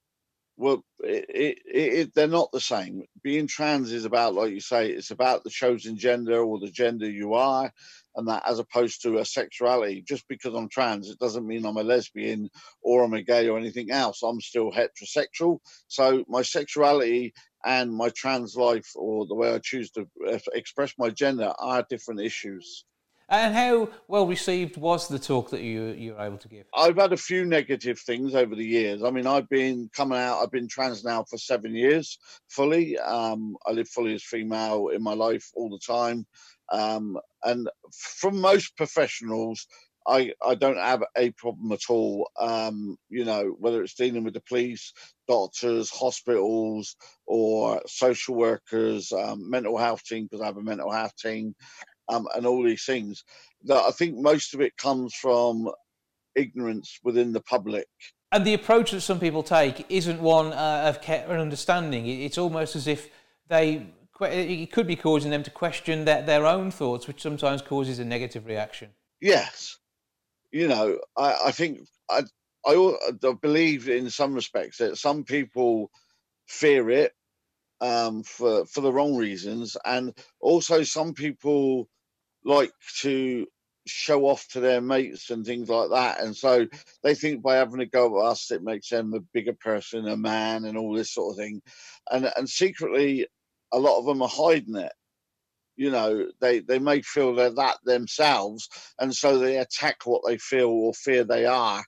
Well, 0.58 0.86
it, 1.00 1.60
it, 1.66 2.14
they're 2.16 2.28
not 2.28 2.52
the 2.52 2.62
same. 2.62 3.04
Being 3.24 3.48
trans 3.48 3.92
is 3.92 4.06
about, 4.06 4.36
like 4.36 4.52
you 4.52 4.62
say, 4.62 4.90
it's 4.90 5.12
about 5.12 5.44
the 5.44 5.50
chosen 5.50 5.98
gender 5.98 6.42
or 6.42 6.60
the 6.60 6.72
gender 6.72 7.10
you 7.10 7.34
are 7.34 7.72
and 8.16 8.28
that 8.30 8.44
as 8.48 8.60
opposed 8.60 9.02
to 9.02 9.18
a 9.18 9.26
sexuality. 9.26 10.02
Just 10.02 10.28
because 10.30 10.54
I'm 10.54 10.70
trans, 10.70 11.10
it 11.10 11.20
doesn't 11.20 11.46
mean 11.46 11.66
I'm 11.66 11.76
a 11.76 11.84
lesbian 11.84 12.50
or 12.82 13.04
I'm 13.04 13.14
a 13.14 13.22
gay 13.22 13.50
or 13.50 13.58
anything 13.58 13.92
else. 13.92 14.24
I'm 14.24 14.40
still 14.40 14.72
heterosexual. 14.72 15.60
So 15.88 16.24
my 16.30 16.42
sexuality 16.44 17.34
and 17.66 17.94
my 17.94 18.10
trans 18.10 18.56
life 18.56 18.90
or 18.96 19.26
the 19.28 19.36
way 19.36 19.54
I 19.54 19.60
choose 19.60 19.92
to 19.92 20.08
uh, 20.32 20.40
express 20.54 20.94
my 20.98 21.10
gender 21.10 21.54
are 21.60 21.86
different 21.90 22.22
issues. 22.22 22.86
And 23.28 23.56
how 23.56 23.90
well 24.08 24.28
received 24.28 24.78
was 24.78 25.08
the 25.08 25.18
talk 25.18 25.50
that 25.50 25.62
you 25.62 25.88
you 25.88 26.14
were 26.14 26.22
able 26.22 26.38
to 26.38 26.48
give? 26.48 26.68
I've 26.76 26.98
had 26.98 27.12
a 27.12 27.18
few 27.18 27.44
negative 27.46 28.00
things 28.00 28.36
over 28.36 28.56
the 28.56 28.66
years. 28.66 29.04
I 29.04 29.10
mean, 29.10 29.26
I've 29.26 29.50
been 29.50 29.90
coming 29.94 30.20
out. 30.20 30.42
I've 30.42 30.52
been 30.52 30.68
trans 30.68 31.04
now 31.04 31.24
for 31.24 31.38
seven 31.38 31.74
years 31.74 32.20
fully. 32.50 33.00
Um, 33.00 33.58
I 33.66 33.72
live 33.72 33.90
fully 33.90 34.14
as 34.14 34.24
female 34.24 34.90
in 34.90 35.02
my 35.02 35.14
life 35.14 35.50
all 35.56 35.70
the 35.70 35.80
time. 35.80 36.28
Um, 36.72 37.18
and 37.44 37.68
from 37.92 38.40
most 38.40 38.78
professionals, 38.78 39.66
I, 40.08 40.34
I 40.46 40.54
don't 40.56 40.78
have 40.78 41.04
a 41.18 41.32
problem 41.32 41.72
at 41.72 41.90
all. 41.90 42.30
Um, 42.40 42.98
you 43.10 43.26
know, 43.26 43.56
whether 43.58 43.82
it's 43.82 43.96
dealing 43.96 44.24
with 44.24 44.36
the 44.36 44.42
police, 44.42 44.94
doctors, 45.28 45.90
hospitals, 45.90 46.96
or 47.26 47.82
social 47.88 48.36
workers, 48.36 49.12
um, 49.12 49.50
mental 49.50 49.78
health 49.78 50.04
team, 50.04 50.26
because 50.26 50.42
I 50.42 50.46
have 50.46 50.58
a 50.58 50.64
mental 50.64 50.92
health 50.92 51.16
team, 51.18 51.56
um, 52.10 52.28
and 52.36 52.46
all 52.46 52.64
these 52.64 52.86
things. 52.86 53.24
That 53.64 53.84
I 53.84 53.92
think 53.92 54.18
most 54.18 54.54
of 54.54 54.62
it 54.62 54.78
comes 54.78 55.14
from 55.14 55.70
ignorance 56.36 57.00
within 57.04 57.34
the 57.34 57.42
public. 57.42 57.88
And 58.32 58.46
the 58.46 58.54
approach 58.54 58.92
that 58.92 59.02
some 59.02 59.20
people 59.20 59.44
take 59.44 59.86
isn't 59.90 60.20
one 60.20 60.52
uh, 60.52 60.84
of 60.86 61.02
care 61.02 61.26
and 61.30 61.40
understanding. 61.40 62.08
It's 62.08 62.38
almost 62.38 62.76
as 62.76 62.88
if 62.88 63.10
they 63.48 63.88
it 64.22 64.72
could 64.72 64.88
be 64.88 64.96
causing 64.96 65.32
them 65.32 65.44
to 65.44 65.52
question 65.52 66.06
their, 66.06 66.22
their 66.22 66.46
own 66.46 66.72
thoughts, 66.72 67.08
which 67.08 67.22
sometimes 67.22 67.62
causes 67.62 68.00
a 68.00 68.06
negative 68.06 68.46
reaction. 68.46 68.92
Yes, 69.20 69.78
you 70.52 70.68
know, 70.68 71.00
I, 71.18 71.38
I 71.48 71.52
think 71.52 71.82
I, 72.10 72.24
I, 72.66 72.94
I 73.24 73.34
believe 73.42 73.90
in 73.90 74.10
some 74.10 74.34
respects 74.34 74.78
that 74.78 74.98
some 74.98 75.24
people 75.24 75.92
fear 76.48 76.90
it 76.90 77.12
um, 77.82 78.24
for 78.24 78.66
for 78.66 78.82
the 78.82 78.92
wrong 78.92 79.16
reasons, 79.16 79.76
and 79.86 80.14
also 80.40 80.84
some 80.84 81.14
people 81.14 81.90
like 82.46 82.72
to 83.02 83.48
show 83.88 84.26
off 84.26 84.48
to 84.50 84.60
their 84.60 84.82
mates 84.82 85.30
and 85.30 85.46
things 85.46 85.70
like 85.70 85.90
that. 85.92 86.22
And 86.22 86.36
so 86.36 86.66
they 87.04 87.16
think 87.16 87.42
by 87.44 87.56
having 87.56 87.82
a 87.82 87.86
go 87.86 88.22
at 88.22 88.32
us, 88.32 88.52
it 88.52 88.64
makes 88.64 88.90
them 88.90 89.14
a 89.14 89.20
bigger 89.20 89.54
person, 89.54 90.08
a 90.08 90.18
man, 90.18 90.66
and 90.66 90.78
all 90.78 90.94
this 90.94 91.14
sort 91.14 91.34
of 91.34 91.38
thing. 91.38 91.62
And 92.10 92.32
and 92.38 92.50
secretly, 92.50 93.28
a 93.72 93.80
lot 93.80 94.00
of 94.00 94.06
them 94.06 94.22
are 94.22 94.30
hiding 94.30 94.76
it. 94.76 94.94
You 95.76 95.92
know, 95.92 96.28
they, 96.40 96.60
they 96.60 96.80
may 96.80 97.02
feel 97.02 97.36
they're 97.36 97.50
that 97.50 97.78
themselves, 97.84 98.70
and 98.98 99.14
so 99.14 99.38
they 99.38 99.58
attack 99.58 99.98
what 100.06 100.22
they 100.26 100.38
feel 100.38 100.70
or 100.70 100.94
fear 100.94 101.26
they 101.26 101.46
are. 101.46 101.84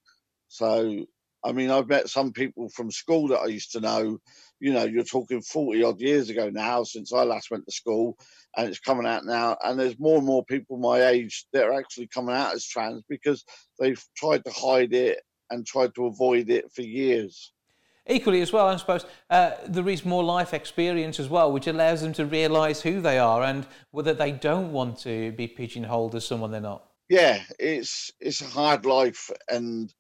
So, 0.50 1.06
I 1.44 1.52
mean, 1.54 1.72
I've 1.72 1.88
met 1.88 2.10
some 2.10 2.34
people 2.34 2.70
from 2.70 2.92
school 2.92 3.30
that 3.30 3.40
I 3.40 3.46
used 3.46 3.72
to 3.74 3.80
know. 3.80 4.20
You 4.60 4.74
know, 4.74 4.86
you're 4.86 5.04
talking 5.04 5.42
40 5.42 5.84
odd 5.84 6.02
years 6.02 6.30
ago 6.30 6.50
now 6.50 6.84
since 6.84 7.14
I 7.14 7.24
last 7.24 7.52
went 7.52 7.66
to 7.66 7.72
school, 7.72 8.18
and 8.56 8.68
it's 8.68 8.80
coming 8.80 9.06
out 9.06 9.26
now. 9.26 9.58
And 9.64 9.80
there's 9.80 10.00
more 10.00 10.18
and 10.18 10.26
more 10.26 10.44
people 10.46 10.78
my 10.78 11.06
age 11.06 11.46
that 11.54 11.66
are 11.66 11.74
actually 11.74 12.08
coming 12.08 12.36
out 12.36 12.56
as 12.56 12.66
trans 12.66 13.04
because 13.08 13.46
they've 13.80 14.04
tried 14.16 14.44
to 14.46 14.52
hide 14.52 14.94
it 14.94 15.20
and 15.50 15.66
tried 15.66 15.94
to 15.96 16.08
avoid 16.08 16.50
it 16.50 16.72
for 16.74 16.82
years. 16.82 17.54
Equally, 18.10 18.42
as 18.42 18.54
well, 18.54 18.68
I 18.68 18.78
suppose 18.78 19.06
uh, 19.30 19.52
there 19.68 19.90
is 19.90 20.06
more 20.06 20.24
life 20.24 20.54
experience 20.54 21.20
as 21.20 21.28
well, 21.28 21.52
which 21.52 21.68
allows 21.68 22.02
them 22.02 22.14
to 22.14 22.26
realise 22.26 22.82
who 22.82 23.02
they 23.02 23.20
are 23.20 23.44
and 23.44 23.68
whether 23.92 24.14
they 24.14 24.32
don't 24.32 24.72
want 24.72 24.98
to 25.00 25.34
be 25.34 25.48
pigeonholed 25.48 26.16
as 26.16 26.26
someone 26.26 26.52
they're 26.52 26.62
not. 26.62 26.86
Yeah, 27.10 27.42
it's 27.60 28.12
it's 28.20 28.42
a 28.42 28.48
hard 28.48 28.86
life, 28.86 29.30
and 29.50 29.94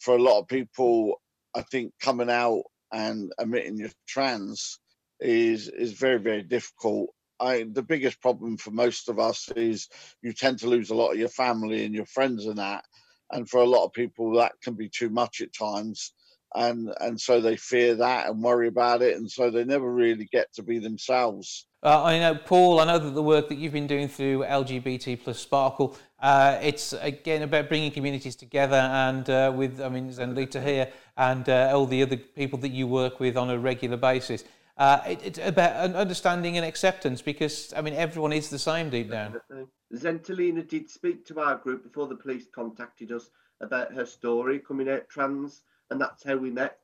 for 0.00 0.14
a 0.16 0.22
lot 0.22 0.40
of 0.40 0.48
people, 0.48 1.20
I 1.54 1.62
think 1.62 1.92
coming 2.00 2.30
out 2.30 2.64
and 2.94 3.32
admitting 3.38 3.76
you're 3.76 3.90
trans 4.06 4.78
is 5.20 5.68
is 5.68 5.92
very 5.92 6.18
very 6.18 6.42
difficult. 6.42 7.10
I 7.40 7.66
the 7.72 7.82
biggest 7.82 8.22
problem 8.22 8.56
for 8.56 8.70
most 8.70 9.08
of 9.08 9.18
us 9.18 9.48
is 9.56 9.88
you 10.22 10.32
tend 10.32 10.60
to 10.60 10.68
lose 10.68 10.90
a 10.90 10.94
lot 10.94 11.12
of 11.12 11.18
your 11.18 11.28
family 11.28 11.84
and 11.84 11.94
your 11.94 12.06
friends 12.06 12.46
and 12.46 12.58
that, 12.58 12.84
and 13.32 13.50
for 13.50 13.60
a 13.60 13.66
lot 13.66 13.84
of 13.84 13.92
people 13.92 14.32
that 14.34 14.52
can 14.62 14.74
be 14.74 14.88
too 14.88 15.10
much 15.10 15.40
at 15.40 15.52
times 15.52 16.12
and 16.54 16.92
and 17.00 17.20
so 17.20 17.40
they 17.40 17.56
fear 17.56 17.94
that 17.96 18.28
and 18.28 18.42
worry 18.42 18.68
about 18.68 19.02
it, 19.02 19.16
and 19.16 19.30
so 19.30 19.50
they 19.50 19.64
never 19.64 19.92
really 19.92 20.28
get 20.32 20.52
to 20.54 20.62
be 20.62 20.78
themselves. 20.78 21.66
Uh, 21.82 22.02
I 22.02 22.18
know, 22.18 22.34
Paul. 22.34 22.80
I 22.80 22.86
know 22.86 22.98
that 22.98 23.10
the 23.10 23.22
work 23.22 23.48
that 23.48 23.58
you've 23.58 23.72
been 23.72 23.86
doing 23.86 24.08
through 24.08 24.40
LGBT 24.44 25.22
plus 25.22 25.38
Sparkle, 25.38 25.96
uh, 26.20 26.58
it's 26.62 26.94
again 26.94 27.42
about 27.42 27.68
bringing 27.68 27.90
communities 27.90 28.36
together, 28.36 28.76
and 28.76 29.28
uh, 29.28 29.52
with 29.54 29.80
I 29.80 29.88
mean 29.88 30.10
Zenlita 30.10 30.62
here 30.62 30.88
and 31.16 31.48
uh, 31.48 31.72
all 31.74 31.86
the 31.86 32.02
other 32.02 32.16
people 32.16 32.58
that 32.60 32.70
you 32.70 32.86
work 32.86 33.20
with 33.20 33.36
on 33.36 33.50
a 33.50 33.58
regular 33.58 33.96
basis. 33.96 34.44
Uh, 34.76 35.00
it, 35.06 35.20
it's 35.22 35.38
about 35.38 35.94
understanding 35.94 36.56
and 36.56 36.66
acceptance 36.66 37.22
because 37.22 37.72
I 37.76 37.82
mean 37.82 37.94
everyone 37.94 38.32
is 38.32 38.48
the 38.48 38.58
same 38.58 38.90
deep 38.90 39.10
down. 39.10 39.40
Zenlita 39.94 40.66
did 40.66 40.90
speak 40.90 41.24
to 41.26 41.38
our 41.40 41.56
group 41.56 41.84
before 41.84 42.08
the 42.08 42.16
police 42.16 42.46
contacted 42.52 43.12
us 43.12 43.30
about 43.60 43.92
her 43.92 44.06
story 44.06 44.58
coming 44.58 44.88
out 44.88 45.08
trans 45.08 45.62
and 45.94 46.00
that's 46.00 46.24
how 46.24 46.36
we 46.36 46.50
met 46.50 46.78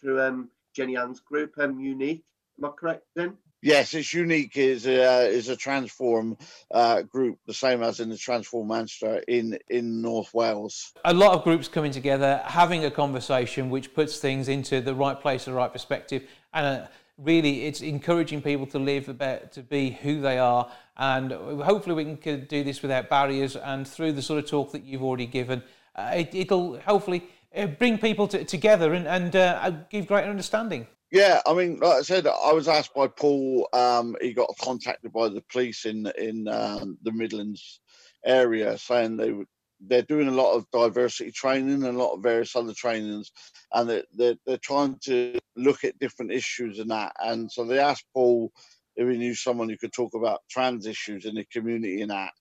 through 0.00 0.22
um, 0.22 0.48
Jenny-Anne's 0.74 1.20
group, 1.20 1.52
um, 1.58 1.78
Unique. 1.78 2.24
Am 2.58 2.64
I 2.64 2.70
correct 2.70 3.04
then? 3.14 3.36
Yes, 3.60 3.92
it's 3.92 4.14
unique. 4.14 4.56
is 4.56 4.86
uh, 4.86 5.26
is 5.28 5.48
a 5.48 5.56
transform 5.56 6.38
uh, 6.70 7.02
group, 7.02 7.38
the 7.46 7.54
same 7.54 7.82
as 7.82 8.00
in 8.00 8.08
the 8.08 8.14
TransForum 8.14 8.66
Manchester 8.66 9.22
in 9.28 9.58
in 9.68 10.00
North 10.00 10.32
Wales. 10.32 10.92
A 11.04 11.12
lot 11.12 11.32
of 11.32 11.44
groups 11.44 11.68
coming 11.68 11.90
together, 11.90 12.42
having 12.46 12.84
a 12.84 12.90
conversation, 12.90 13.68
which 13.68 13.92
puts 13.92 14.18
things 14.18 14.48
into 14.48 14.80
the 14.80 14.94
right 14.94 15.20
place, 15.20 15.46
the 15.46 15.52
right 15.52 15.72
perspective, 15.72 16.22
and 16.54 16.66
uh, 16.66 16.86
really, 17.18 17.66
it's 17.66 17.80
encouraging 17.80 18.40
people 18.40 18.66
to 18.68 18.78
live 18.78 19.08
about 19.08 19.52
to 19.52 19.62
be 19.62 19.90
who 19.90 20.20
they 20.20 20.38
are, 20.38 20.70
and 20.96 21.32
hopefully 21.32 21.94
we 22.04 22.16
can 22.16 22.44
do 22.46 22.62
this 22.62 22.80
without 22.82 23.10
barriers 23.10 23.56
and 23.56 23.86
through 23.86 24.12
the 24.12 24.22
sort 24.22 24.42
of 24.42 24.48
talk 24.48 24.72
that 24.72 24.84
you've 24.84 25.02
already 25.02 25.26
given. 25.26 25.62
Uh, 25.96 26.24
it, 26.32 26.50
will 26.50 26.78
hopefully 26.80 27.26
bring 27.64 27.98
people 27.98 28.28
to, 28.28 28.44
together 28.44 28.94
and, 28.94 29.06
and 29.06 29.34
uh, 29.34 29.70
give 29.90 30.06
greater 30.06 30.28
understanding. 30.28 30.86
Yeah, 31.10 31.40
I 31.46 31.54
mean, 31.54 31.78
like 31.78 31.98
I 31.98 32.02
said, 32.02 32.26
I 32.26 32.52
was 32.52 32.68
asked 32.68 32.94
by 32.94 33.06
Paul. 33.06 33.68
Um, 33.72 34.16
he 34.20 34.32
got 34.32 34.50
contacted 34.60 35.12
by 35.12 35.28
the 35.28 35.42
police 35.52 35.86
in 35.86 36.06
in 36.18 36.48
um, 36.48 36.98
the 37.02 37.12
Midlands 37.12 37.80
area, 38.24 38.76
saying 38.76 39.16
they 39.16 39.30
would 39.30 39.46
they're 39.80 40.02
doing 40.02 40.28
a 40.28 40.32
lot 40.32 40.54
of 40.54 40.70
diversity 40.72 41.30
training 41.30 41.84
and 41.84 41.96
a 41.96 42.02
lot 42.02 42.14
of 42.14 42.22
various 42.22 42.56
other 42.56 42.72
trainings, 42.72 43.30
and 43.72 43.88
they're, 43.88 44.04
they're, 44.14 44.36
they're 44.46 44.58
trying 44.58 44.96
to 45.04 45.38
look 45.56 45.84
at 45.84 45.98
different 45.98 46.32
issues 46.32 46.78
and 46.78 46.90
that. 46.90 47.12
And 47.20 47.50
so 47.50 47.64
they 47.64 47.78
asked 47.78 48.06
Paul 48.14 48.52
if 48.96 49.08
he 49.08 49.18
knew 49.18 49.34
someone 49.34 49.68
who 49.68 49.76
could 49.76 49.92
talk 49.92 50.14
about 50.14 50.40
trans 50.50 50.86
issues 50.86 51.24
in 51.26 51.34
the 51.34 51.44
community 51.52 52.02
and 52.02 52.10
that. 52.10 52.32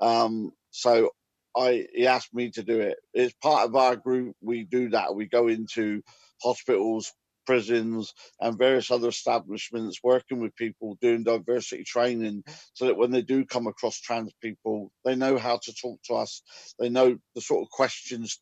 Um, 0.00 0.52
so 0.70 1.10
I 1.56 1.86
he 1.94 2.06
asked 2.06 2.34
me 2.34 2.50
to 2.52 2.62
do 2.62 2.80
it. 2.80 2.98
It's 3.12 3.34
part 3.42 3.68
of 3.68 3.76
our 3.76 3.96
group. 3.96 4.36
We 4.40 4.64
do 4.64 4.90
that. 4.90 5.14
We 5.14 5.26
go 5.26 5.48
into 5.48 6.02
hospitals, 6.42 7.12
prisons 7.46 8.12
and 8.40 8.58
various 8.58 8.90
other 8.90 9.08
establishments 9.08 10.00
working 10.02 10.40
with 10.40 10.56
people 10.56 10.96
doing 11.00 11.24
diversity 11.24 11.84
training 11.84 12.42
so 12.72 12.86
that 12.86 12.96
when 12.96 13.10
they 13.10 13.22
do 13.22 13.44
come 13.44 13.66
across 13.66 14.00
trans 14.00 14.32
people 14.42 14.90
they 15.04 15.14
know 15.14 15.36
how 15.36 15.58
to 15.62 15.74
talk 15.74 16.00
to 16.02 16.14
us 16.14 16.42
they 16.78 16.88
know 16.88 17.16
the 17.34 17.40
sort 17.40 17.62
of 17.62 17.68
questions 17.70 18.38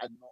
and 0.00 0.12
not 0.20 0.30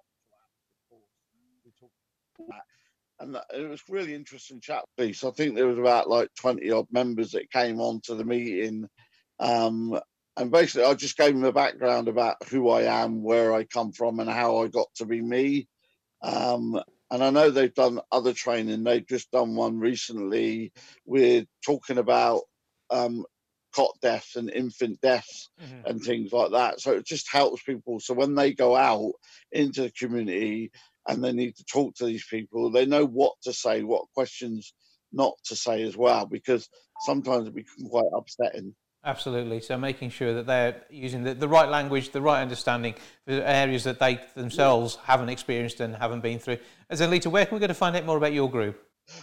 and 3.20 3.36
it 3.54 3.68
was 3.68 3.80
really 3.88 4.12
interesting 4.12 4.60
chat 4.60 4.84
piece. 4.98 5.24
I 5.24 5.30
think 5.30 5.54
there 5.54 5.68
was 5.68 5.78
about 5.78 6.10
like 6.10 6.28
20 6.40 6.70
odd 6.72 6.86
members 6.90 7.30
that 7.32 7.50
came 7.50 7.80
on 7.80 8.00
to 8.04 8.14
the 8.14 8.24
meeting. 8.24 8.88
Um, 9.38 9.98
and 10.36 10.50
basically, 10.50 10.84
I 10.84 10.94
just 10.94 11.16
gave 11.16 11.34
them 11.34 11.44
a 11.44 11.52
background 11.52 12.08
about 12.08 12.48
who 12.48 12.68
I 12.68 12.82
am, 13.02 13.22
where 13.22 13.54
I 13.54 13.64
come 13.64 13.92
from, 13.92 14.20
and 14.20 14.28
how 14.28 14.58
I 14.58 14.68
got 14.68 14.88
to 14.96 15.06
be 15.06 15.20
me. 15.20 15.68
Um, 16.22 16.80
and 17.10 17.22
I 17.22 17.30
know 17.30 17.50
they've 17.50 17.72
done 17.72 18.00
other 18.10 18.32
training. 18.32 18.82
They've 18.82 19.06
just 19.06 19.30
done 19.30 19.54
one 19.54 19.78
recently. 19.78 20.72
We're 21.06 21.44
talking 21.64 21.98
about 21.98 22.42
um, 22.90 23.24
cot 23.74 23.96
deaths 24.00 24.36
and 24.36 24.50
infant 24.50 25.00
deaths 25.00 25.50
mm-hmm. 25.62 25.86
and 25.86 26.02
things 26.02 26.32
like 26.32 26.52
that. 26.52 26.80
So 26.80 26.92
it 26.92 27.06
just 27.06 27.30
helps 27.30 27.62
people. 27.62 28.00
So 28.00 28.14
when 28.14 28.34
they 28.34 28.52
go 28.52 28.74
out 28.74 29.12
into 29.52 29.82
the 29.82 29.90
community 29.90 30.70
and 31.06 31.22
they 31.22 31.32
need 31.32 31.56
to 31.56 31.64
talk 31.64 31.94
to 31.96 32.06
these 32.06 32.26
people, 32.26 32.70
they 32.70 32.86
know 32.86 33.04
what 33.04 33.34
to 33.42 33.52
say, 33.52 33.82
what 33.82 34.06
questions 34.14 34.72
not 35.12 35.34
to 35.44 35.56
say 35.56 35.82
as 35.82 35.96
well, 35.96 36.26
because 36.26 36.68
sometimes 37.04 37.48
it 37.48 37.54
becomes 37.54 37.88
quite 37.88 38.04
upsetting. 38.12 38.74
Absolutely. 39.04 39.60
So 39.60 39.76
making 39.76 40.10
sure 40.10 40.32
that 40.34 40.46
they're 40.46 40.82
using 40.88 41.24
the, 41.24 41.34
the 41.34 41.48
right 41.48 41.68
language, 41.68 42.10
the 42.10 42.22
right 42.22 42.40
understanding 42.40 42.94
for 43.26 43.32
areas 43.32 43.84
that 43.84 43.98
they 43.98 44.18
themselves 44.34 44.96
haven't 45.04 45.28
experienced 45.28 45.80
and 45.80 45.94
haven't 45.94 46.22
been 46.22 46.38
through. 46.38 46.58
Zenlita, 46.90 47.26
where 47.26 47.44
can 47.44 47.56
we 47.56 47.60
go 47.60 47.66
to 47.66 47.74
find 47.74 47.94
out 47.96 48.06
more 48.06 48.16
about 48.16 48.32
your 48.32 48.50
group? 48.50 48.80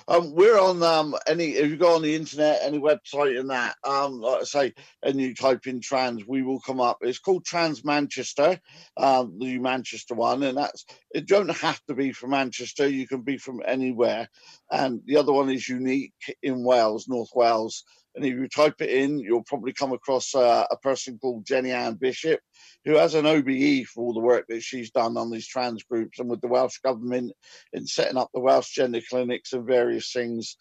Um, 0.07 0.36
we're 0.36 0.59
on 0.59 0.84
um, 0.84 1.15
any 1.27 1.53
if 1.53 1.69
you 1.69 1.75
go 1.75 1.95
on 1.95 2.03
the 2.03 2.15
internet, 2.15 2.59
any 2.61 2.77
website 2.77 3.39
and 3.39 3.49
that, 3.49 3.75
um, 3.84 4.21
like 4.21 4.41
I 4.41 4.43
say, 4.43 4.73
and 5.01 5.19
you 5.19 5.34
type 5.34 5.65
in 5.65 5.82
trans, 5.82 6.23
we 6.27 6.43
will 6.43 6.59
come 6.59 6.79
up. 6.79 6.99
It's 7.01 7.17
called 7.17 7.45
Trans 7.45 7.84
Manchester, 7.84 8.59
um, 8.97 9.39
the 9.39 9.57
Manchester 9.57 10.13
one, 10.13 10.43
and 10.43 10.57
that's 10.57 10.86
it. 11.15 11.27
Don't 11.27 11.49
have 11.49 11.82
to 11.88 11.95
be 11.95 12.11
from 12.11 12.29
Manchester. 12.29 12.88
You 12.88 13.07
can 13.07 13.21
be 13.21 13.38
from 13.38 13.61
anywhere. 13.65 14.29
And 14.69 15.01
the 15.05 15.17
other 15.17 15.34
one 15.34 15.49
is 15.49 15.67
unique 15.67 16.13
in 16.43 16.63
Wales, 16.63 17.07
North 17.07 17.32
Wales. 17.34 17.84
And 18.16 18.26
if 18.26 18.34
you 18.34 18.47
type 18.47 18.82
it 18.82 18.89
in, 18.89 19.20
you'll 19.20 19.43
probably 19.43 19.74
come 19.74 19.93
across 19.93 20.36
uh, 20.36 20.66
a 20.70 20.78
person 20.78 21.18
called 21.18 21.45
Jenny-Anne 21.45 21.95
Bishop, 21.95 22.39
who 22.84 22.95
has 22.95 23.14
an 23.14 23.26
OBE 23.26 23.86
for 23.86 24.03
all 24.03 24.14
the 24.14 24.20
work 24.20 24.45
that 24.49 24.64
she's 24.64 24.91
done 24.91 25.18
on 25.18 25.32
these 25.32 25.47
trans 25.47 25.84
groups 25.84 26.20
and 26.20 26.30
with 26.30 26.41
the 26.41 26.47
Welsh 26.47 26.80
Government 26.80 27.32
in 27.74 27.88
setting 27.88 28.18
up 28.18 28.30
the 28.34 28.41
Welsh 28.41 28.72
gender 28.72 29.01
clinics 29.09 29.53
and 29.53 29.66
various 29.66 30.12
things. 30.12 30.57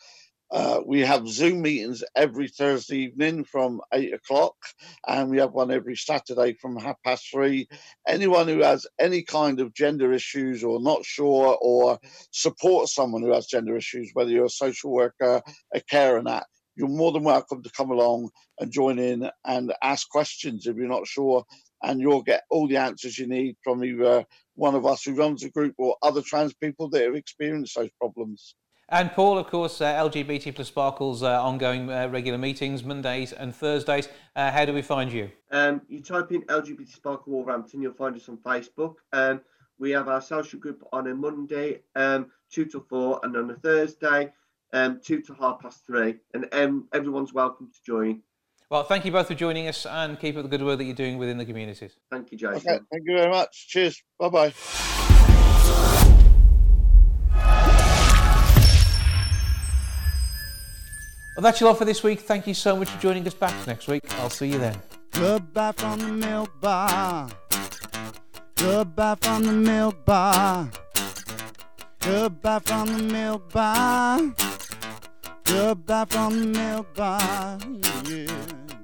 Uh, 0.52 0.80
we 0.84 1.00
have 1.00 1.28
Zoom 1.28 1.62
meetings 1.62 2.02
every 2.16 2.48
Thursday 2.48 2.98
evening 2.98 3.44
from 3.44 3.80
eight 3.94 4.12
o'clock, 4.12 4.56
and 5.06 5.30
we 5.30 5.38
have 5.38 5.52
one 5.52 5.70
every 5.70 5.94
Saturday 5.94 6.54
from 6.54 6.76
half 6.76 6.96
past 7.04 7.28
three. 7.30 7.68
Anyone 8.08 8.48
who 8.48 8.60
has 8.60 8.84
any 8.98 9.22
kind 9.22 9.60
of 9.60 9.74
gender 9.74 10.12
issues 10.12 10.64
or 10.64 10.80
not 10.80 11.04
sure 11.04 11.56
or 11.60 12.00
support 12.32 12.88
someone 12.88 13.22
who 13.22 13.32
has 13.32 13.46
gender 13.46 13.76
issues, 13.76 14.10
whether 14.12 14.30
you're 14.30 14.46
a 14.46 14.50
social 14.50 14.90
worker, 14.90 15.40
a 15.72 15.80
carer, 15.82 16.18
and 16.18 16.26
that, 16.26 16.46
you're 16.80 16.88
more 16.88 17.12
than 17.12 17.22
welcome 17.22 17.62
to 17.62 17.70
come 17.70 17.90
along 17.90 18.30
and 18.58 18.72
join 18.72 18.98
in 18.98 19.30
and 19.44 19.72
ask 19.82 20.08
questions 20.08 20.66
if 20.66 20.76
you're 20.76 20.88
not 20.88 21.06
sure. 21.06 21.44
And 21.82 22.00
you'll 22.00 22.22
get 22.22 22.44
all 22.50 22.66
the 22.66 22.78
answers 22.78 23.18
you 23.18 23.26
need 23.26 23.56
from 23.62 23.84
either 23.84 24.24
one 24.54 24.74
of 24.74 24.86
us 24.86 25.04
who 25.04 25.14
runs 25.14 25.42
the 25.42 25.50
group 25.50 25.74
or 25.78 25.96
other 26.02 26.22
trans 26.22 26.54
people 26.54 26.88
that 26.90 27.02
have 27.02 27.14
experienced 27.14 27.76
those 27.76 27.90
problems. 27.98 28.54
And 28.88 29.12
Paul, 29.12 29.38
of 29.38 29.46
course, 29.46 29.80
uh, 29.80 29.94
LGBT 29.94 30.54
plus 30.54 30.68
Sparkles 30.68 31.22
uh, 31.22 31.42
ongoing 31.42 31.90
uh, 31.90 32.08
regular 32.08 32.38
meetings, 32.38 32.82
Mondays 32.82 33.32
and 33.32 33.54
Thursdays. 33.54 34.08
Uh, 34.34 34.50
how 34.50 34.64
do 34.64 34.72
we 34.72 34.82
find 34.82 35.12
you? 35.12 35.30
Um, 35.50 35.82
you 35.88 36.00
type 36.00 36.32
in 36.32 36.42
LGBT 36.42 36.88
Sparkle 36.88 37.34
Wolverhampton, 37.34 37.82
you'll 37.82 37.92
find 37.92 38.16
us 38.16 38.28
on 38.28 38.38
Facebook. 38.38 38.94
Um, 39.12 39.42
we 39.78 39.90
have 39.92 40.08
our 40.08 40.20
social 40.20 40.58
group 40.58 40.82
on 40.92 41.06
a 41.06 41.14
Monday, 41.14 41.82
um, 41.94 42.30
2 42.50 42.64
to 42.66 42.80
4, 42.80 43.20
and 43.22 43.36
on 43.36 43.50
a 43.50 43.54
Thursday, 43.54 44.32
um, 44.72 45.00
two 45.04 45.20
to 45.22 45.34
half 45.34 45.60
past 45.60 45.86
three, 45.86 46.16
and 46.34 46.46
um, 46.52 46.88
everyone's 46.92 47.32
welcome 47.32 47.70
to 47.72 47.78
join. 47.84 48.22
Well, 48.70 48.84
thank 48.84 49.04
you 49.04 49.10
both 49.10 49.26
for 49.26 49.34
joining 49.34 49.66
us 49.66 49.84
and 49.84 50.18
keep 50.18 50.36
up 50.36 50.44
the 50.44 50.48
good 50.48 50.62
work 50.62 50.78
that 50.78 50.84
you're 50.84 50.94
doing 50.94 51.18
within 51.18 51.38
the 51.38 51.44
communities. 51.44 51.98
Thank 52.10 52.30
you, 52.30 52.38
Jason. 52.38 52.56
Okay, 52.56 52.78
thank 52.92 53.02
you 53.04 53.16
very 53.16 53.30
much. 53.30 53.68
Cheers. 53.68 54.00
Bye 54.18 54.28
bye. 54.28 54.54
Well, 61.36 61.42
that's 61.42 61.60
your 61.60 61.70
lot 61.70 61.78
for 61.78 61.84
this 61.84 62.02
week. 62.02 62.20
Thank 62.20 62.46
you 62.46 62.54
so 62.54 62.76
much 62.76 62.90
for 62.90 63.00
joining 63.00 63.26
us 63.26 63.34
back 63.34 63.66
next 63.66 63.88
week. 63.88 64.02
I'll 64.20 64.30
see 64.30 64.48
you 64.48 64.58
then. 64.58 64.76
Goodbye 65.12 65.72
from 65.72 65.98
the 65.98 66.12
milk 66.12 66.60
bar. 66.60 67.30
Goodbye 68.56 69.16
from 69.20 69.44
the 69.44 69.52
milk 69.52 70.04
bar. 70.04 70.70
Goodbye 72.00 72.58
from 72.60 72.86
the 72.88 73.02
milk 73.02 73.52
bar. 73.52 74.34
Goodbye 75.50 76.04
from 76.08 76.38
the 76.38 76.46
milk 76.46 76.94
bar. 76.94 77.58
Yeah. 78.04 78.26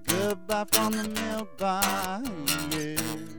Goodbye 0.05 0.65
from 0.73 0.93
the 0.95 1.09
milk 1.09 1.57
bar. 1.59 2.23
Yeah. 2.73 3.36